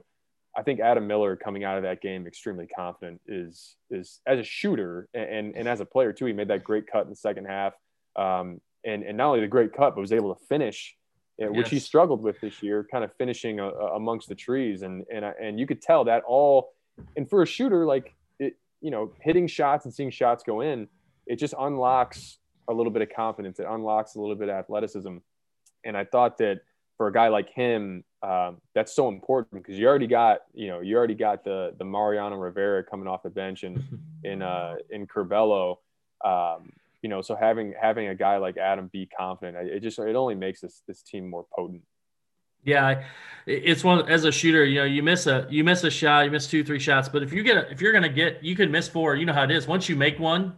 I 0.58 0.64
think 0.64 0.80
Adam 0.80 1.06
Miller 1.06 1.36
coming 1.36 1.64
out 1.64 1.78
of 1.78 1.84
that 1.84 2.02
game 2.02 2.26
extremely 2.26 2.68
confident 2.68 3.20
is 3.28 3.76
is 3.90 4.22
as 4.26 4.40
a 4.40 4.44
shooter 4.44 5.10
and 5.14 5.56
and 5.56 5.68
as 5.68 5.82
a 5.82 5.86
player 5.86 6.14
too. 6.14 6.26
He 6.26 6.34
made 6.34 6.48
that 6.48 6.64
great 6.64 6.88
cut 6.88 7.04
in 7.04 7.10
the 7.10 7.16
second 7.16 7.46
half, 7.46 7.74
um, 8.16 8.62
and 8.86 9.04
and 9.04 9.18
not 9.18 9.28
only 9.28 9.42
the 9.42 9.48
great 9.48 9.74
cut, 9.74 9.96
but 9.96 10.02
was 10.02 10.12
able 10.12 10.34
to 10.34 10.46
finish, 10.46 10.96
yes. 11.38 11.50
which 11.52 11.70
he 11.70 11.80
struggled 11.80 12.22
with 12.22 12.40
this 12.42 12.62
year, 12.62 12.88
kind 12.90 13.04
of 13.04 13.12
finishing 13.18 13.60
a, 13.60 13.68
a 13.68 13.96
amongst 13.96 14.30
the 14.30 14.36
trees, 14.36 14.82
and 14.82 15.06
and 15.12 15.26
and 15.26 15.60
you 15.60 15.68
could 15.68 15.82
tell 15.82 16.04
that 16.06 16.24
all. 16.28 16.74
And 17.18 17.30
for 17.30 17.42
a 17.42 17.46
shooter, 17.46 17.86
like 17.86 18.14
it, 18.40 18.58
you 18.82 18.92
know, 18.92 19.12
hitting 19.22 19.48
shots 19.48 19.86
and 19.86 19.94
seeing 19.94 20.12
shots 20.12 20.44
go 20.44 20.62
in, 20.62 20.88
it 21.28 21.38
just 21.38 21.54
unlocks 21.60 22.38
a 22.70 22.74
little 22.74 22.92
bit 22.92 23.02
of 23.02 23.10
confidence. 23.14 23.60
It 23.60 23.68
unlocks 23.70 24.16
a 24.16 24.22
little 24.22 24.36
bit 24.36 24.50
of 24.50 24.56
athleticism, 24.56 25.18
and 25.84 25.98
I 25.98 26.06
thought 26.06 26.38
that 26.38 26.62
for 26.98 27.08
a 27.08 27.14
guy 27.14 27.28
like 27.28 27.50
him, 27.50 28.04
um, 28.24 28.58
that's 28.74 28.96
so 28.96 29.10
important 29.10 29.64
because 29.64 29.78
you 29.78 29.88
already 29.88 30.08
got, 30.08 30.40
you 30.54 30.68
know, 30.68 30.80
you 30.80 30.96
already 30.98 31.16
got 31.16 31.44
the 31.44 31.74
the 31.78 31.86
Mariano 31.86 32.38
Rivera 32.38 32.84
coming 32.84 33.08
off 33.08 33.24
the 33.24 33.30
bench 33.30 33.64
and 33.64 33.84
in 34.24 34.42
uh, 34.42 34.76
in 34.90 35.08
Curbelo, 35.08 35.78
um, 36.24 36.72
you 37.02 37.10
know, 37.10 37.22
so 37.22 37.36
having 37.36 37.74
having 37.80 38.08
a 38.08 38.16
guy 38.16 38.38
like 38.38 38.58
Adam 38.58 38.90
be 38.92 39.06
confident, 39.06 39.68
it 39.68 39.82
just 39.82 40.00
it 40.00 40.16
only 40.16 40.36
makes 40.36 40.62
this 40.62 40.82
this 40.88 41.02
team 41.02 41.30
more 41.30 41.46
potent. 41.56 41.82
Yeah, 42.64 43.04
it's 43.46 43.84
one 43.84 44.10
as 44.10 44.26
a 44.26 44.32
shooter. 44.32 44.66
You 44.66 44.80
know, 44.80 44.86
you 44.86 45.04
miss 45.04 45.28
a 45.28 45.48
you 45.50 45.64
miss 45.64 45.84
a 45.84 45.92
shot, 45.92 46.26
you 46.26 46.32
miss 46.32 46.48
two, 46.48 46.64
three 46.64 46.80
shots. 46.80 47.08
But 47.08 47.22
if 47.24 47.32
you 47.32 47.44
get 47.44 47.58
a, 47.58 47.72
if 47.72 47.82
you're 47.82 47.94
gonna 47.94 48.10
get, 48.10 48.44
you 48.44 48.56
can 48.56 48.72
miss 48.72 48.88
four. 48.88 49.16
You 49.16 49.26
know 49.26 49.34
how 49.34 49.44
it 49.44 49.52
is. 49.52 49.68
Once 49.68 49.88
you 49.88 49.96
make 49.96 50.20
one, 50.20 50.56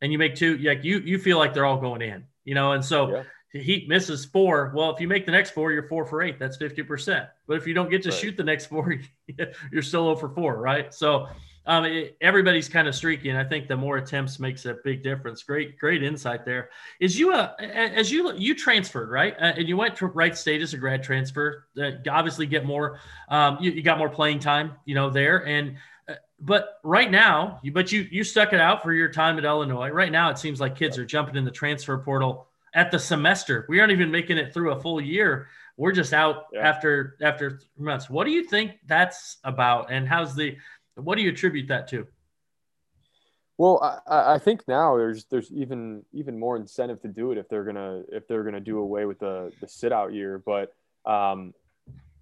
and 0.00 0.10
you 0.10 0.18
make 0.18 0.34
two, 0.34 0.58
like 0.58 0.82
you 0.84 0.98
you 0.98 1.18
feel 1.18 1.38
like 1.38 1.54
they're 1.54 1.66
all 1.66 1.80
going 1.80 2.02
in. 2.02 2.24
You 2.44 2.54
know, 2.54 2.72
and 2.72 2.84
so 2.84 3.10
yeah. 3.10 3.22
Heat 3.54 3.88
misses 3.88 4.24
four. 4.24 4.72
Well, 4.74 4.90
if 4.90 5.00
you 5.00 5.06
make 5.06 5.26
the 5.26 5.32
next 5.32 5.50
four, 5.50 5.70
you're 5.70 5.86
four 5.88 6.04
for 6.04 6.22
eight. 6.22 6.40
That's 6.40 6.56
50%. 6.56 7.28
But 7.46 7.56
if 7.56 7.68
you 7.68 7.74
don't 7.74 7.88
get 7.88 8.02
to 8.02 8.10
right. 8.10 8.18
shoot 8.18 8.36
the 8.36 8.42
next 8.42 8.66
four, 8.66 8.96
you're 9.72 9.82
still 9.82 10.08
oh 10.08 10.10
over 10.10 10.28
four, 10.28 10.60
right? 10.60 10.92
So 10.92 11.28
um, 11.66 11.84
it, 11.84 12.16
everybody's 12.20 12.68
kind 12.68 12.86
of 12.86 12.94
streaky. 12.94 13.30
And 13.30 13.38
I 13.38 13.44
think 13.44 13.68
the 13.68 13.76
more 13.76 13.96
attempts 13.96 14.38
makes 14.38 14.66
a 14.66 14.76
big 14.84 15.02
difference. 15.02 15.42
Great, 15.42 15.78
great 15.78 16.02
insight 16.02 16.44
there. 16.44 16.70
Is 17.00 17.18
you, 17.18 17.32
uh, 17.32 17.52
as 17.58 18.10
you, 18.10 18.34
you 18.34 18.54
transferred, 18.54 19.10
right? 19.10 19.34
Uh, 19.38 19.52
and 19.56 19.68
you 19.68 19.76
went 19.76 19.96
to 19.96 20.06
Wright 20.06 20.36
State 20.36 20.62
as 20.62 20.74
a 20.74 20.78
grad 20.78 21.02
transfer, 21.02 21.66
uh, 21.80 21.92
obviously 22.10 22.46
get 22.46 22.64
more, 22.64 23.00
um, 23.28 23.58
you, 23.60 23.70
you, 23.70 23.82
got 23.82 23.98
more 23.98 24.10
playing 24.10 24.40
time, 24.40 24.72
you 24.84 24.94
know, 24.94 25.10
there. 25.10 25.46
And, 25.46 25.76
uh, 26.08 26.14
but 26.38 26.80
right 26.82 27.10
now, 27.10 27.60
you 27.62 27.72
but 27.72 27.90
you, 27.92 28.06
you 28.10 28.24
stuck 28.24 28.52
it 28.52 28.60
out 28.60 28.82
for 28.82 28.92
your 28.92 29.08
time 29.08 29.38
at 29.38 29.44
Illinois. 29.44 29.88
Right 29.88 30.12
now, 30.12 30.30
it 30.30 30.38
seems 30.38 30.60
like 30.60 30.76
kids 30.76 30.98
are 30.98 31.06
jumping 31.06 31.36
in 31.36 31.44
the 31.44 31.50
transfer 31.50 31.96
portal 31.96 32.48
at 32.74 32.90
the 32.90 32.98
semester. 32.98 33.64
We 33.68 33.80
aren't 33.80 33.92
even 33.92 34.10
making 34.10 34.36
it 34.36 34.52
through 34.52 34.72
a 34.72 34.80
full 34.80 35.00
year. 35.00 35.48
We're 35.76 35.92
just 35.92 36.12
out 36.12 36.46
yeah. 36.52 36.68
after 36.68 37.16
after 37.20 37.60
months. 37.78 38.08
What 38.08 38.24
do 38.24 38.30
you 38.30 38.44
think 38.44 38.72
that's 38.86 39.38
about, 39.42 39.90
and 39.90 40.06
how's 40.06 40.34
the 40.34 40.56
what 40.96 41.16
do 41.16 41.22
you 41.22 41.30
attribute 41.30 41.68
that 41.68 41.88
to? 41.88 42.06
Well, 43.56 44.02
I, 44.06 44.34
I 44.34 44.38
think 44.38 44.66
now 44.66 44.96
there's 44.96 45.26
there's 45.26 45.52
even 45.52 46.04
even 46.12 46.38
more 46.38 46.56
incentive 46.56 47.00
to 47.02 47.08
do 47.08 47.30
it 47.30 47.38
if 47.38 47.48
they're 47.48 47.64
gonna 47.64 48.02
if 48.08 48.26
they're 48.26 48.42
gonna 48.42 48.60
do 48.60 48.78
away 48.78 49.06
with 49.06 49.20
the 49.20 49.52
the 49.60 49.68
sit 49.68 49.92
out 49.92 50.12
year. 50.12 50.42
But 50.44 50.74
um, 51.06 51.54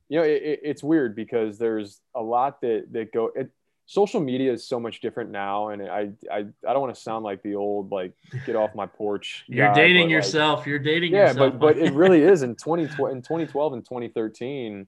you 0.09 0.19
know, 0.19 0.25
it, 0.25 0.61
it's 0.63 0.83
weird 0.83 1.17
because 1.17 1.59
there's 1.59 2.01
a 2.15 2.23
lot 2.23 2.61
that 2.61 2.87
that 2.93 3.13
go. 3.13 3.31
It, 3.35 3.51
social 3.87 4.21
media 4.21 4.53
is 4.53 4.67
so 4.67 4.79
much 4.79 5.01
different 5.01 5.31
now 5.31 5.69
and 5.69 5.83
I 5.83 6.11
I, 6.31 6.39
I 6.39 6.73
don't 6.73 6.81
want 6.81 6.95
to 6.95 7.01
sound 7.01 7.25
like 7.25 7.43
the 7.43 7.57
old 7.57 7.91
like 7.91 8.13
get 8.47 8.55
off 8.57 8.75
my 8.75 8.87
porch. 8.87 9.45
You're 9.49 9.69
guy, 9.69 9.75
dating 9.75 10.09
yourself. 10.09 10.61
Like, 10.61 10.67
You're 10.69 10.79
dating 10.79 11.13
yeah, 11.13 11.29
yourself. 11.29 11.59
but 11.59 11.77
but 11.77 11.79
it 11.79 11.93
really 11.93 12.23
is 12.23 12.43
in 12.47 12.55
20 12.55 12.85
in 12.85 12.89
2012 12.89 13.73
and 13.73 13.85
2013 13.85 14.87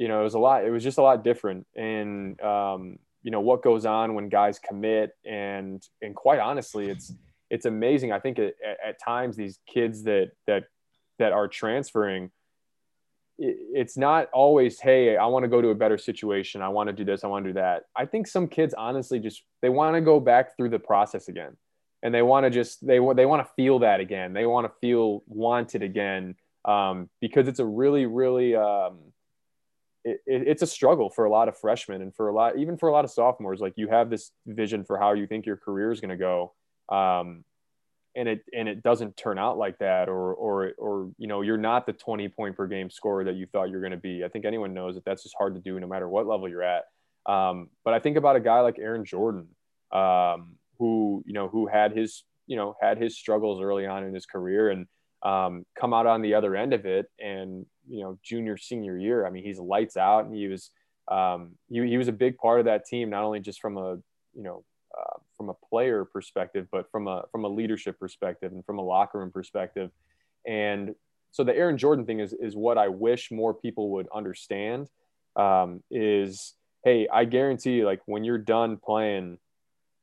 you 0.00 0.08
know, 0.08 0.20
it 0.20 0.24
was 0.24 0.32
a 0.32 0.38
lot 0.38 0.64
it 0.64 0.70
was 0.70 0.82
just 0.82 0.96
a 0.96 1.02
lot 1.02 1.22
different. 1.22 1.66
And 1.76 2.40
um 2.40 2.98
you 3.22 3.30
know 3.30 3.40
what 3.40 3.62
goes 3.62 3.84
on 3.84 4.14
when 4.14 4.30
guys 4.30 4.58
commit 4.58 5.10
and 5.26 5.86
and 6.00 6.16
quite 6.16 6.40
honestly 6.40 6.88
it's 6.88 7.12
it's 7.50 7.66
amazing. 7.66 8.10
I 8.10 8.18
think 8.18 8.38
at, 8.38 8.54
at 8.84 8.98
times 8.98 9.36
these 9.36 9.58
kids 9.66 10.04
that 10.04 10.30
that 10.46 10.64
that 11.18 11.32
are 11.32 11.48
transferring 11.48 12.30
it's 13.42 13.96
not 13.96 14.28
always 14.34 14.78
hey 14.78 15.16
i 15.16 15.24
want 15.24 15.44
to 15.44 15.48
go 15.48 15.62
to 15.62 15.68
a 15.68 15.74
better 15.74 15.98
situation. 15.98 16.62
I 16.62 16.68
want 16.68 16.88
to 16.88 16.94
do 16.94 17.04
this. 17.04 17.22
I 17.24 17.26
want 17.26 17.44
to 17.44 17.50
do 17.50 17.54
that. 17.54 17.84
I 17.94 18.06
think 18.06 18.26
some 18.26 18.48
kids 18.48 18.74
honestly 18.76 19.18
just 19.18 19.42
they 19.60 19.68
want 19.68 19.96
to 19.96 20.00
go 20.00 20.18
back 20.18 20.56
through 20.56 20.70
the 20.70 20.78
process 20.78 21.28
again. 21.28 21.56
And 22.02 22.14
they 22.14 22.22
want 22.22 22.44
to 22.44 22.50
just 22.50 22.86
they, 22.86 22.98
they 23.14 23.26
want 23.26 23.46
to 23.46 23.50
feel 23.54 23.80
that 23.80 24.00
again. 24.00 24.32
They 24.32 24.46
want 24.46 24.66
to 24.66 24.72
feel 24.80 25.22
wanted 25.26 25.82
again 25.82 26.36
um, 26.64 27.10
because 27.20 27.48
it's 27.48 27.60
a 27.60 27.66
really 27.66 28.06
really 28.06 28.56
um, 28.56 29.12
it, 30.04 30.20
it, 30.26 30.48
it's 30.48 30.62
a 30.62 30.66
struggle 30.66 31.10
for 31.10 31.24
a 31.24 31.30
lot 31.30 31.48
of 31.48 31.56
freshmen 31.58 32.02
and 32.02 32.14
for 32.14 32.28
a 32.28 32.34
lot 32.34 32.58
even 32.58 32.76
for 32.76 32.88
a 32.88 32.92
lot 32.92 33.04
of 33.04 33.10
sophomores. 33.10 33.60
Like 33.60 33.74
you 33.76 33.88
have 33.88 34.10
this 34.10 34.32
vision 34.46 34.84
for 34.84 34.98
how 34.98 35.12
you 35.12 35.26
think 35.26 35.46
your 35.46 35.56
career 35.56 35.92
is 35.92 36.00
going 36.00 36.10
to 36.10 36.16
go 36.16 36.52
um, 36.90 37.44
and 38.16 38.28
it 38.28 38.40
and 38.52 38.68
it 38.68 38.82
doesn't 38.82 39.16
turn 39.16 39.38
out 39.38 39.56
like 39.56 39.78
that 39.78 40.08
or 40.08 40.34
or 40.34 40.72
or 40.78 41.10
you 41.16 41.28
know 41.28 41.42
you're 41.42 41.56
not 41.56 41.86
the 41.86 41.92
20 41.92 42.28
point 42.28 42.56
per 42.56 42.66
game 42.66 42.90
scorer 42.90 43.24
that 43.24 43.36
you 43.36 43.46
thought 43.46 43.70
you're 43.70 43.80
going 43.80 43.92
to 43.92 43.96
be. 43.96 44.24
I 44.24 44.28
think 44.28 44.44
anyone 44.44 44.74
knows 44.74 44.96
that 44.96 45.04
that's 45.04 45.22
just 45.22 45.36
hard 45.38 45.54
to 45.54 45.60
do 45.60 45.78
no 45.78 45.86
matter 45.86 46.08
what 46.08 46.26
level 46.26 46.48
you're 46.48 46.62
at. 46.62 46.84
Um, 47.26 47.68
but 47.84 47.92
i 47.92 47.98
think 47.98 48.16
about 48.16 48.36
a 48.36 48.40
guy 48.40 48.60
like 48.60 48.78
aaron 48.78 49.04
jordan 49.04 49.48
um, 49.92 50.56
who 50.78 51.22
you 51.26 51.34
know 51.34 51.48
who 51.48 51.66
had 51.66 51.94
his 51.94 52.24
you 52.46 52.56
know 52.56 52.74
had 52.80 52.96
his 52.96 53.16
struggles 53.16 53.60
early 53.60 53.86
on 53.86 54.04
in 54.04 54.14
his 54.14 54.24
career 54.24 54.70
and 54.70 54.86
um, 55.22 55.64
come 55.78 55.92
out 55.92 56.06
on 56.06 56.22
the 56.22 56.34
other 56.34 56.56
end 56.56 56.72
of 56.72 56.86
it 56.86 57.06
and 57.18 57.66
you 57.88 58.02
know 58.02 58.18
junior 58.22 58.56
senior 58.56 58.96
year 58.96 59.26
i 59.26 59.30
mean 59.30 59.44
he's 59.44 59.58
lights 59.58 59.96
out 59.96 60.24
and 60.24 60.34
he 60.34 60.48
was 60.48 60.70
um, 61.08 61.52
he, 61.68 61.86
he 61.88 61.98
was 61.98 62.08
a 62.08 62.12
big 62.12 62.38
part 62.38 62.60
of 62.60 62.66
that 62.66 62.86
team 62.86 63.10
not 63.10 63.24
only 63.24 63.40
just 63.40 63.60
from 63.60 63.76
a 63.76 63.96
you 64.34 64.42
know 64.42 64.64
uh, 64.96 65.18
from 65.36 65.48
a 65.48 65.54
player 65.54 66.04
perspective, 66.04 66.66
but 66.70 66.90
from 66.90 67.06
a 67.06 67.22
from 67.30 67.44
a 67.44 67.48
leadership 67.48 67.98
perspective 67.98 68.52
and 68.52 68.64
from 68.64 68.78
a 68.78 68.82
locker 68.82 69.18
room 69.18 69.30
perspective. 69.30 69.90
And 70.46 70.94
so 71.30 71.44
the 71.44 71.54
Aaron 71.54 71.78
Jordan 71.78 72.06
thing 72.06 72.20
is 72.20 72.32
is 72.32 72.56
what 72.56 72.76
I 72.76 72.88
wish 72.88 73.30
more 73.30 73.54
people 73.54 73.90
would 73.90 74.08
understand. 74.12 74.88
Um, 75.36 75.82
is 75.90 76.54
hey, 76.84 77.06
I 77.08 77.24
guarantee 77.24 77.74
you, 77.74 77.86
like 77.86 78.00
when 78.06 78.24
you're 78.24 78.38
done 78.38 78.78
playing, 78.78 79.38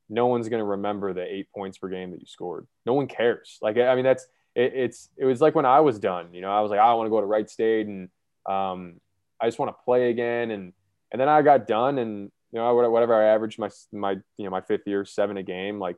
no 0.10 0.28
one's 0.28 0.48
gonna 0.50 0.64
remember 0.64 1.14
the 1.14 1.24
eight 1.24 1.52
points 1.54 1.78
per 1.78 1.90
game 1.90 2.12
that 2.12 2.22
you 2.22 2.28
scored. 2.28 2.66
No 2.86 2.94
one 2.94 3.08
cares. 3.08 3.58
Like 3.62 3.78
I 3.78 3.94
mean, 3.96 4.06
that's 4.06 4.26
it, 4.58 4.74
it's 4.76 5.10
it 5.18 5.26
was 5.26 5.40
like 5.40 5.56
when 5.56 5.66
I 5.66 5.80
was 5.80 6.00
done. 6.00 6.34
You 6.34 6.42
know, 6.42 6.52
I 6.52 6.62
was 6.62 6.72
like, 6.72 6.80
I 6.80 6.94
want 6.96 7.06
to 7.08 7.12
go 7.12 7.22
to 7.22 7.28
Wright 7.28 7.50
State 7.50 7.88
and 7.88 8.10
um, 8.46 9.00
I 9.40 9.48
just 9.48 9.60
want 9.60 9.70
to 9.70 9.84
play 9.86 10.10
again. 10.10 10.52
And 10.52 10.74
and 11.12 11.22
then 11.22 11.30
I 11.30 11.42
got 11.44 11.68
done 11.68 11.98
and 12.00 12.32
you 12.52 12.60
know, 12.60 12.74
whatever 12.74 13.14
I 13.14 13.34
averaged 13.34 13.60
my 13.60 13.70
my 13.94 14.14
you 14.38 14.46
know 14.46 14.50
my 14.50 14.62
fifth 14.62 14.88
year 14.88 15.06
seven 15.06 15.38
a 15.38 15.44
game, 15.44 15.80
like 15.80 15.98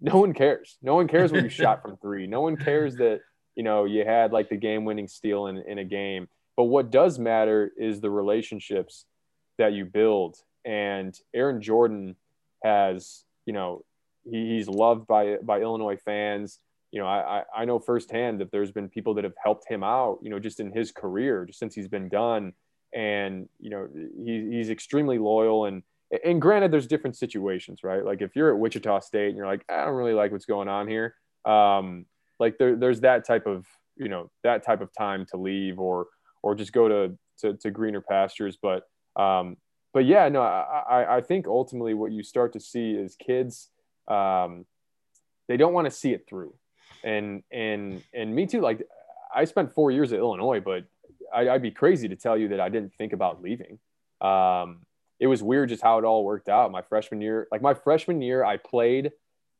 no 0.00 0.18
one 0.18 0.34
cares. 0.34 0.76
No 0.82 0.96
one 0.96 1.08
cares 1.08 1.32
what 1.32 1.44
you 1.44 1.48
shot 1.62 1.82
from 1.82 1.96
three. 1.96 2.26
No 2.26 2.40
one 2.40 2.56
cares 2.56 2.96
that 2.96 3.20
you 3.54 3.62
know 3.62 3.84
you 3.84 4.04
had 4.04 4.32
like 4.32 4.48
the 4.48 4.56
game 4.56 4.84
winning 4.84 5.08
steal 5.08 5.46
in, 5.46 5.58
in 5.58 5.78
a 5.78 5.84
game. 5.84 6.28
But 6.56 6.64
what 6.64 6.90
does 6.90 7.18
matter 7.18 7.70
is 7.78 8.00
the 8.00 8.10
relationships 8.10 9.04
that 9.58 9.72
you 9.72 9.84
build. 9.84 10.36
And 10.64 11.18
Aaron 11.34 11.62
Jordan 11.62 12.16
has, 12.64 13.24
you 13.44 13.52
know, 13.52 13.84
he, 14.24 14.56
he's 14.56 14.68
loved 14.68 15.06
by 15.06 15.36
by 15.42 15.60
Illinois 15.60 15.98
fans. 16.04 16.58
You 16.96 17.02
know, 17.02 17.08
I, 17.08 17.42
I 17.54 17.64
know 17.66 17.78
firsthand 17.78 18.40
that 18.40 18.50
there's 18.50 18.72
been 18.72 18.88
people 18.88 19.12
that 19.14 19.24
have 19.24 19.34
helped 19.42 19.68
him 19.68 19.82
out, 19.82 20.18
you 20.22 20.30
know, 20.30 20.38
just 20.38 20.60
in 20.60 20.72
his 20.72 20.90
career, 20.92 21.44
just 21.44 21.58
since 21.58 21.74
he's 21.74 21.88
been 21.88 22.08
done. 22.08 22.54
And 22.94 23.48
you 23.58 23.68
know 23.68 23.88
he, 24.24 24.48
he's 24.52 24.70
extremely 24.70 25.18
loyal. 25.18 25.66
And 25.66 25.82
and 26.24 26.40
granted 26.40 26.70
there's 26.70 26.86
different 26.86 27.16
situations 27.16 27.82
right? 27.82 28.04
Like 28.04 28.22
if 28.22 28.34
you're 28.34 28.50
at 28.50 28.58
wichita 28.58 29.00
state 29.00 29.28
and 29.28 29.36
you're 29.36 29.46
like 29.46 29.64
i 29.68 29.84
don't 29.84 29.94
really 29.94 30.14
like 30.14 30.30
what's 30.30 30.44
going 30.46 30.68
on 30.68 30.86
here 30.86 31.16
um, 31.46 32.06
like 32.38 32.58
there, 32.58 32.76
there's 32.76 33.00
that 33.00 33.26
type 33.26 33.46
of 33.46 33.66
you 33.96 34.08
know 34.08 34.30
that 34.42 34.64
type 34.64 34.80
of 34.80 34.90
time 34.96 35.24
to 35.30 35.36
leave 35.36 35.78
or 35.78 36.08
or 36.42 36.54
just 36.54 36.72
go 36.72 36.88
to 36.88 37.18
to, 37.40 37.54
to 37.54 37.70
greener 37.70 38.00
pastures. 38.00 38.58
But 38.60 38.84
um, 39.14 39.56
but 39.94 40.04
yeah 40.04 40.28
no 40.28 40.42
I, 40.42 41.16
I 41.16 41.20
think 41.22 41.46
ultimately 41.46 41.94
what 41.94 42.12
you 42.12 42.22
start 42.22 42.52
to 42.52 42.60
see 42.60 42.92
is 42.92 43.16
kids 43.16 43.70
um, 44.08 44.66
they 45.48 45.56
don't 45.56 45.72
want 45.72 45.86
to 45.86 45.90
see 45.90 46.12
it 46.12 46.26
through 46.28 46.54
and 47.06 47.42
and 47.50 48.02
and 48.12 48.34
me 48.34 48.46
too 48.46 48.60
like 48.60 48.86
I 49.34 49.44
spent 49.44 49.72
four 49.72 49.90
years 49.90 50.12
at 50.12 50.18
Illinois, 50.18 50.60
but 50.60 50.84
I, 51.32 51.44
would 51.44 51.62
be 51.62 51.70
crazy 51.70 52.08
to 52.08 52.16
tell 52.16 52.36
you 52.36 52.48
that 52.48 52.60
I 52.60 52.68
didn't 52.68 52.94
think 52.94 53.12
about 53.12 53.42
leaving. 53.42 53.78
Um, 54.20 54.80
it 55.18 55.26
was 55.26 55.42
weird 55.42 55.68
just 55.68 55.82
how 55.82 55.98
it 55.98 56.04
all 56.04 56.24
worked 56.24 56.48
out. 56.48 56.70
My 56.70 56.82
freshman 56.82 57.20
year, 57.20 57.46
like 57.50 57.62
my 57.62 57.74
freshman 57.74 58.20
year, 58.22 58.44
I 58.44 58.56
played 58.56 59.12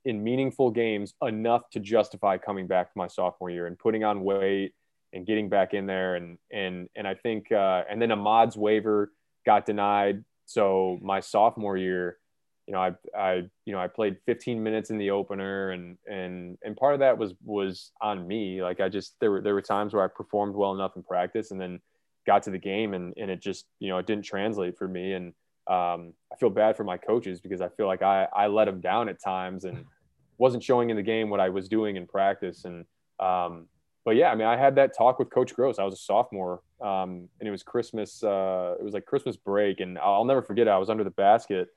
in 0.05 0.23
meaningful 0.23 0.71
games 0.71 1.15
enough 1.23 1.69
to 1.71 1.81
justify 1.81 2.39
coming 2.39 2.67
back 2.67 2.93
to 2.93 2.99
my 2.99 3.07
sophomore 3.07 3.51
year 3.51 3.67
and 3.67 3.79
putting 3.79 4.05
on 4.05 4.23
weight 4.23 4.73
and 5.13 5.27
getting 5.27 5.49
back 5.49 5.75
in 5.75 5.87
there. 5.87 6.17
And 6.17 6.39
and 6.53 6.89
and 6.95 7.07
I 7.07 7.15
think 7.15 7.53
uh, 7.53 7.85
and 7.89 8.01
then 8.01 8.13
Ahmad's 8.13 8.57
waiver 8.57 9.13
got 9.45 9.67
denied. 9.67 10.25
So 10.47 10.99
my 11.03 11.21
sophomore 11.21 11.77
year, 11.77 12.19
you 12.66 12.72
know, 12.72 12.81
I 12.81 12.92
I 13.16 13.35
you 13.64 13.72
know 13.72 13.79
I 13.79 13.87
played 13.87 14.16
15 14.26 14.62
minutes 14.62 14.90
in 14.90 14.98
the 14.98 15.11
opener, 15.11 15.70
and 15.70 15.96
and 16.07 16.59
and 16.64 16.76
part 16.76 16.94
of 16.94 17.00
that 17.00 17.16
was 17.16 17.35
was 17.44 17.92
on 18.00 18.26
me. 18.26 18.62
Like 18.62 18.81
I 18.81 18.88
just 18.88 19.14
there 19.20 19.31
were 19.31 19.40
there 19.40 19.55
were 19.55 19.62
times 19.62 19.94
where 19.94 20.05
I 20.05 20.09
performed 20.09 20.57
well 20.57 20.72
enough 20.72 20.96
in 20.96 21.02
practice, 21.02 21.52
and 21.52 21.61
then 21.61 21.81
got 22.26 22.42
to 22.44 22.50
the 22.50 22.59
game, 22.59 22.94
and 22.94 23.14
and 23.16 23.31
it 23.31 23.40
just 23.40 23.66
you 23.79 23.88
know 23.88 23.98
it 23.98 24.07
didn't 24.07 24.24
translate 24.24 24.76
for 24.76 24.88
me, 24.88 25.12
and 25.12 25.26
um, 25.68 26.12
I 26.33 26.37
feel 26.40 26.50
bad 26.50 26.76
for 26.76 26.83
my 26.83 26.96
coaches 26.96 27.40
because 27.40 27.61
I 27.61 27.68
feel 27.68 27.87
like 27.87 28.02
I 28.02 28.26
I 28.35 28.48
let 28.48 28.64
them 28.64 28.81
down 28.81 29.09
at 29.09 29.22
times 29.22 29.64
and 29.64 29.85
wasn't 30.38 30.62
showing 30.62 30.90
in 30.90 30.96
the 30.96 31.02
game 31.02 31.31
what 31.31 31.40
I 31.40 31.50
was 31.50 31.68
doing 31.68 31.94
in 31.94 32.07
practice, 32.07 32.64
and 32.64 32.85
um, 33.20 33.68
but 34.05 34.16
yeah, 34.16 34.33
I 34.33 34.35
mean 34.35 34.48
I 34.48 34.57
had 34.57 34.74
that 34.74 34.96
talk 34.96 35.20
with 35.20 35.31
Coach 35.31 35.55
Groce. 35.55 35.79
I 35.79 35.85
was 35.85 35.94
a 35.94 35.98
sophomore, 35.98 36.62
um, 36.81 37.29
and 37.38 37.46
it 37.46 37.52
was 37.52 37.62
Christmas. 37.62 38.24
Uh, 38.24 38.74
it 38.81 38.83
was 38.83 38.92
like 38.92 39.07
Christmas 39.07 39.37
break, 39.37 39.79
and 39.79 39.98
I'll 40.00 40.24
never 40.24 40.42
forget. 40.42 40.66
It. 40.66 40.70
I 40.70 40.79
was 40.79 40.90
under 40.90 41.05
the 41.05 41.11
basket 41.11 41.68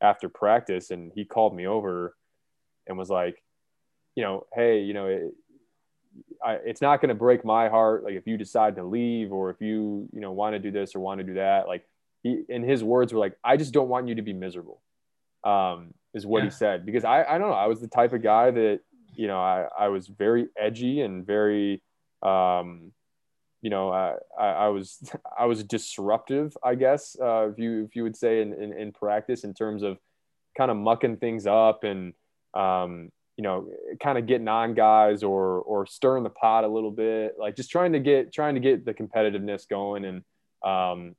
after 0.00 0.28
practice 0.28 0.90
and 0.90 1.12
he 1.14 1.24
called 1.24 1.54
me 1.54 1.66
over 1.66 2.14
and 2.86 2.96
was 2.96 3.10
like, 3.10 3.42
you 4.14 4.22
know, 4.22 4.46
hey, 4.54 4.80
you 4.80 4.94
know, 4.94 5.06
it, 5.06 5.34
I, 6.44 6.54
it's 6.64 6.80
not 6.80 7.00
going 7.00 7.10
to 7.10 7.14
break 7.14 7.44
my 7.44 7.68
heart. 7.68 8.04
Like 8.04 8.14
if 8.14 8.26
you 8.26 8.36
decide 8.36 8.76
to 8.76 8.84
leave 8.84 9.32
or 9.32 9.50
if 9.50 9.60
you, 9.60 10.08
you 10.12 10.20
know, 10.20 10.32
want 10.32 10.54
to 10.54 10.58
do 10.58 10.70
this 10.70 10.94
or 10.94 11.00
want 11.00 11.18
to 11.18 11.24
do 11.24 11.34
that, 11.34 11.68
like 11.68 11.84
he, 12.22 12.42
in 12.48 12.62
his 12.62 12.82
words 12.82 13.12
were 13.12 13.20
like, 13.20 13.36
I 13.44 13.56
just 13.56 13.72
don't 13.72 13.88
want 13.88 14.08
you 14.08 14.16
to 14.16 14.22
be 14.22 14.32
miserable. 14.32 14.80
Um, 15.44 15.94
is 16.14 16.26
what 16.26 16.40
yeah. 16.40 16.44
he 16.46 16.50
said, 16.50 16.86
because 16.86 17.04
I, 17.04 17.22
I 17.22 17.38
don't 17.38 17.50
know. 17.50 17.54
I 17.54 17.66
was 17.66 17.80
the 17.80 17.86
type 17.86 18.12
of 18.12 18.22
guy 18.22 18.50
that, 18.50 18.80
you 19.14 19.26
know, 19.26 19.38
I, 19.38 19.66
I 19.78 19.88
was 19.88 20.08
very 20.08 20.48
edgy 20.58 21.00
and 21.00 21.26
very, 21.26 21.82
um, 22.22 22.92
you 23.62 23.70
know, 23.70 23.90
I, 23.90 24.14
I, 24.38 24.68
was 24.68 24.98
I 25.38 25.46
was 25.46 25.62
disruptive, 25.64 26.56
I 26.62 26.74
guess, 26.74 27.16
uh, 27.20 27.48
if 27.50 27.58
you 27.58 27.84
if 27.84 27.96
you 27.96 28.02
would 28.02 28.16
say 28.16 28.42
in, 28.42 28.52
in, 28.52 28.72
in 28.72 28.92
practice 28.92 29.44
in 29.44 29.54
terms 29.54 29.82
of 29.82 29.98
kind 30.56 30.70
of 30.70 30.76
mucking 30.76 31.16
things 31.16 31.46
up 31.46 31.84
and 31.84 32.12
um, 32.54 33.10
you 33.36 33.42
know, 33.42 33.70
kind 34.02 34.18
of 34.18 34.26
getting 34.26 34.48
on 34.48 34.74
guys 34.74 35.22
or 35.22 35.60
or 35.60 35.86
stirring 35.86 36.24
the 36.24 36.30
pot 36.30 36.64
a 36.64 36.68
little 36.68 36.90
bit, 36.90 37.36
like 37.38 37.54
just 37.54 37.70
trying 37.70 37.92
to 37.92 38.00
get 38.00 38.32
trying 38.32 38.54
to 38.54 38.60
get 38.60 38.84
the 38.84 38.92
competitiveness 38.92 39.68
going 39.68 40.04
and 40.04 40.22
um, 40.64 41.14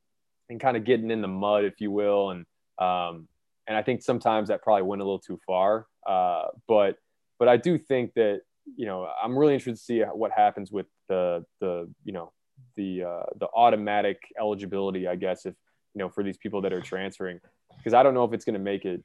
and 0.49 0.59
kind 0.59 0.75
of 0.75 0.83
getting 0.83 1.11
in 1.11 1.21
the 1.21 1.29
mud, 1.29 1.63
if 1.63 1.79
you 1.79 1.91
will, 1.91 2.31
and 2.31 2.45
um, 2.77 3.27
and 3.67 3.77
I 3.77 3.83
think 3.83 4.01
sometimes 4.01 4.49
that 4.49 4.61
probably 4.61 4.83
went 4.83 5.01
a 5.01 5.05
little 5.05 5.19
too 5.19 5.39
far, 5.47 5.87
uh, 6.05 6.47
but 6.67 6.97
but 7.39 7.47
I 7.47 7.55
do 7.55 7.77
think 7.77 8.13
that 8.15 8.41
you 8.75 8.85
know 8.85 9.07
I'm 9.21 9.37
really 9.37 9.53
interested 9.53 9.77
to 9.77 9.83
see 9.83 10.01
what 10.01 10.31
happens 10.31 10.71
with 10.71 10.87
the 11.07 11.45
the 11.59 11.89
you 12.03 12.13
know 12.13 12.31
the 12.75 13.03
uh, 13.03 13.23
the 13.39 13.47
automatic 13.55 14.21
eligibility, 14.39 15.07
I 15.07 15.15
guess, 15.15 15.45
if 15.45 15.55
you 15.93 15.99
know 15.99 16.09
for 16.09 16.23
these 16.23 16.37
people 16.37 16.61
that 16.61 16.73
are 16.73 16.81
transferring, 16.81 17.39
because 17.77 17.93
I 17.93 18.03
don't 18.03 18.13
know 18.13 18.23
if 18.23 18.33
it's 18.33 18.45
going 18.45 18.53
to 18.53 18.59
make 18.59 18.85
it. 18.85 19.03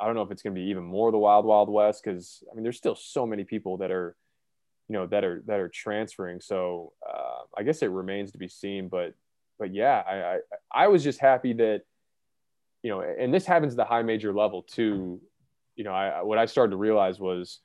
I 0.00 0.06
don't 0.06 0.14
know 0.14 0.22
if 0.22 0.30
it's 0.30 0.42
going 0.42 0.54
to 0.54 0.60
be 0.60 0.68
even 0.68 0.84
more 0.84 1.12
the 1.12 1.18
wild 1.18 1.44
wild 1.44 1.68
west 1.68 2.02
because 2.02 2.42
I 2.50 2.54
mean 2.54 2.62
there's 2.62 2.78
still 2.78 2.96
so 2.96 3.26
many 3.26 3.44
people 3.44 3.76
that 3.78 3.90
are, 3.90 4.16
you 4.88 4.94
know, 4.94 5.06
that 5.08 5.24
are 5.24 5.42
that 5.46 5.60
are 5.60 5.68
transferring. 5.68 6.40
So 6.40 6.92
uh, 7.06 7.42
I 7.56 7.62
guess 7.64 7.82
it 7.82 7.90
remains 7.90 8.32
to 8.32 8.38
be 8.38 8.48
seen. 8.48 8.88
But 8.88 9.12
but 9.58 9.74
yeah, 9.74 10.02
I, 10.06 10.14
I 10.14 10.38
I 10.72 10.88
was 10.88 11.04
just 11.04 11.20
happy 11.20 11.52
that, 11.54 11.82
you 12.82 12.90
know, 12.90 13.00
and 13.00 13.32
this 13.32 13.44
happens 13.44 13.74
at 13.74 13.76
the 13.76 13.84
high 13.84 14.02
major 14.02 14.32
level 14.32 14.62
too. 14.62 15.20
You 15.76 15.84
know, 15.84 15.92
I 15.92 16.22
what 16.22 16.38
I 16.38 16.46
started 16.46 16.70
to 16.70 16.76
realize 16.78 17.20
was, 17.20 17.60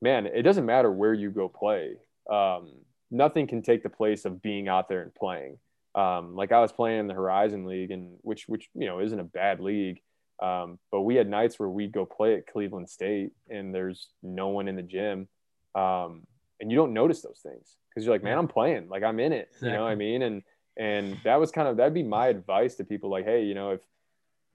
man, 0.00 0.26
it 0.26 0.42
doesn't 0.42 0.66
matter 0.66 0.90
where 0.90 1.14
you 1.14 1.30
go 1.30 1.48
play. 1.48 1.96
Um, 2.30 2.72
nothing 3.10 3.46
can 3.46 3.62
take 3.62 3.82
the 3.82 3.90
place 3.90 4.24
of 4.24 4.42
being 4.42 4.68
out 4.68 4.88
there 4.88 5.02
and 5.02 5.14
playing. 5.14 5.58
Um, 5.94 6.34
like 6.34 6.52
I 6.52 6.60
was 6.60 6.72
playing 6.72 7.00
in 7.00 7.06
the 7.08 7.14
Horizon 7.14 7.64
League, 7.64 7.90
and 7.90 8.16
which 8.22 8.44
which 8.46 8.68
you 8.74 8.86
know 8.86 9.00
isn't 9.00 9.18
a 9.18 9.24
bad 9.24 9.60
league, 9.60 10.00
um, 10.40 10.78
but 10.92 11.00
we 11.02 11.16
had 11.16 11.28
nights 11.28 11.58
where 11.58 11.68
we'd 11.68 11.92
go 11.92 12.06
play 12.06 12.36
at 12.36 12.46
Cleveland 12.46 12.88
State, 12.88 13.32
and 13.48 13.74
there's 13.74 14.08
no 14.22 14.48
one 14.48 14.68
in 14.68 14.76
the 14.76 14.82
gym, 14.82 15.28
um, 15.74 16.22
and 16.60 16.70
you 16.70 16.76
don't 16.76 16.94
notice 16.94 17.22
those 17.22 17.40
things 17.42 17.76
because 17.88 18.06
you're 18.06 18.14
like, 18.14 18.22
man, 18.22 18.38
I'm 18.38 18.48
playing, 18.48 18.88
like 18.88 19.02
I'm 19.02 19.18
in 19.18 19.32
it, 19.32 19.48
exactly. 19.48 19.68
you 19.68 19.74
know 19.74 19.82
what 19.82 19.90
I 19.90 19.96
mean? 19.96 20.22
And 20.22 20.42
and 20.76 21.18
that 21.24 21.40
was 21.40 21.50
kind 21.50 21.66
of 21.66 21.76
that'd 21.76 21.92
be 21.92 22.04
my 22.04 22.28
advice 22.28 22.76
to 22.76 22.84
people, 22.84 23.10
like, 23.10 23.24
hey, 23.24 23.42
you 23.42 23.54
know, 23.54 23.70
if 23.70 23.80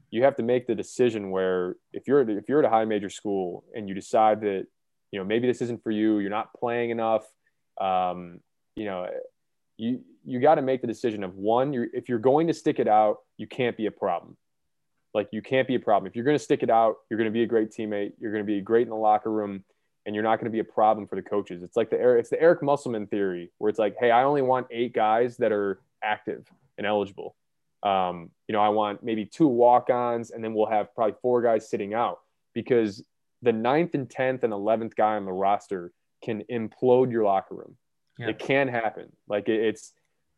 you 0.09 0.23
have 0.23 0.37
to 0.37 0.43
make 0.43 0.67
the 0.67 0.75
decision 0.75 1.31
where 1.31 1.75
if 1.91 2.07
you're 2.07 2.27
if 2.29 2.47
you're 2.47 2.59
at 2.59 2.65
a 2.65 2.69
high 2.69 2.85
major 2.85 3.09
school 3.09 3.65
and 3.75 3.89
you 3.89 3.93
decide 3.93 4.39
that 4.41 4.67
you 5.15 5.21
know 5.21 5.25
maybe 5.25 5.47
this 5.47 5.61
isn't 5.61 5.81
for 5.81 5.91
you, 5.91 6.19
you're 6.19 6.29
not 6.29 6.53
playing 6.53 6.89
enough, 6.89 7.23
um, 7.79 8.41
you 8.75 8.83
know, 8.83 9.07
you 9.77 10.01
you 10.25 10.41
got 10.41 10.55
to 10.55 10.61
make 10.61 10.81
the 10.81 10.87
decision 10.87 11.23
of 11.23 11.35
one. 11.35 11.71
You're, 11.71 11.87
if 11.93 12.09
you're 12.09 12.19
going 12.19 12.47
to 12.47 12.53
stick 12.53 12.79
it 12.79 12.87
out, 12.89 13.19
you 13.37 13.47
can't 13.47 13.77
be 13.77 13.85
a 13.85 13.91
problem. 13.91 14.35
Like 15.13 15.29
you 15.31 15.41
can't 15.41 15.69
be 15.69 15.75
a 15.75 15.79
problem. 15.79 16.09
If 16.09 16.17
you're 16.17 16.25
going 16.25 16.37
to 16.37 16.43
stick 16.43 16.63
it 16.63 16.69
out, 16.69 16.97
you're 17.09 17.17
going 17.17 17.29
to 17.29 17.33
be 17.33 17.43
a 17.43 17.47
great 17.47 17.71
teammate. 17.71 18.11
You're 18.19 18.33
going 18.33 18.43
to 18.43 18.47
be 18.47 18.59
great 18.59 18.83
in 18.83 18.89
the 18.89 18.97
locker 18.97 19.31
room, 19.31 19.63
and 20.05 20.13
you're 20.13 20.23
not 20.25 20.39
going 20.39 20.51
to 20.51 20.51
be 20.51 20.59
a 20.59 20.65
problem 20.65 21.07
for 21.07 21.15
the 21.15 21.21
coaches. 21.21 21.63
It's 21.63 21.77
like 21.77 21.89
the 21.89 22.17
it's 22.17 22.29
the 22.29 22.41
Eric 22.41 22.61
Musselman 22.61 23.07
theory, 23.07 23.51
where 23.59 23.69
it's 23.69 23.79
like, 23.79 23.95
hey, 23.97 24.11
I 24.11 24.23
only 24.23 24.41
want 24.41 24.67
eight 24.69 24.93
guys 24.93 25.37
that 25.37 25.53
are 25.53 25.79
active 26.03 26.45
and 26.77 26.85
eligible. 26.85 27.35
Um, 27.83 28.31
you 28.47 28.53
know, 28.53 28.61
I 28.61 28.69
want 28.69 29.03
maybe 29.03 29.25
two 29.25 29.47
walk-ons, 29.47 30.31
and 30.31 30.43
then 30.43 30.53
we'll 30.53 30.65
have 30.65 30.93
probably 30.93 31.15
four 31.21 31.41
guys 31.41 31.69
sitting 31.69 31.93
out 31.93 32.19
because 32.53 33.03
the 33.45 33.53
ninth 33.53 33.93
and 33.93 34.09
tenth 34.09 34.43
and 34.43 34.51
eleventh 34.51 34.95
guy 34.95 35.15
on 35.15 35.25
the 35.25 35.31
roster 35.31 35.93
can 36.23 36.43
implode 36.51 37.11
your 37.11 37.23
locker 37.23 37.55
room. 37.55 37.77
Yeah. 38.17 38.29
It 38.29 38.39
can 38.39 38.67
happen. 38.67 39.11
Like 39.27 39.47
it, 39.47 39.61
it's 39.61 39.93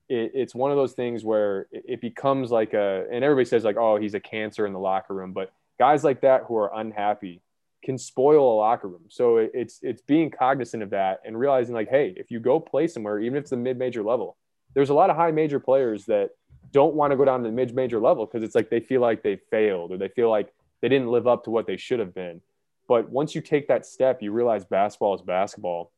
it, 0.10 0.32
it's 0.34 0.54
one 0.54 0.72
of 0.72 0.78
those 0.78 0.94
things 0.94 1.24
where 1.24 1.68
it, 1.72 1.86
it 1.88 2.02
becomes 2.02 2.52
like 2.52 2.74
a 2.74 3.06
and 3.12 3.24
everybody 3.24 3.46
says 3.46 3.64
like 3.64 3.78
oh 3.78 3.98
he's 3.98 4.14
a 4.14 4.20
cancer 4.20 4.68
in 4.68 4.74
the 4.74 4.80
locker 4.80 5.14
room, 5.14 5.34
but 5.34 5.52
guys 5.80 6.04
like 6.04 6.22
that 6.22 6.44
who 6.48 6.56
are 6.58 6.72
unhappy 6.80 7.42
can 7.84 7.98
spoil 7.98 8.54
a 8.54 8.58
locker 8.58 8.88
room. 8.88 9.06
So 9.10 9.38
it, 9.38 9.52
it's 9.54 9.80
it's 9.82 10.02
being 10.02 10.30
cognizant 10.30 10.84
of 10.84 10.90
that 10.92 11.22
and 11.26 11.40
realizing 11.40 11.74
like 11.74 11.90
hey 11.90 12.14
if 12.18 12.30
you 12.30 12.40
go 12.40 12.60
play 12.60 12.88
somewhere 12.88 13.20
even 13.20 13.38
if 13.38 13.42
it's 13.44 13.52
the 13.52 13.58
mid 13.58 13.78
major 13.78 14.04
level, 14.04 14.38
there's 14.74 14.90
a 14.90 14.94
lot 14.94 15.10
of 15.10 15.16
high 15.16 15.32
major 15.32 15.60
players 15.60 16.06
that 16.06 16.32
don't 16.72 16.96
want 16.96 17.12
to 17.12 17.18
go 17.18 17.26
down 17.26 17.42
to 17.44 17.50
the 17.50 17.56
mid 17.56 17.74
major 17.74 18.00
level 18.00 18.26
because 18.26 18.44
it's 18.44 18.56
like 18.56 18.70
they 18.70 18.82
feel 18.82 19.02
like 19.02 19.24
they 19.24 19.38
failed 19.50 19.92
or 19.92 19.98
they 19.98 20.10
feel 20.10 20.30
like 20.30 20.54
they 20.82 20.90
didn't 20.90 21.08
live 21.08 21.28
up 21.28 21.44
to 21.44 21.50
what 21.50 21.68
they 21.68 21.78
should 21.78 22.00
have 22.00 22.14
been. 22.14 22.42
But 22.88 23.10
once 23.10 23.36
you 23.36 23.42
take 23.42 23.68
that 23.68 23.86
step, 23.86 24.22
you 24.22 24.32
realize 24.32 24.66
basketball 24.66 25.16
is 25.16 25.22
basketball. 25.22 25.92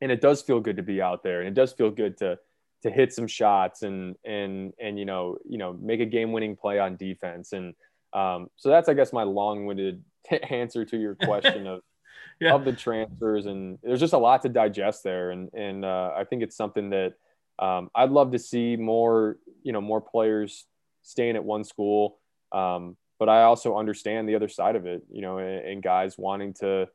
And 0.00 0.10
it 0.10 0.20
does 0.20 0.42
feel 0.42 0.60
good 0.60 0.76
to 0.76 0.82
be 0.82 1.00
out 1.00 1.22
there. 1.22 1.40
And 1.40 1.48
it 1.48 1.54
does 1.54 1.72
feel 1.72 1.90
good 1.90 2.18
to 2.18 2.38
to 2.82 2.90
hit 2.90 3.12
some 3.12 3.28
shots 3.28 3.82
and 3.82 4.16
and 4.24 4.72
and 4.80 4.98
you 4.98 5.04
know 5.04 5.38
you 5.48 5.56
know 5.56 5.72
make 5.74 6.00
a 6.00 6.06
game 6.06 6.32
winning 6.32 6.56
play 6.56 6.78
on 6.78 6.96
defense. 6.96 7.52
And 7.52 7.74
um, 8.12 8.48
so 8.56 8.68
that's 8.68 8.88
i 8.88 8.94
guess 8.94 9.12
my 9.12 9.22
long-winded 9.22 10.02
answer 10.50 10.84
to 10.84 10.96
your 10.98 11.14
question 11.14 11.66
of 11.66 11.80
yeah. 12.40 12.52
of 12.52 12.64
the 12.64 12.72
transfers. 12.72 13.46
And 13.46 13.78
there's 13.82 14.00
just 14.00 14.12
a 14.12 14.18
lot 14.18 14.42
to 14.42 14.48
digest 14.48 15.04
there. 15.04 15.30
And 15.30 15.50
and 15.54 15.84
uh, 15.84 16.12
i 16.16 16.24
think 16.24 16.42
it's 16.42 16.56
something 16.56 16.90
that 16.90 17.14
um, 17.58 17.90
i'd 17.94 18.10
love 18.10 18.32
to 18.32 18.38
see 18.38 18.76
more 18.76 19.36
you 19.62 19.72
know 19.72 19.80
more 19.80 20.00
players 20.00 20.66
staying 21.02 21.36
at 21.36 21.44
one 21.44 21.64
school. 21.64 22.18
Um, 22.52 22.96
but 23.22 23.28
i 23.28 23.44
also 23.44 23.76
understand 23.76 24.28
the 24.28 24.34
other 24.34 24.48
side 24.48 24.74
of 24.74 24.84
it 24.84 25.00
you 25.12 25.22
know 25.22 25.38
and, 25.38 25.64
and 25.64 25.82
guys 25.82 26.18
wanting 26.18 26.52
to 26.52 26.88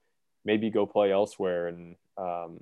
maybe 0.44 0.70
go 0.70 0.86
play 0.86 1.10
elsewhere 1.10 1.68
and 1.68 1.96
um, 2.18 2.60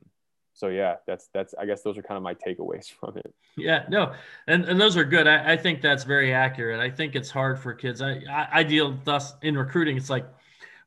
so 0.54 0.67
yeah, 0.67 0.95
that's 1.06 1.28
that's 1.34 1.54
I 1.60 1.65
guess 1.65 1.82
those 1.84 1.97
are 1.97 2.01
kind 2.01 2.15
of 2.17 2.23
my 2.23 2.34
takeaways 2.34 2.89
from 2.99 3.17
it. 3.17 3.34
Yeah, 3.58 3.86
no, 3.89 4.13
and 4.47 4.63
and 4.66 4.80
those 4.80 4.95
are 4.97 5.03
good. 5.03 5.28
I, 5.28 5.53
I 5.53 5.57
think 5.57 5.82
that's 5.82 6.05
very 6.05 6.34
accurate. 6.34 6.80
I 6.80 6.89
think 6.89 7.16
it's 7.16 7.30
hard 7.30 7.59
for 7.59 7.74
kids. 7.74 8.01
I, 8.01 8.22
I, 8.30 8.47
I 8.53 8.63
deal 8.63 8.97
thus 9.03 9.34
in 9.41 9.57
recruiting. 9.57 9.97
It's 9.97 10.09
like 10.09 10.26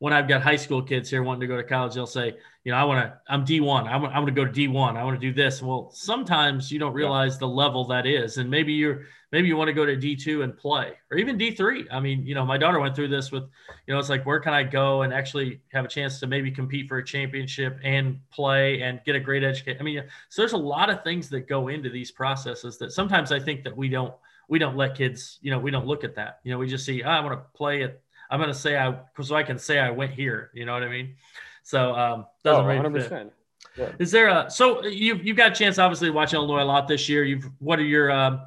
when 0.00 0.12
I've 0.12 0.28
got 0.28 0.42
high 0.42 0.56
school 0.56 0.82
kids 0.82 1.10
here 1.10 1.22
wanting 1.22 1.40
to 1.40 1.46
go 1.48 1.56
to 1.56 1.64
college, 1.64 1.94
they'll 1.94 2.06
say, 2.06 2.36
you 2.62 2.72
know, 2.72 2.78
I 2.78 2.84
want 2.84 3.04
to, 3.04 3.18
I'm 3.28 3.44
D1. 3.44 3.88
I'm, 3.88 4.04
I'm 4.04 4.24
going 4.24 4.26
to 4.26 4.32
go 4.32 4.44
to 4.44 4.52
D1. 4.52 4.96
I 4.96 5.02
want 5.02 5.20
to 5.20 5.26
do 5.26 5.32
this. 5.34 5.60
Well, 5.60 5.90
sometimes 5.92 6.70
you 6.70 6.78
don't 6.78 6.92
realize 6.92 7.34
yeah. 7.34 7.40
the 7.40 7.48
level 7.48 7.84
that 7.86 8.06
is. 8.06 8.36
And 8.36 8.48
maybe 8.48 8.72
you're, 8.72 9.06
maybe 9.32 9.48
you 9.48 9.56
want 9.56 9.68
to 9.68 9.72
go 9.72 9.84
to 9.84 9.96
D2 9.96 10.44
and 10.44 10.56
play 10.56 10.92
or 11.10 11.18
even 11.18 11.36
D3. 11.36 11.86
I 11.90 11.98
mean, 11.98 12.24
you 12.24 12.34
know, 12.34 12.44
my 12.46 12.56
daughter 12.58 12.78
went 12.78 12.94
through 12.94 13.08
this 13.08 13.32
with, 13.32 13.44
you 13.86 13.94
know, 13.94 13.98
it's 13.98 14.08
like, 14.08 14.24
where 14.24 14.38
can 14.38 14.54
I 14.54 14.62
go 14.62 15.02
and 15.02 15.12
actually 15.12 15.60
have 15.72 15.84
a 15.84 15.88
chance 15.88 16.20
to 16.20 16.28
maybe 16.28 16.50
compete 16.52 16.88
for 16.88 16.98
a 16.98 17.04
championship 17.04 17.78
and 17.82 18.20
play 18.30 18.82
and 18.82 19.00
get 19.04 19.16
a 19.16 19.20
great 19.20 19.42
education? 19.42 19.80
I 19.80 19.82
mean, 19.82 20.04
so 20.28 20.42
there's 20.42 20.52
a 20.52 20.58
lot 20.58 20.90
of 20.90 21.02
things 21.02 21.28
that 21.30 21.48
go 21.48 21.68
into 21.68 21.90
these 21.90 22.12
processes 22.12 22.78
that 22.78 22.92
sometimes 22.92 23.32
I 23.32 23.40
think 23.40 23.64
that 23.64 23.76
we 23.76 23.88
don't, 23.88 24.14
we 24.48 24.60
don't 24.60 24.76
let 24.76 24.94
kids, 24.94 25.38
you 25.42 25.50
know, 25.50 25.58
we 25.58 25.70
don't 25.70 25.86
look 25.86 26.04
at 26.04 26.14
that. 26.14 26.38
You 26.44 26.52
know, 26.52 26.58
we 26.58 26.68
just 26.68 26.86
see, 26.86 27.02
oh, 27.02 27.08
I 27.08 27.20
want 27.20 27.32
to 27.32 27.58
play 27.58 27.82
at 27.82 28.00
I'm 28.30 28.38
going 28.38 28.52
to 28.52 28.58
say 28.58 28.76
I, 28.76 28.98
so 29.20 29.34
I 29.34 29.42
can 29.42 29.58
say 29.58 29.78
I 29.78 29.90
went 29.90 30.12
here. 30.12 30.50
You 30.54 30.66
know 30.66 30.74
what 30.74 30.82
I 30.82 30.88
mean? 30.88 31.14
So 31.62 31.94
um, 31.94 32.26
doesn't 32.44 32.64
oh, 32.64 32.66
really 32.66 33.00
100%. 33.00 33.08
Fit. 33.08 33.32
Yeah. 33.76 33.92
Is 33.98 34.10
there 34.10 34.28
a 34.28 34.50
so 34.50 34.84
you 34.84 35.16
you've 35.16 35.36
got 35.36 35.52
a 35.52 35.54
chance 35.54 35.78
obviously 35.78 36.10
watching 36.10 36.38
Illinois 36.38 36.62
a 36.62 36.64
lot 36.64 36.88
this 36.88 37.08
year. 37.08 37.24
You've 37.24 37.48
what 37.58 37.78
are 37.78 37.84
your 37.84 38.10
uh, 38.10 38.38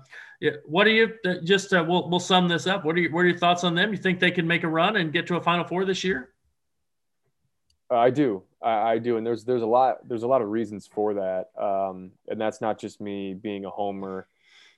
what 0.66 0.88
are 0.88 0.92
you 0.92 1.14
uh, 1.26 1.36
just 1.44 1.74
uh, 1.74 1.86
we'll 1.88 2.10
we'll 2.10 2.20
sum 2.20 2.48
this 2.48 2.68
up. 2.68 2.84
What 2.84 2.96
are 2.96 3.00
your 3.00 3.12
what 3.12 3.22
are 3.22 3.28
your 3.28 3.38
thoughts 3.38 3.64
on 3.64 3.76
them? 3.76 3.92
You 3.92 3.98
think 3.98 4.20
they 4.20 4.32
can 4.32 4.48
make 4.48 4.64
a 4.64 4.68
run 4.68 4.98
and 4.98 5.14
get 5.14 5.28
to 5.28 5.36
a 5.36 5.42
Final 5.42 5.66
Four 5.66 5.86
this 5.86 6.04
year? 6.04 6.30
Uh, 7.90 7.98
I 7.98 8.10
do, 8.10 8.44
I, 8.62 8.94
I, 8.94 8.98
do, 8.98 9.18
and 9.18 9.26
there's 9.26 9.44
there's 9.44 9.62
a 9.62 9.68
lot 9.68 10.08
there's 10.08 10.24
a 10.24 10.28
lot 10.28 10.42
of 10.42 10.50
reasons 10.50 10.88
for 10.88 11.14
that, 11.16 11.50
um, 11.62 12.12
and 12.28 12.40
that's 12.40 12.62
not 12.62 12.80
just 12.80 13.02
me 13.02 13.34
being 13.34 13.66
a 13.66 13.70
homer 13.70 14.28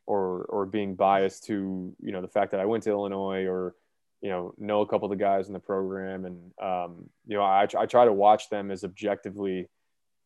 or 0.06 0.44
or 0.50 0.66
being 0.66 0.96
biased 0.96 1.46
to 1.46 1.96
you 2.02 2.12
know 2.12 2.22
the 2.22 2.28
fact 2.28 2.52
that 2.52 2.60
I 2.60 2.66
went 2.66 2.84
to 2.84 2.90
Illinois 2.90 3.46
or 3.46 3.76
you 4.24 4.30
know 4.30 4.54
know 4.58 4.82
a 4.82 4.88
couple 4.88 5.12
of 5.12 5.18
the 5.18 5.24
guys 5.24 5.48
in 5.48 5.54
the 5.54 5.60
program, 5.60 6.26
and 6.26 6.38
um, 6.62 7.10
you 7.28 7.38
know 7.38 7.44
I, 7.44 7.68
I 7.78 7.86
try 7.86 8.06
to 8.06 8.14
watch 8.14 8.50
them 8.50 8.72
as 8.72 8.84
objectively 8.84 9.68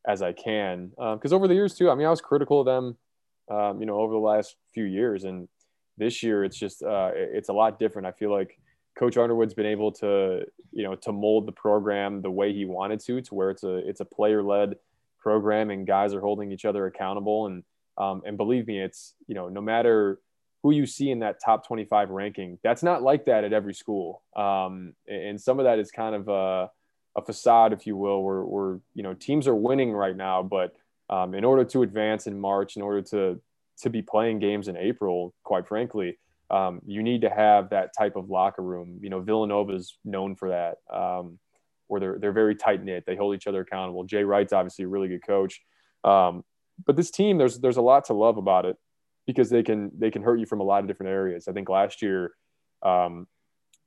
as 0.07 0.21
I 0.21 0.31
can 0.31 0.91
because 0.95 1.33
um, 1.33 1.35
over 1.35 1.47
the 1.47 1.55
years 1.55 1.73
too, 1.73 1.89
I 1.89 1.95
mean 1.95 2.07
I 2.07 2.11
was 2.11 2.21
critical 2.21 2.61
of 2.61 2.65
them, 2.67 2.95
um, 3.49 3.81
you 3.81 3.87
know 3.87 3.99
over 3.99 4.13
the 4.13 4.19
last 4.19 4.55
few 4.73 4.85
years, 4.85 5.23
and 5.23 5.49
this 5.97 6.21
year 6.21 6.45
it's 6.45 6.57
just 6.57 6.83
uh, 6.83 7.11
it's 7.13 7.49
a 7.49 7.53
lot 7.53 7.79
different. 7.79 8.07
I 8.07 8.11
feel 8.11 8.31
like 8.31 8.59
Coach 8.97 9.17
Underwood's 9.17 9.55
been 9.55 9.65
able 9.65 9.91
to, 9.93 10.45
you 10.71 10.83
know, 10.83 10.95
to 10.95 11.11
mold 11.11 11.47
the 11.47 11.51
program 11.51 12.21
the 12.21 12.31
way 12.31 12.53
he 12.53 12.65
wanted 12.65 12.99
to, 13.01 13.19
to 13.21 13.35
where 13.35 13.49
it's 13.49 13.63
a 13.63 13.77
it's 13.77 13.99
a 13.99 14.05
player 14.05 14.43
led 14.43 14.75
program 15.19 15.71
and 15.71 15.87
guys 15.87 16.13
are 16.13 16.21
holding 16.21 16.51
each 16.51 16.65
other 16.65 16.85
accountable. 16.85 17.47
And 17.47 17.63
um, 17.97 18.21
and 18.25 18.37
believe 18.37 18.67
me, 18.67 18.79
it's 18.79 19.15
you 19.27 19.33
know, 19.33 19.49
no 19.49 19.61
matter 19.61 20.19
who 20.67 20.73
you 20.73 20.85
see 20.85 21.11
in 21.11 21.19
that 21.19 21.39
top 21.39 21.65
25 21.65 22.09
ranking, 22.09 22.59
that's 22.61 22.83
not 22.83 23.01
like 23.01 23.23
that 23.23 23.45
at 23.45 23.53
every 23.53 23.73
school. 23.73 24.21
Um, 24.35 24.95
and 25.07 25.39
some 25.39 25.59
of 25.59 25.63
that 25.63 25.79
is 25.79 25.91
kind 25.91 26.13
of 26.13 26.27
a, 26.27 26.69
a 27.15 27.21
facade, 27.21 27.71
if 27.71 27.87
you 27.87 27.95
will, 27.95 28.21
where, 28.21 28.43
where 28.43 28.79
you 28.93 29.01
know 29.01 29.13
teams 29.13 29.47
are 29.47 29.55
winning 29.55 29.93
right 29.93 30.15
now, 30.15 30.43
but 30.43 30.75
um, 31.09 31.33
in 31.35 31.45
order 31.45 31.63
to 31.63 31.83
advance 31.83 32.27
in 32.27 32.37
March, 32.37 32.75
in 32.75 32.81
order 32.81 33.01
to 33.01 33.41
to 33.83 33.89
be 33.89 34.01
playing 34.01 34.39
games 34.39 34.67
in 34.67 34.75
April, 34.75 35.33
quite 35.45 35.69
frankly, 35.69 36.17
um, 36.49 36.81
you 36.85 37.01
need 37.01 37.21
to 37.21 37.29
have 37.29 37.69
that 37.69 37.91
type 37.97 38.17
of 38.17 38.29
locker 38.29 38.61
room. 38.61 38.99
You 39.01 39.09
know, 39.09 39.21
Villanova 39.21 39.73
is 39.73 39.97
known 40.03 40.35
for 40.35 40.49
that, 40.49 40.79
um, 40.93 41.39
where 41.87 42.01
they're 42.01 42.19
they're 42.19 42.33
very 42.33 42.55
tight 42.55 42.83
knit. 42.83 43.05
They 43.07 43.15
hold 43.15 43.35
each 43.35 43.47
other 43.47 43.61
accountable. 43.61 44.03
Jay 44.03 44.25
Wright's 44.25 44.51
obviously 44.51 44.83
a 44.83 44.89
really 44.89 45.07
good 45.07 45.25
coach, 45.25 45.61
um, 46.03 46.43
but 46.85 46.97
this 46.97 47.09
team 47.09 47.37
there's 47.37 47.57
there's 47.57 47.77
a 47.77 47.81
lot 47.81 48.03
to 48.07 48.13
love 48.13 48.35
about 48.35 48.65
it 48.65 48.75
because 49.27 49.49
they 49.49 49.61
can 49.61 49.91
they 49.99 50.09
can 50.09 50.23
hurt 50.23 50.39
you 50.39 50.47
from 50.47 50.61
a 50.61 50.63
lot 50.63 50.81
of 50.81 50.87
different 50.87 51.11
areas. 51.11 51.47
I 51.47 51.51
think 51.51 51.69
last 51.69 52.01
year 52.01 52.31
um, 52.81 53.27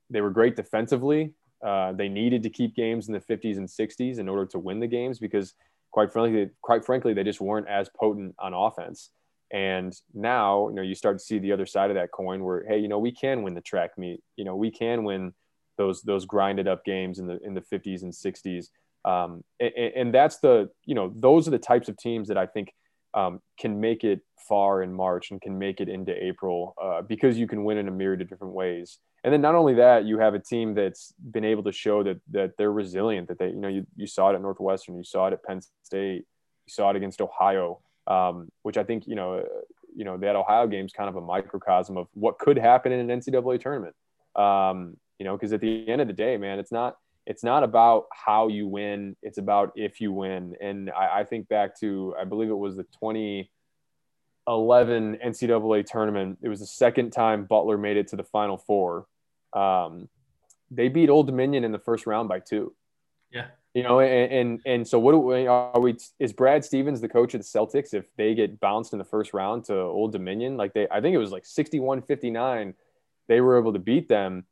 they 0.09 0.21
were 0.21 0.29
great 0.29 0.55
defensively. 0.55 1.33
Uh, 1.65 1.91
they 1.91 2.07
needed 2.07 2.43
to 2.43 2.49
keep 2.49 2.75
games 2.75 3.07
in 3.07 3.13
the 3.13 3.19
50s 3.19 3.57
and 3.57 3.67
60s 3.67 4.19
in 4.19 4.29
order 4.29 4.45
to 4.47 4.59
win 4.59 4.79
the 4.79 4.87
games 4.87 5.19
because, 5.19 5.53
quite 5.91 6.11
frankly, 6.11 6.49
quite 6.61 6.85
frankly, 6.85 7.13
they 7.13 7.23
just 7.23 7.41
weren't 7.41 7.67
as 7.67 7.89
potent 7.89 8.35
on 8.39 8.53
offense. 8.53 9.11
And 9.51 9.93
now, 10.13 10.69
you 10.69 10.75
know, 10.75 10.81
you 10.81 10.95
start 10.95 11.19
to 11.19 11.23
see 11.23 11.37
the 11.37 11.51
other 11.51 11.65
side 11.65 11.91
of 11.91 11.95
that 11.95 12.11
coin 12.11 12.43
where, 12.43 12.65
hey, 12.67 12.79
you 12.79 12.87
know, 12.87 12.99
we 12.99 13.11
can 13.11 13.43
win 13.43 13.53
the 13.53 13.61
track 13.61 13.97
meet. 13.97 14.21
You 14.37 14.45
know, 14.45 14.55
we 14.55 14.71
can 14.71 15.03
win 15.03 15.33
those 15.77 16.01
those 16.01 16.25
grinded 16.25 16.67
up 16.67 16.85
games 16.85 17.19
in 17.19 17.27
the 17.27 17.39
in 17.43 17.53
the 17.53 17.61
50s 17.61 18.03
and 18.03 18.13
60s. 18.13 18.67
Um, 19.03 19.43
and, 19.59 19.73
and, 19.75 20.13
that's 20.13 20.37
the, 20.37 20.69
you 20.85 20.93
know, 20.93 21.11
those 21.15 21.47
are 21.47 21.51
the 21.51 21.57
types 21.57 21.89
of 21.89 21.97
teams 21.97 22.27
that 22.27 22.37
I 22.37 22.45
think 22.45 22.71
um, 23.13 23.41
can 23.59 23.79
make 23.79 24.03
it 24.03 24.21
far 24.47 24.81
in 24.81 24.93
March 24.93 25.31
and 25.31 25.41
can 25.41 25.57
make 25.57 25.79
it 25.79 25.89
into 25.89 26.11
April 26.11 26.75
uh, 26.81 27.01
because 27.01 27.37
you 27.37 27.47
can 27.47 27.63
win 27.63 27.77
in 27.77 27.87
a 27.87 27.91
myriad 27.91 28.21
of 28.21 28.29
different 28.29 28.53
ways. 28.53 28.99
And 29.23 29.31
then 29.31 29.41
not 29.41 29.53
only 29.55 29.75
that, 29.75 30.05
you 30.05 30.17
have 30.17 30.33
a 30.33 30.39
team 30.39 30.73
that's 30.73 31.13
been 31.31 31.45
able 31.45 31.63
to 31.63 31.71
show 31.71 32.03
that 32.03 32.19
that 32.31 32.57
they're 32.57 32.71
resilient. 32.71 33.27
That 33.27 33.37
they, 33.37 33.49
you 33.49 33.61
know, 33.61 33.67
you, 33.67 33.85
you 33.95 34.07
saw 34.07 34.31
it 34.31 34.35
at 34.35 34.41
Northwestern, 34.41 34.97
you 34.97 35.03
saw 35.03 35.27
it 35.27 35.33
at 35.33 35.43
Penn 35.43 35.61
State, 35.83 36.25
you 36.65 36.69
saw 36.69 36.89
it 36.89 36.95
against 36.95 37.21
Ohio 37.21 37.81
um, 38.07 38.49
which 38.63 38.77
I 38.77 38.83
think 38.83 39.07
you 39.07 39.15
know, 39.15 39.35
uh, 39.35 39.43
you 39.95 40.05
know 40.05 40.17
that 40.17 40.35
Ohio 40.35 40.67
game 40.67 40.85
is 40.85 40.91
kind 40.91 41.09
of 41.09 41.15
a 41.15 41.21
microcosm 41.21 41.97
of 41.97 42.07
what 42.13 42.39
could 42.39 42.57
happen 42.57 42.91
in 42.91 43.09
an 43.09 43.19
NCAA 43.19 43.59
tournament. 43.59 43.95
Um, 44.35 44.97
you 45.19 45.25
know, 45.25 45.37
because 45.37 45.53
at 45.53 45.61
the 45.61 45.87
end 45.87 46.01
of 46.01 46.07
the 46.07 46.13
day, 46.13 46.37
man, 46.37 46.59
it's 46.59 46.71
not 46.71 46.97
it's 47.25 47.43
not 47.43 47.63
about 47.63 48.05
how 48.11 48.47
you 48.47 48.67
win; 48.67 49.15
it's 49.21 49.37
about 49.37 49.71
if 49.75 50.01
you 50.01 50.11
win. 50.11 50.55
And 50.61 50.89
I, 50.91 51.19
I 51.19 51.23
think 51.23 51.47
back 51.47 51.79
to 51.79 52.15
I 52.19 52.23
believe 52.23 52.49
it 52.49 52.53
was 52.53 52.75
the 52.75 52.83
2011 52.83 55.19
NCAA 55.23 55.85
tournament. 55.85 56.39
It 56.41 56.49
was 56.49 56.59
the 56.59 56.65
second 56.65 57.11
time 57.11 57.45
Butler 57.45 57.77
made 57.77 57.97
it 57.97 58.07
to 58.09 58.15
the 58.15 58.23
Final 58.23 58.57
Four. 58.57 59.05
Um, 59.53 60.09
they 60.71 60.87
beat 60.87 61.09
Old 61.09 61.27
Dominion 61.27 61.63
in 61.63 61.71
the 61.71 61.79
first 61.79 62.07
round 62.07 62.29
by 62.29 62.39
two. 62.39 62.73
Yeah. 63.31 63.47
You 63.73 63.83
know, 63.83 64.01
and, 64.01 64.33
and 64.33 64.59
and 64.65 64.87
so 64.87 64.99
what 64.99 65.13
we, 65.13 65.47
are 65.47 65.79
we? 65.79 65.95
Is 66.19 66.33
Brad 66.33 66.65
Stevens 66.65 66.99
the 66.99 67.07
coach 67.07 67.33
of 67.33 67.39
the 67.39 67.45
Celtics 67.45 67.93
if 67.93 68.05
they 68.17 68.35
get 68.35 68.59
bounced 68.59 68.91
in 68.91 68.99
the 68.99 69.05
first 69.05 69.33
round 69.33 69.63
to 69.65 69.77
Old 69.77 70.11
Dominion? 70.11 70.57
Like 70.57 70.73
they, 70.73 70.89
I 70.91 70.99
think 70.99 71.15
it 71.15 71.19
was 71.19 71.31
like 71.31 71.43
61-59. 71.43 72.73
They 73.29 73.39
were 73.39 73.57
able 73.57 73.71
to 73.71 73.79
beat 73.79 74.09
them, 74.09 74.45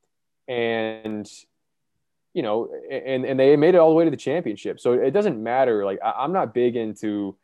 and 0.47 1.29
you 2.33 2.41
know, 2.41 2.69
and 2.91 3.25
and 3.25 3.39
they 3.39 3.55
made 3.55 3.75
it 3.75 3.77
all 3.77 3.89
the 3.89 3.95
way 3.95 4.05
to 4.05 4.11
the 4.11 4.17
championship. 4.17 4.79
So 4.79 4.93
it 4.93 5.11
doesn't 5.11 5.41
matter. 5.41 5.85
Like 5.85 5.99
I, 6.03 6.11
I'm 6.11 6.33
not 6.33 6.53
big 6.53 6.75
into 6.75 7.37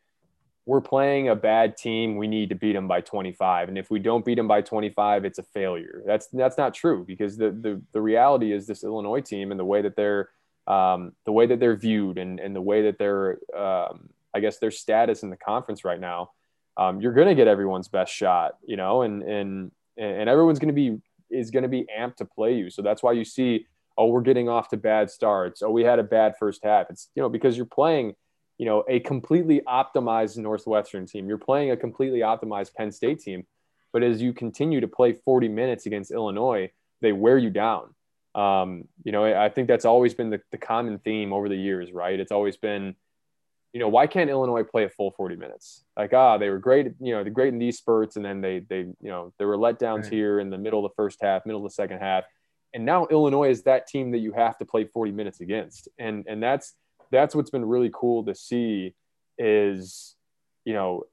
we're 0.68 0.82
playing 0.82 1.30
a 1.30 1.36
bad 1.36 1.78
team. 1.78 2.18
We 2.18 2.28
need 2.28 2.50
to 2.50 2.56
beat 2.56 2.74
them 2.74 2.88
by 2.88 3.02
25, 3.02 3.70
and 3.70 3.78
if 3.78 3.92
we 3.92 4.00
don't 4.00 4.26
beat 4.26 4.36
them 4.36 4.48
by 4.48 4.62
25, 4.62 5.26
it's 5.26 5.40
a 5.40 5.44
failure. 5.44 6.02
That's 6.06 6.28
that's 6.28 6.58
not 6.58 6.74
true 6.74 7.04
because 7.06 7.38
the 7.38 7.52
the 7.52 7.82
the 7.94 8.02
reality 8.02 8.52
is 8.52 8.68
this 8.68 8.84
Illinois 8.84 9.22
team 9.22 9.52
and 9.52 9.60
the 9.60 9.66
way 9.66 9.82
that 9.82 9.96
they're 9.96 10.30
um, 10.68 11.14
the 11.26 11.32
way 11.32 11.46
that 11.46 11.60
they're 11.60 11.76
viewed 11.76 12.18
and, 12.18 12.40
and 12.40 12.56
the 12.56 12.62
way 12.62 12.84
that 12.84 12.98
they're, 12.98 13.40
um, 13.56 14.10
I 14.34 14.40
guess, 14.40 14.58
their 14.58 14.72
status 14.72 15.24
in 15.24 15.30
the 15.30 15.38
conference 15.38 15.86
right 15.86 16.00
now, 16.00 16.32
um, 16.78 17.00
you're 17.00 17.14
going 17.14 17.28
to 17.28 17.36
get 17.36 17.48
everyone's 17.48 17.88
best 17.88 18.14
shot, 18.14 18.58
you 18.66 18.76
know, 18.76 19.04
and 19.04 19.24
and 19.24 19.72
and 19.98 20.28
everyone's 20.28 20.60
going 20.60 20.74
to 20.74 20.74
be 20.74 20.98
is 21.32 21.52
going 21.52 21.64
to 21.64 21.70
be 21.70 21.86
amped 21.98 22.18
to 22.18 22.26
play 22.26 22.56
you. 22.56 22.70
So 22.70 22.82
that's 22.82 23.02
why 23.02 23.14
you 23.14 23.24
see, 23.24 23.66
oh, 23.98 24.08
we're 24.08 24.22
getting 24.22 24.50
off 24.50 24.70
to 24.70 24.78
bad 24.78 25.10
starts. 25.10 25.62
Oh, 25.62 25.70
we 25.70 25.84
had 25.84 26.00
a 26.00 26.04
bad 26.04 26.36
first 26.38 26.64
half. 26.64 26.88
It's 26.90 27.10
you 27.16 27.22
know 27.22 27.30
because 27.30 27.58
you're 27.58 27.66
playing, 27.66 28.16
you 28.58 28.66
know, 28.66 28.84
a 28.88 29.00
completely 29.02 29.62
optimized 29.68 30.38
Northwestern 30.38 31.06
team. 31.06 31.28
You're 31.28 31.38
playing 31.38 31.72
a 31.72 31.78
completely 31.78 32.20
optimized 32.20 32.74
Penn 32.74 32.92
State 32.92 33.20
team. 33.20 33.46
But 33.94 34.04
as 34.04 34.22
you 34.22 34.34
continue 34.34 34.82
to 34.82 34.90
play 34.90 35.14
40 35.14 35.48
minutes 35.48 35.86
against 35.86 36.12
Illinois, 36.12 36.70
they 37.02 37.14
wear 37.14 37.38
you 37.38 37.50
down 37.50 37.96
um, 38.36 38.90
you 39.04 39.14
know, 39.14 39.24
I 39.24 39.50
think 39.50 39.70
that's 39.70 39.86
always 39.86 40.14
been 40.14 40.30
the, 40.30 40.42
the 40.52 40.58
common 40.58 41.00
theme 41.00 41.32
over 41.32 41.48
the 41.48 41.56
years, 41.56 41.94
right? 41.94 42.20
It's 42.20 42.34
always 42.34 42.58
been, 42.58 42.96
you 43.72 43.80
know, 43.80 43.88
why 43.88 44.08
can't 44.08 44.30
Illinois 44.30 44.64
play 44.64 44.84
a 44.84 44.90
full 44.90 45.12
40 45.12 45.38
minutes? 45.38 45.86
Like, 45.96 46.14
ah, 46.14 46.38
they 46.38 46.50
were 46.50 46.60
great, 46.60 46.94
you 47.00 47.16
know, 47.16 47.24
they're 47.24 47.32
great 47.32 47.54
in 47.54 47.60
these 47.60 47.78
spurts, 47.78 48.18
and 48.18 48.26
then 48.26 48.42
they, 48.42 48.60
they, 48.60 48.80
you 48.80 48.96
know, 49.02 49.34
there 49.38 49.48
were 49.48 49.58
letdowns 49.58 50.04
right. 50.04 50.12
here 50.12 50.40
in 50.42 50.50
the 50.50 50.58
middle 50.58 50.86
of 50.86 50.92
the 50.92 50.96
first 50.96 51.20
half, 51.22 51.46
middle 51.46 51.66
of 51.66 51.72
the 51.72 51.74
second 51.74 52.00
half, 52.00 52.26
and 52.76 52.86
now 52.86 53.08
Illinois 53.08 53.50
is 53.50 53.64
that 53.64 53.88
team 53.88 54.12
that 54.12 54.20
you 54.20 54.34
have 54.34 54.58
to 54.58 54.66
play 54.66 54.84
40 54.84 55.12
minutes 55.14 55.40
against, 55.40 55.88
and 55.98 56.26
and 56.28 56.44
that's 56.44 56.76
that's 57.10 57.34
what's 57.34 57.50
been 57.50 57.66
really 57.66 57.90
cool 57.94 58.26
to 58.26 58.36
see 58.36 58.94
is, 59.38 60.16
you 60.66 60.74
know, 60.74 61.04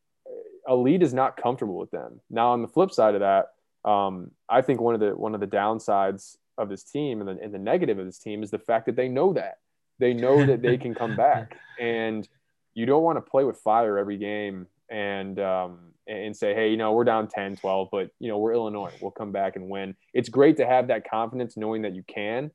elite 0.66 1.02
is 1.02 1.14
not 1.14 1.36
comfortable 1.36 1.76
with 1.76 1.92
them. 1.92 2.20
Now 2.28 2.50
on 2.50 2.62
the 2.62 2.68
flip 2.68 2.90
side 2.90 3.14
of 3.14 3.20
that, 3.20 3.88
um, 3.88 4.32
I 4.48 4.60
think 4.62 4.80
one 4.80 4.94
of 4.94 5.00
the 5.00 5.16
one 5.16 5.34
of 5.34 5.40
the 5.40 5.46
downsides 5.46 6.36
of 6.58 6.68
this 6.68 6.82
team 6.82 7.20
and 7.20 7.28
the, 7.28 7.42
and 7.42 7.54
the 7.54 7.58
negative 7.58 7.98
of 7.98 8.06
this 8.06 8.18
team 8.18 8.42
is 8.42 8.50
the 8.50 8.58
fact 8.58 8.86
that 8.86 8.96
they 8.96 9.08
know 9.08 9.32
that. 9.32 9.58
They 10.00 10.14
know 10.14 10.44
that 10.44 10.62
they 10.62 10.76
can 10.76 10.94
come 10.94 11.14
back. 11.28 11.56
And 11.80 12.28
you 12.74 12.86
don't 12.86 13.04
want 13.04 13.18
to 13.18 13.30
play 13.30 13.44
with 13.44 13.58
fire 13.58 13.98
every 13.98 14.16
game. 14.16 14.66
And 14.90 15.38
um, 15.38 15.91
and 16.09 16.36
say 16.36 16.55
hey 16.55 16.70
you 16.70 16.76
know 16.76 16.92
we're 16.92 17.05
down 17.05 17.28
10 17.28 17.57
12 17.57 17.88
but 17.92 18.11
you 18.18 18.28
know 18.28 18.38
we're 18.38 18.53
illinois. 18.53 18.92
We'll 19.00 19.12
come 19.12 19.32
back 19.32 19.57
and 19.57 19.68
win. 19.68 19.94
It's 20.12 20.28
great 20.28 20.57
to 20.57 20.66
have 20.66 20.88
that 20.88 21.09
confidence 21.09 21.57
knowing 21.57 21.82
that 21.82 21.94
you 21.94 22.03
can 22.03 22.50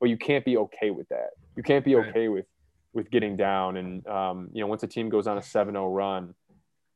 but 0.00 0.08
you 0.08 0.16
can't 0.16 0.44
be 0.44 0.56
okay 0.58 0.90
with 0.90 1.08
that. 1.08 1.30
You 1.56 1.62
can't 1.62 1.84
be 1.84 1.96
okay 1.96 2.28
with 2.28 2.46
with 2.92 3.10
getting 3.10 3.36
down. 3.36 3.76
And 3.76 4.06
um, 4.06 4.48
you 4.52 4.60
know 4.60 4.66
once 4.66 4.82
a 4.82 4.86
team 4.86 5.08
goes 5.08 5.26
on 5.26 5.38
a 5.38 5.40
7-0 5.40 5.94
run 5.94 6.34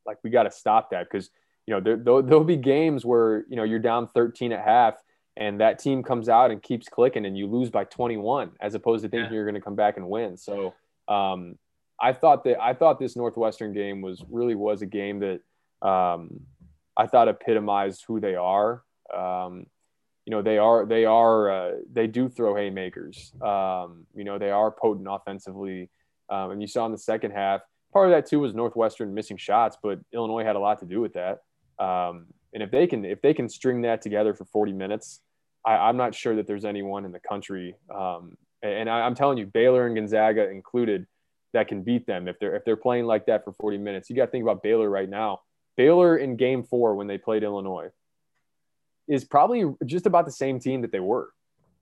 like 0.05 0.17
we 0.23 0.29
got 0.29 0.43
to 0.43 0.51
stop 0.51 0.91
that 0.91 1.07
because 1.11 1.29
you 1.67 1.73
know 1.73 1.79
there, 1.79 1.97
there'll, 1.97 2.23
there'll 2.23 2.43
be 2.43 2.57
games 2.57 3.05
where 3.05 3.45
you 3.49 3.55
know 3.55 3.63
you're 3.63 3.79
down 3.79 4.07
13 4.07 4.51
at 4.51 4.63
half 4.63 4.95
and 5.37 5.61
that 5.61 5.79
team 5.79 6.03
comes 6.03 6.27
out 6.27 6.51
and 6.51 6.61
keeps 6.61 6.89
clicking 6.89 7.25
and 7.25 7.37
you 7.37 7.47
lose 7.47 7.69
by 7.69 7.83
21 7.85 8.51
as 8.59 8.73
opposed 8.73 9.03
to 9.03 9.09
thinking 9.09 9.31
yeah. 9.31 9.35
you're 9.35 9.45
going 9.45 9.55
to 9.55 9.61
come 9.61 9.75
back 9.75 9.97
and 9.97 10.09
win. 10.09 10.37
So 10.37 10.73
um, 11.07 11.57
i 11.99 12.13
thought 12.13 12.43
that 12.43 12.59
i 12.61 12.73
thought 12.73 12.99
this 12.99 13.15
northwestern 13.15 13.73
game 13.73 14.01
was 14.01 14.23
really 14.29 14.55
was 14.55 14.81
a 14.81 14.85
game 14.85 15.19
that 15.19 15.41
um, 15.81 16.39
i 16.97 17.05
thought 17.05 17.27
epitomized 17.27 18.03
who 18.07 18.19
they 18.19 18.35
are 18.35 18.83
um, 19.15 19.65
you 20.25 20.31
know 20.31 20.41
they 20.41 20.57
are 20.57 20.85
they 20.85 21.05
are 21.05 21.51
uh, 21.51 21.71
they 21.91 22.07
do 22.07 22.29
throw 22.29 22.55
haymakers 22.55 23.33
um, 23.41 24.05
you 24.15 24.23
know 24.23 24.37
they 24.37 24.51
are 24.51 24.71
potent 24.71 25.07
offensively 25.09 25.89
um, 26.29 26.51
and 26.51 26.61
you 26.61 26.67
saw 26.67 26.85
in 26.85 26.91
the 26.91 26.97
second 26.97 27.31
half 27.31 27.61
part 27.93 28.07
of 28.07 28.11
that 28.11 28.25
too 28.25 28.39
was 28.39 28.53
northwestern 28.53 29.13
missing 29.13 29.37
shots 29.37 29.77
but 29.81 29.99
illinois 30.13 30.43
had 30.43 30.55
a 30.55 30.59
lot 30.59 30.79
to 30.79 30.85
do 30.85 31.01
with 31.01 31.13
that 31.13 31.39
um, 31.79 32.27
and 32.53 32.61
if 32.61 32.71
they 32.71 32.87
can 32.87 33.05
if 33.05 33.21
they 33.21 33.33
can 33.33 33.49
string 33.49 33.81
that 33.81 34.01
together 34.01 34.33
for 34.33 34.45
40 34.45 34.73
minutes, 34.73 35.21
I, 35.65 35.89
am 35.89 35.97
not 35.97 36.13
sure 36.13 36.35
that 36.35 36.47
there's 36.47 36.65
anyone 36.65 37.05
in 37.05 37.11
the 37.11 37.19
country. 37.19 37.75
Um, 37.93 38.37
and 38.61 38.89
I, 38.89 39.05
am 39.07 39.15
telling 39.15 39.37
you, 39.37 39.45
Baylor 39.45 39.87
and 39.87 39.95
Gonzaga 39.95 40.49
included, 40.49 41.07
that 41.53 41.67
can 41.67 41.81
beat 41.83 42.05
them 42.05 42.27
if 42.27 42.39
they're 42.39 42.55
if 42.55 42.63
they're 42.65 42.77
playing 42.77 43.05
like 43.05 43.25
that 43.25 43.43
for 43.43 43.53
40 43.53 43.77
minutes. 43.77 44.09
You 44.09 44.15
got 44.15 44.25
to 44.25 44.31
think 44.31 44.43
about 44.43 44.63
Baylor 44.63 44.89
right 44.89 45.09
now. 45.09 45.41
Baylor 45.77 46.17
in 46.17 46.35
Game 46.35 46.63
Four 46.63 46.95
when 46.95 47.07
they 47.07 47.17
played 47.17 47.43
Illinois 47.43 47.89
is 49.07 49.25
probably 49.25 49.65
just 49.85 50.05
about 50.05 50.25
the 50.25 50.31
same 50.31 50.59
team 50.59 50.81
that 50.81 50.91
they 50.91 50.99
were. 50.99 51.31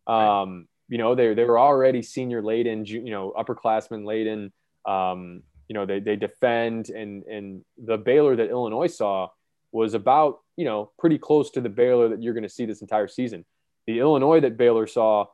Um, 0.07 0.67
you 0.87 0.97
know, 0.97 1.15
they 1.15 1.33
they 1.33 1.43
were 1.43 1.59
already 1.59 2.01
senior 2.01 2.41
laden, 2.41 2.85
you 2.85 3.11
know, 3.11 3.33
upperclassmen 3.37 4.05
laden. 4.05 4.51
Um, 4.85 5.43
you 5.67 5.75
know, 5.75 5.85
they 5.85 5.99
they 5.99 6.15
defend 6.15 6.89
and 6.89 7.23
and 7.23 7.63
the 7.77 7.97
Baylor 7.97 8.35
that 8.35 8.49
Illinois 8.49 8.87
saw 8.87 9.29
was 9.71 9.93
about 9.93 10.39
you 10.57 10.65
know 10.65 10.91
pretty 10.97 11.19
close 11.19 11.51
to 11.51 11.61
the 11.61 11.69
Baylor 11.69 12.09
that 12.09 12.23
you're 12.23 12.33
going 12.33 12.43
to 12.43 12.49
see 12.49 12.65
this 12.65 12.81
entire 12.81 13.07
season. 13.07 13.45
The 13.85 13.99
Illinois 13.99 14.39
that 14.41 14.57
Baylor 14.57 14.87
saw 14.87 15.27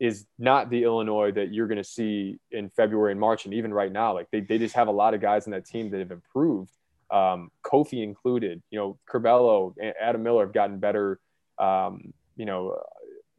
is 0.00 0.26
not 0.38 0.70
the 0.70 0.84
Illinois 0.84 1.32
that 1.32 1.52
you're 1.52 1.66
going 1.66 1.78
to 1.78 1.84
see 1.84 2.38
in 2.50 2.70
February 2.70 3.12
and 3.12 3.20
March, 3.20 3.44
and 3.44 3.54
even 3.54 3.72
right 3.72 3.90
now. 3.90 4.14
Like 4.14 4.28
they, 4.30 4.40
they 4.40 4.58
just 4.58 4.74
have 4.74 4.88
a 4.88 4.92
lot 4.92 5.14
of 5.14 5.20
guys 5.20 5.46
in 5.46 5.52
that 5.52 5.66
team 5.66 5.90
that 5.90 5.98
have 5.98 6.12
improved, 6.12 6.72
um, 7.10 7.50
Kofi 7.64 8.02
included. 8.02 8.62
You 8.70 8.78
know, 8.78 8.98
Curbelo, 9.10 9.74
Adam 10.00 10.22
Miller 10.22 10.44
have 10.44 10.54
gotten 10.54 10.78
better. 10.78 11.20
Um, 11.58 12.12
you 12.36 12.46
know, 12.46 12.78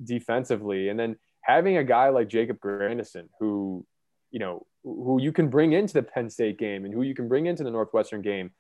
defensively, 0.04 0.90
and 0.90 1.00
then 1.00 1.16
having 1.42 1.78
a 1.78 1.84
guy 1.84 2.10
like 2.10 2.28
Jacob 2.28 2.60
Grandison, 2.60 3.30
who, 3.40 3.86
you 4.32 4.40
know, 4.40 4.66
who 4.84 5.22
you 5.22 5.32
can 5.32 5.50
bring 5.50 5.74
into 5.74 5.94
the 5.94 6.04
Penn 6.04 6.30
State 6.30 6.58
game 6.58 6.86
and 6.86 6.94
who 6.94 7.02
you 7.02 7.16
can 7.16 7.28
bring 7.28 7.48
into 7.48 7.64
the 7.64 7.72
Northwestern 7.72 8.22
game, 8.22 8.52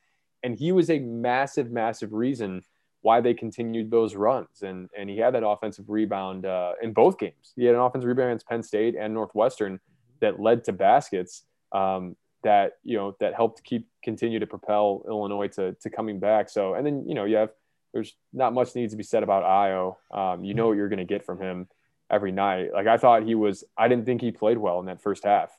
and 0.43 0.57
he 0.57 0.72
was 0.72 0.89
a 0.89 0.99
massive, 0.99 1.72
massive 1.72 2.14
reason 2.14 2.64
why 3.01 3.22
they 3.22 3.34
continued 3.34 3.91
those 3.91 4.16
runs. 4.16 4.62
And 4.62 4.89
and 4.97 5.10
he 5.10 5.18
had 5.18 5.34
that 5.36 5.45
offensive 5.45 5.89
rebound 5.89 6.45
uh, 6.45 6.74
in 6.82 6.93
both 6.93 7.18
games. 7.18 7.53
He 7.55 7.66
had 7.66 7.76
an 7.76 7.82
offensive 7.82 8.07
rebound 8.07 8.30
against 8.30 8.47
Penn 8.47 8.64
State 8.64 8.95
and 8.99 9.14
Northwestern 9.14 9.80
that 10.22 10.39
led 10.39 10.64
to 10.66 10.74
baskets 10.74 11.43
um, 11.72 12.16
that 12.43 12.73
you 12.83 12.97
know 12.97 13.15
that 13.19 13.33
helped 13.33 13.63
keep 13.63 13.87
continue 14.03 14.39
to 14.39 14.47
propel 14.47 15.03
Illinois 15.07 15.47
to 15.49 15.73
to 15.73 15.89
coming 15.89 16.19
back. 16.19 16.49
So 16.49 16.73
and 16.73 16.85
then 16.85 17.07
you 17.07 17.15
know 17.15 17.25
you 17.25 17.37
have 17.37 17.51
there's 17.93 18.15
not 18.33 18.53
much 18.53 18.75
needs 18.75 18.93
to 18.93 18.97
be 18.97 19.03
said 19.03 19.23
about 19.23 19.43
Ayo. 19.43 19.95
Um, 20.15 20.43
you 20.43 20.53
know 20.53 20.67
what 20.67 20.77
you're 20.77 20.89
going 20.89 20.99
to 20.99 21.05
get 21.05 21.25
from 21.25 21.39
him 21.39 21.67
every 22.11 22.31
night. 22.31 22.73
Like 22.73 22.87
I 22.87 22.97
thought 22.97 23.23
he 23.23 23.35
was. 23.35 23.63
I 23.77 23.87
didn't 23.87 24.05
think 24.05 24.21
he 24.21 24.31
played 24.31 24.57
well 24.57 24.79
in 24.79 24.85
that 24.87 25.01
first 25.01 25.23
half. 25.23 25.51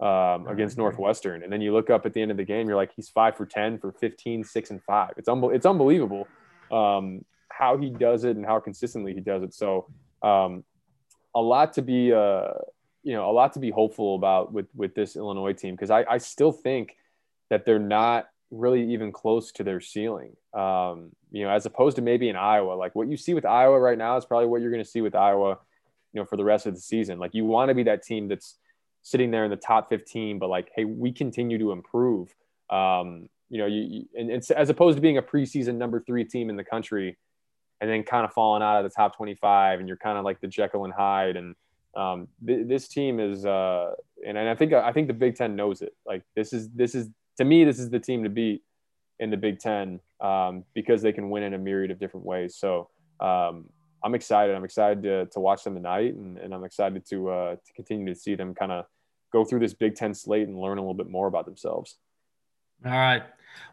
Um, 0.00 0.46
against 0.46 0.78
Northwestern. 0.78 1.42
And 1.42 1.52
then 1.52 1.60
you 1.60 1.72
look 1.72 1.90
up 1.90 2.06
at 2.06 2.12
the 2.14 2.22
end 2.22 2.30
of 2.30 2.36
the 2.36 2.44
game, 2.44 2.68
you're 2.68 2.76
like, 2.76 2.92
he's 2.94 3.08
five 3.08 3.36
for 3.36 3.44
10 3.44 3.78
for 3.78 3.90
15, 3.90 4.44
six 4.44 4.70
and 4.70 4.80
five. 4.80 5.14
It's, 5.16 5.28
un- 5.28 5.52
it's 5.52 5.66
unbelievable 5.66 6.28
um, 6.70 7.24
how 7.48 7.76
he 7.76 7.90
does 7.90 8.22
it 8.22 8.36
and 8.36 8.46
how 8.46 8.60
consistently 8.60 9.12
he 9.12 9.20
does 9.20 9.42
it. 9.42 9.54
So 9.54 9.88
um, 10.22 10.62
a 11.34 11.40
lot 11.40 11.72
to 11.74 11.82
be 11.82 12.12
uh, 12.12 12.50
you 13.08 13.14
know 13.14 13.30
a 13.30 13.32
lot 13.32 13.54
to 13.54 13.58
be 13.58 13.70
hopeful 13.70 14.16
about 14.16 14.52
with 14.52 14.66
with 14.76 14.94
this 14.94 15.16
Illinois 15.16 15.54
team 15.54 15.74
because 15.74 15.90
I, 15.90 16.04
I 16.04 16.18
still 16.18 16.52
think 16.52 16.94
that 17.48 17.64
they're 17.64 17.78
not 17.78 18.28
really 18.50 18.92
even 18.92 19.12
close 19.12 19.50
to 19.52 19.64
their 19.64 19.80
ceiling. 19.80 20.36
Um, 20.52 21.12
you 21.30 21.42
know, 21.42 21.50
as 21.50 21.64
opposed 21.64 21.96
to 21.96 22.02
maybe 22.02 22.28
in 22.28 22.36
Iowa, 22.36 22.74
like 22.74 22.94
what 22.94 23.08
you 23.08 23.16
see 23.16 23.32
with 23.32 23.46
Iowa 23.46 23.80
right 23.80 23.96
now 23.96 24.18
is 24.18 24.26
probably 24.26 24.48
what 24.48 24.60
you're 24.60 24.70
going 24.70 24.84
to 24.84 24.90
see 24.90 25.00
with 25.00 25.14
Iowa, 25.14 25.58
you 26.12 26.20
know, 26.20 26.26
for 26.26 26.36
the 26.36 26.44
rest 26.44 26.66
of 26.66 26.74
the 26.74 26.80
season. 26.82 27.18
Like 27.18 27.32
you 27.32 27.46
want 27.46 27.70
to 27.70 27.74
be 27.74 27.84
that 27.84 28.02
team 28.02 28.28
that's 28.28 28.58
sitting 29.00 29.30
there 29.30 29.44
in 29.46 29.50
the 29.50 29.56
top 29.56 29.88
15, 29.88 30.38
but 30.38 30.50
like, 30.50 30.70
hey, 30.76 30.84
we 30.84 31.10
continue 31.10 31.56
to 31.58 31.72
improve. 31.72 32.34
Um, 32.68 33.30
you 33.48 33.56
know, 33.56 33.66
you, 33.66 33.80
you 33.80 34.04
and 34.18 34.30
it's 34.30 34.50
as 34.50 34.68
opposed 34.68 34.98
to 34.98 35.00
being 35.00 35.16
a 35.16 35.22
preseason 35.22 35.76
number 35.76 35.98
three 35.98 36.26
team 36.26 36.50
in 36.50 36.56
the 36.56 36.64
country, 36.64 37.16
and 37.80 37.88
then 37.88 38.02
kind 38.02 38.26
of 38.26 38.34
falling 38.34 38.62
out 38.62 38.84
of 38.84 38.84
the 38.84 38.94
top 38.94 39.16
25, 39.16 39.78
and 39.78 39.88
you're 39.88 39.96
kind 39.96 40.18
of 40.18 40.26
like 40.26 40.42
the 40.42 40.46
Jekyll 40.46 40.84
and 40.84 40.92
Hyde. 40.92 41.36
And 41.36 41.54
um, 41.98 42.28
th- 42.46 42.66
this 42.68 42.86
team 42.88 43.18
is, 43.18 43.44
uh, 43.44 43.92
and, 44.26 44.38
and 44.38 44.48
I 44.48 44.54
think 44.54 44.72
I 44.72 44.92
think 44.92 45.08
the 45.08 45.14
Big 45.14 45.34
Ten 45.34 45.56
knows 45.56 45.82
it. 45.82 45.94
Like 46.06 46.22
this 46.36 46.52
is 46.52 46.70
this 46.70 46.94
is 46.94 47.08
to 47.38 47.44
me 47.44 47.64
this 47.64 47.78
is 47.78 47.90
the 47.90 47.98
team 47.98 48.22
to 48.22 48.30
beat 48.30 48.62
in 49.18 49.30
the 49.30 49.36
Big 49.36 49.58
Ten 49.58 50.00
um, 50.20 50.64
because 50.74 51.02
they 51.02 51.12
can 51.12 51.28
win 51.28 51.42
in 51.42 51.54
a 51.54 51.58
myriad 51.58 51.90
of 51.90 51.98
different 51.98 52.24
ways. 52.24 52.56
So 52.56 52.88
um, 53.20 53.64
I'm 54.04 54.14
excited. 54.14 54.54
I'm 54.54 54.64
excited 54.64 55.02
to, 55.02 55.26
to 55.26 55.40
watch 55.40 55.64
them 55.64 55.74
tonight, 55.74 56.14
and, 56.14 56.38
and 56.38 56.54
I'm 56.54 56.64
excited 56.64 57.04
to 57.10 57.30
uh, 57.30 57.56
to 57.56 57.72
continue 57.74 58.06
to 58.06 58.18
see 58.18 58.36
them 58.36 58.54
kind 58.54 58.70
of 58.70 58.84
go 59.32 59.44
through 59.44 59.60
this 59.60 59.74
Big 59.74 59.96
Ten 59.96 60.14
slate 60.14 60.46
and 60.46 60.56
learn 60.56 60.78
a 60.78 60.80
little 60.80 60.94
bit 60.94 61.10
more 61.10 61.26
about 61.26 61.46
themselves. 61.46 61.98
All 62.86 62.92
right. 62.92 63.24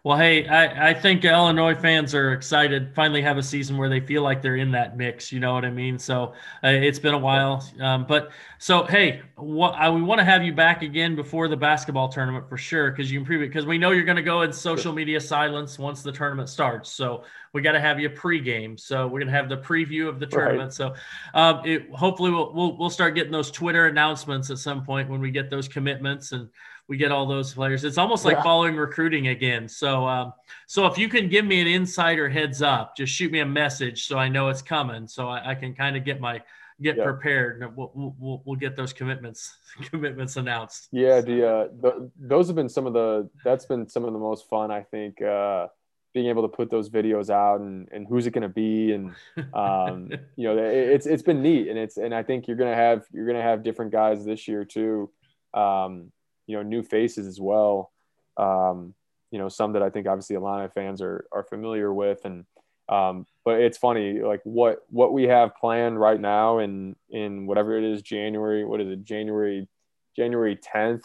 Well, 0.05 0.17
hey, 0.17 0.47
I, 0.47 0.89
I 0.89 0.93
think 0.93 1.25
Illinois 1.25 1.73
fans 1.73 2.13
are 2.13 2.31
excited. 2.31 2.93
Finally, 2.93 3.23
have 3.23 3.39
a 3.39 3.43
season 3.43 3.75
where 3.75 3.89
they 3.89 3.99
feel 3.99 4.21
like 4.21 4.41
they're 4.43 4.57
in 4.57 4.71
that 4.71 4.95
mix. 4.95 5.31
You 5.31 5.39
know 5.39 5.55
what 5.55 5.65
I 5.65 5.71
mean? 5.71 5.97
So 5.97 6.33
uh, 6.63 6.67
it's 6.67 6.99
been 6.99 7.15
a 7.15 7.17
while, 7.17 7.67
um, 7.81 8.05
but 8.07 8.29
so 8.59 8.83
hey, 8.83 9.23
what, 9.35 9.73
I, 9.73 9.89
we 9.89 10.03
want 10.03 10.19
to 10.19 10.25
have 10.25 10.43
you 10.43 10.53
back 10.53 10.83
again 10.83 11.15
before 11.15 11.47
the 11.47 11.57
basketball 11.57 12.07
tournament 12.07 12.47
for 12.47 12.55
sure 12.55 12.91
because 12.91 13.11
you 13.11 13.25
can 13.25 13.33
it 13.35 13.47
because 13.47 13.65
we 13.65 13.79
know 13.79 13.91
you're 13.91 14.03
going 14.03 14.15
to 14.15 14.21
go 14.21 14.43
in 14.43 14.53
social 14.53 14.93
media 14.93 15.19
silence 15.19 15.79
once 15.79 16.03
the 16.03 16.11
tournament 16.11 16.49
starts. 16.49 16.91
So 16.91 17.23
we 17.53 17.63
got 17.63 17.71
to 17.71 17.79
have 17.79 17.99
you 17.99 18.09
pregame. 18.11 18.79
So 18.79 19.07
we're 19.07 19.19
going 19.19 19.31
to 19.31 19.33
have 19.33 19.49
the 19.49 19.57
preview 19.57 20.07
of 20.07 20.19
the 20.19 20.27
tournament. 20.27 20.67
Right. 20.67 20.73
So 20.73 20.93
um, 21.33 21.61
it, 21.65 21.89
hopefully 21.91 22.29
we'll, 22.29 22.53
we'll 22.53 22.77
we'll 22.77 22.89
start 22.91 23.15
getting 23.15 23.31
those 23.31 23.49
Twitter 23.49 23.87
announcements 23.87 24.51
at 24.51 24.59
some 24.59 24.83
point 24.83 25.09
when 25.09 25.19
we 25.19 25.31
get 25.31 25.49
those 25.49 25.67
commitments 25.67 26.31
and 26.31 26.47
we 26.87 26.97
get 26.97 27.11
all 27.11 27.25
those 27.25 27.53
players. 27.53 27.83
It's 27.83 27.97
almost 27.97 28.25
like 28.25 28.37
yeah. 28.37 28.43
following 28.43 28.75
recruiting 28.75 29.29
again. 29.29 29.67
So, 29.67 30.07
um, 30.07 30.33
so 30.67 30.85
if 30.85 30.97
you 30.97 31.09
can 31.09 31.29
give 31.29 31.45
me 31.45 31.61
an 31.61 31.67
insider 31.67 32.29
heads 32.29 32.61
up, 32.61 32.95
just 32.95 33.13
shoot 33.13 33.31
me 33.31 33.39
a 33.39 33.45
message 33.45 34.05
so 34.05 34.17
I 34.17 34.27
know 34.27 34.49
it's 34.49 34.61
coming, 34.61 35.07
so 35.07 35.27
I, 35.27 35.51
I 35.51 35.55
can 35.55 35.73
kind 35.73 35.97
of 35.97 36.05
get 36.05 36.21
my 36.21 36.41
get 36.81 36.97
yeah. 36.97 37.03
prepared. 37.03 37.75
We'll, 37.75 37.91
we'll, 37.95 38.41
we'll 38.45 38.55
get 38.55 38.75
those 38.75 38.93
commitments 38.93 39.57
commitments 39.89 40.35
announced. 40.35 40.89
Yeah, 40.91 41.21
the, 41.21 41.47
uh, 41.47 41.67
the 41.81 42.11
those 42.19 42.47
have 42.47 42.55
been 42.55 42.69
some 42.69 42.85
of 42.85 42.93
the 42.93 43.29
that's 43.43 43.65
been 43.65 43.87
some 43.87 44.05
of 44.05 44.13
the 44.13 44.19
most 44.19 44.47
fun 44.47 44.71
I 44.71 44.83
think. 44.83 45.21
Uh, 45.21 45.67
being 46.13 46.27
able 46.27 46.43
to 46.43 46.47
put 46.47 46.71
those 46.71 46.89
videos 46.89 47.29
out 47.29 47.59
and, 47.59 47.89
and 47.91 48.07
who's 48.07 48.25
it 48.25 48.31
going 48.31 48.41
to 48.41 48.47
be 48.47 48.93
and 48.93 49.13
um, 49.53 50.09
you 50.37 50.47
know 50.47 50.57
it's 50.57 51.05
it's 51.05 51.21
been 51.21 51.41
neat 51.41 51.67
and 51.67 51.77
it's 51.77 51.97
and 51.97 52.15
I 52.15 52.23
think 52.23 52.47
you're 52.47 52.55
gonna 52.55 52.73
have 52.73 53.05
you're 53.11 53.27
gonna 53.27 53.41
have 53.41 53.63
different 53.63 53.91
guys 53.91 54.23
this 54.23 54.47
year 54.47 54.63
too 54.63 55.11
um, 55.53 56.13
you 56.47 56.55
know 56.55 56.63
new 56.63 56.83
faces 56.83 57.27
as 57.27 57.39
well. 57.39 57.91
Um, 58.37 58.93
you 59.31 59.39
know 59.39 59.49
some 59.49 59.73
that 59.73 59.83
I 59.83 59.89
think 59.89 60.07
obviously 60.07 60.35
Illini 60.35 60.69
fans 60.69 61.01
are 61.01 61.25
are 61.31 61.43
familiar 61.43 61.93
with, 61.93 62.23
and 62.25 62.45
um, 62.87 63.25
but 63.43 63.59
it's 63.61 63.77
funny 63.77 64.21
like 64.21 64.41
what 64.43 64.85
what 64.89 65.13
we 65.13 65.23
have 65.23 65.55
planned 65.55 65.99
right 65.99 66.19
now 66.19 66.59
in 66.59 66.95
in 67.09 67.47
whatever 67.47 67.77
it 67.77 67.83
is 67.83 68.01
January. 68.01 68.63
What 68.63 68.81
is 68.81 68.89
it 68.89 69.03
January 69.03 69.67
January 70.15 70.55
10th? 70.55 71.03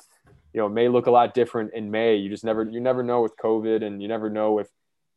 You 0.53 0.61
know, 0.61 0.68
may 0.68 0.88
look 0.88 1.07
a 1.07 1.11
lot 1.11 1.32
different 1.32 1.74
in 1.74 1.91
May. 1.91 2.16
You 2.16 2.28
just 2.28 2.45
never 2.45 2.64
you 2.64 2.80
never 2.80 3.03
know 3.03 3.22
with 3.22 3.36
COVID, 3.36 3.84
and 3.84 4.03
you 4.03 4.09
never 4.09 4.28
know 4.28 4.53
with 4.53 4.70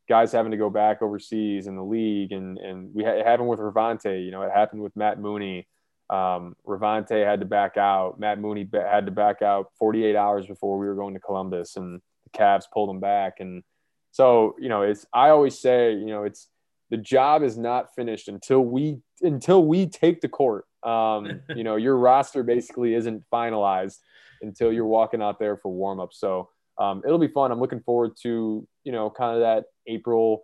guys 0.07 0.32
having 0.32 0.51
to 0.51 0.57
go 0.57 0.69
back 0.69 1.01
overseas 1.01 1.67
in 1.67 1.76
the 1.76 1.84
league, 1.84 2.32
and 2.32 2.57
and 2.57 2.93
we 2.93 3.03
had, 3.03 3.17
it 3.17 3.26
happened 3.26 3.49
with 3.49 3.59
Rayvonte. 3.59 4.24
You 4.24 4.32
know, 4.32 4.43
it 4.43 4.51
happened 4.51 4.82
with 4.82 4.95
Matt 4.95 5.19
Mooney. 5.19 5.67
Um, 6.10 6.56
Rayvonte 6.68 7.26
had 7.26 7.39
to 7.39 7.45
back 7.45 7.78
out. 7.78 8.20
Matt 8.20 8.39
Mooney 8.39 8.68
had 8.74 9.06
to 9.06 9.12
back 9.12 9.41
out 9.41 9.68
48 9.80 10.16
hours 10.16 10.45
before 10.45 10.78
we 10.78 10.86
were 10.88 10.95
going 10.95 11.14
to 11.14 11.20
Columbus, 11.20 11.76
and 11.76 12.01
the 12.24 12.38
Cavs 12.38 12.64
pulled 12.74 12.89
him 12.89 12.99
back. 12.99 13.39
And 13.39 13.64
so, 14.12 14.56
you 14.60 14.70
know, 14.70 14.84
it's 14.84 15.06
I 15.14 15.30
always 15.30 15.60
say, 15.60 15.93
you 15.93 16.08
know, 16.08 16.24
it's 16.24 16.49
the 16.89 16.97
job 16.97 17.41
is 17.41 17.58
not 17.58 17.95
finished 17.95 18.28
until 18.28 18.62
we 18.62 18.99
until 19.22 19.66
we 19.66 19.88
take 19.88 20.22
the 20.22 20.30
court. 20.30 20.66
Um, 20.84 21.41
you 21.56 21.64
know, 21.64 21.78
your 21.78 21.97
roster 21.97 22.43
basically 22.43 22.93
isn't 22.93 23.24
finalized 23.32 23.97
until 24.41 24.72
you're 24.72 24.86
walking 24.86 25.22
out 25.22 25.39
there 25.39 25.58
for 25.58 25.72
warm 25.72 25.99
up. 25.99 26.10
So 26.12 26.49
um, 26.78 27.01
it'll 27.06 27.18
be 27.18 27.28
fun. 27.28 27.51
I'm 27.51 27.60
looking 27.60 27.82
forward 27.82 28.12
to 28.24 28.68
you 28.84 28.91
know 28.91 29.10
kind 29.10 29.36
of 29.36 29.41
that 29.41 29.66
April 29.88 30.43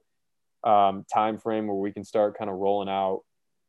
um, 0.63 1.05
time 1.13 1.37
frame 1.37 1.67
where 1.67 1.75
we 1.75 1.91
can 1.91 2.03
start 2.03 2.37
kind 2.37 2.49
of 2.49 2.57
rolling 2.57 2.89
out 2.89 3.21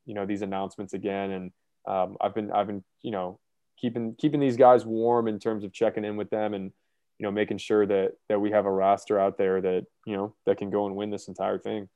you 0.06 0.14
know 0.14 0.26
these 0.26 0.42
announcements 0.42 0.94
again 0.94 1.30
and 1.30 1.52
um, 1.86 2.16
I've 2.20 2.34
been 2.34 2.50
I've 2.50 2.66
been 2.66 2.84
you 3.02 3.10
know 3.10 3.38
keeping 3.78 4.14
keeping 4.18 4.40
these 4.40 4.56
guys 4.56 4.84
warm 4.84 5.28
in 5.28 5.38
terms 5.38 5.64
of 5.64 5.72
checking 5.72 6.04
in 6.04 6.16
with 6.16 6.30
them 6.30 6.54
and 6.54 6.72
you 7.18 7.24
know 7.24 7.30
making 7.30 7.58
sure 7.58 7.86
that 7.86 8.12
that 8.28 8.40
we 8.40 8.50
have 8.50 8.66
a 8.66 8.70
roster 8.70 9.18
out 9.18 9.38
there 9.38 9.60
that 9.60 9.86
you 10.06 10.16
know 10.16 10.34
that 10.46 10.58
can 10.58 10.70
go 10.70 10.86
and 10.86 10.96
win 10.96 11.10
this 11.10 11.28
entire 11.28 11.58
thing. 11.58 11.88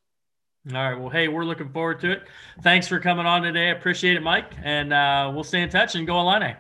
All 0.73 0.77
right. 0.77 0.99
Well, 0.99 1.11
hey, 1.11 1.29
we're 1.29 1.45
looking 1.45 1.69
forward 1.69 2.01
to 2.01 2.13
it. 2.13 2.23
Thanks 2.63 2.89
for 2.89 2.99
coming 2.99 3.27
on 3.27 3.43
today. 3.43 3.69
I 3.69 3.73
appreciate 3.73 4.17
it, 4.17 4.23
Mike. 4.23 4.51
And 4.63 4.95
uh, 4.95 5.31
we'll 5.35 5.45
stay 5.45 5.61
in 5.61 5.69
touch 5.69 5.95
and 5.95 6.07
go 6.07 6.19
Illini. 6.21 6.53
Of 6.53 6.57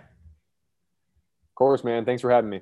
course, 1.54 1.84
man. 1.84 2.04
Thanks 2.04 2.20
for 2.20 2.30
having 2.30 2.50
me. 2.50 2.60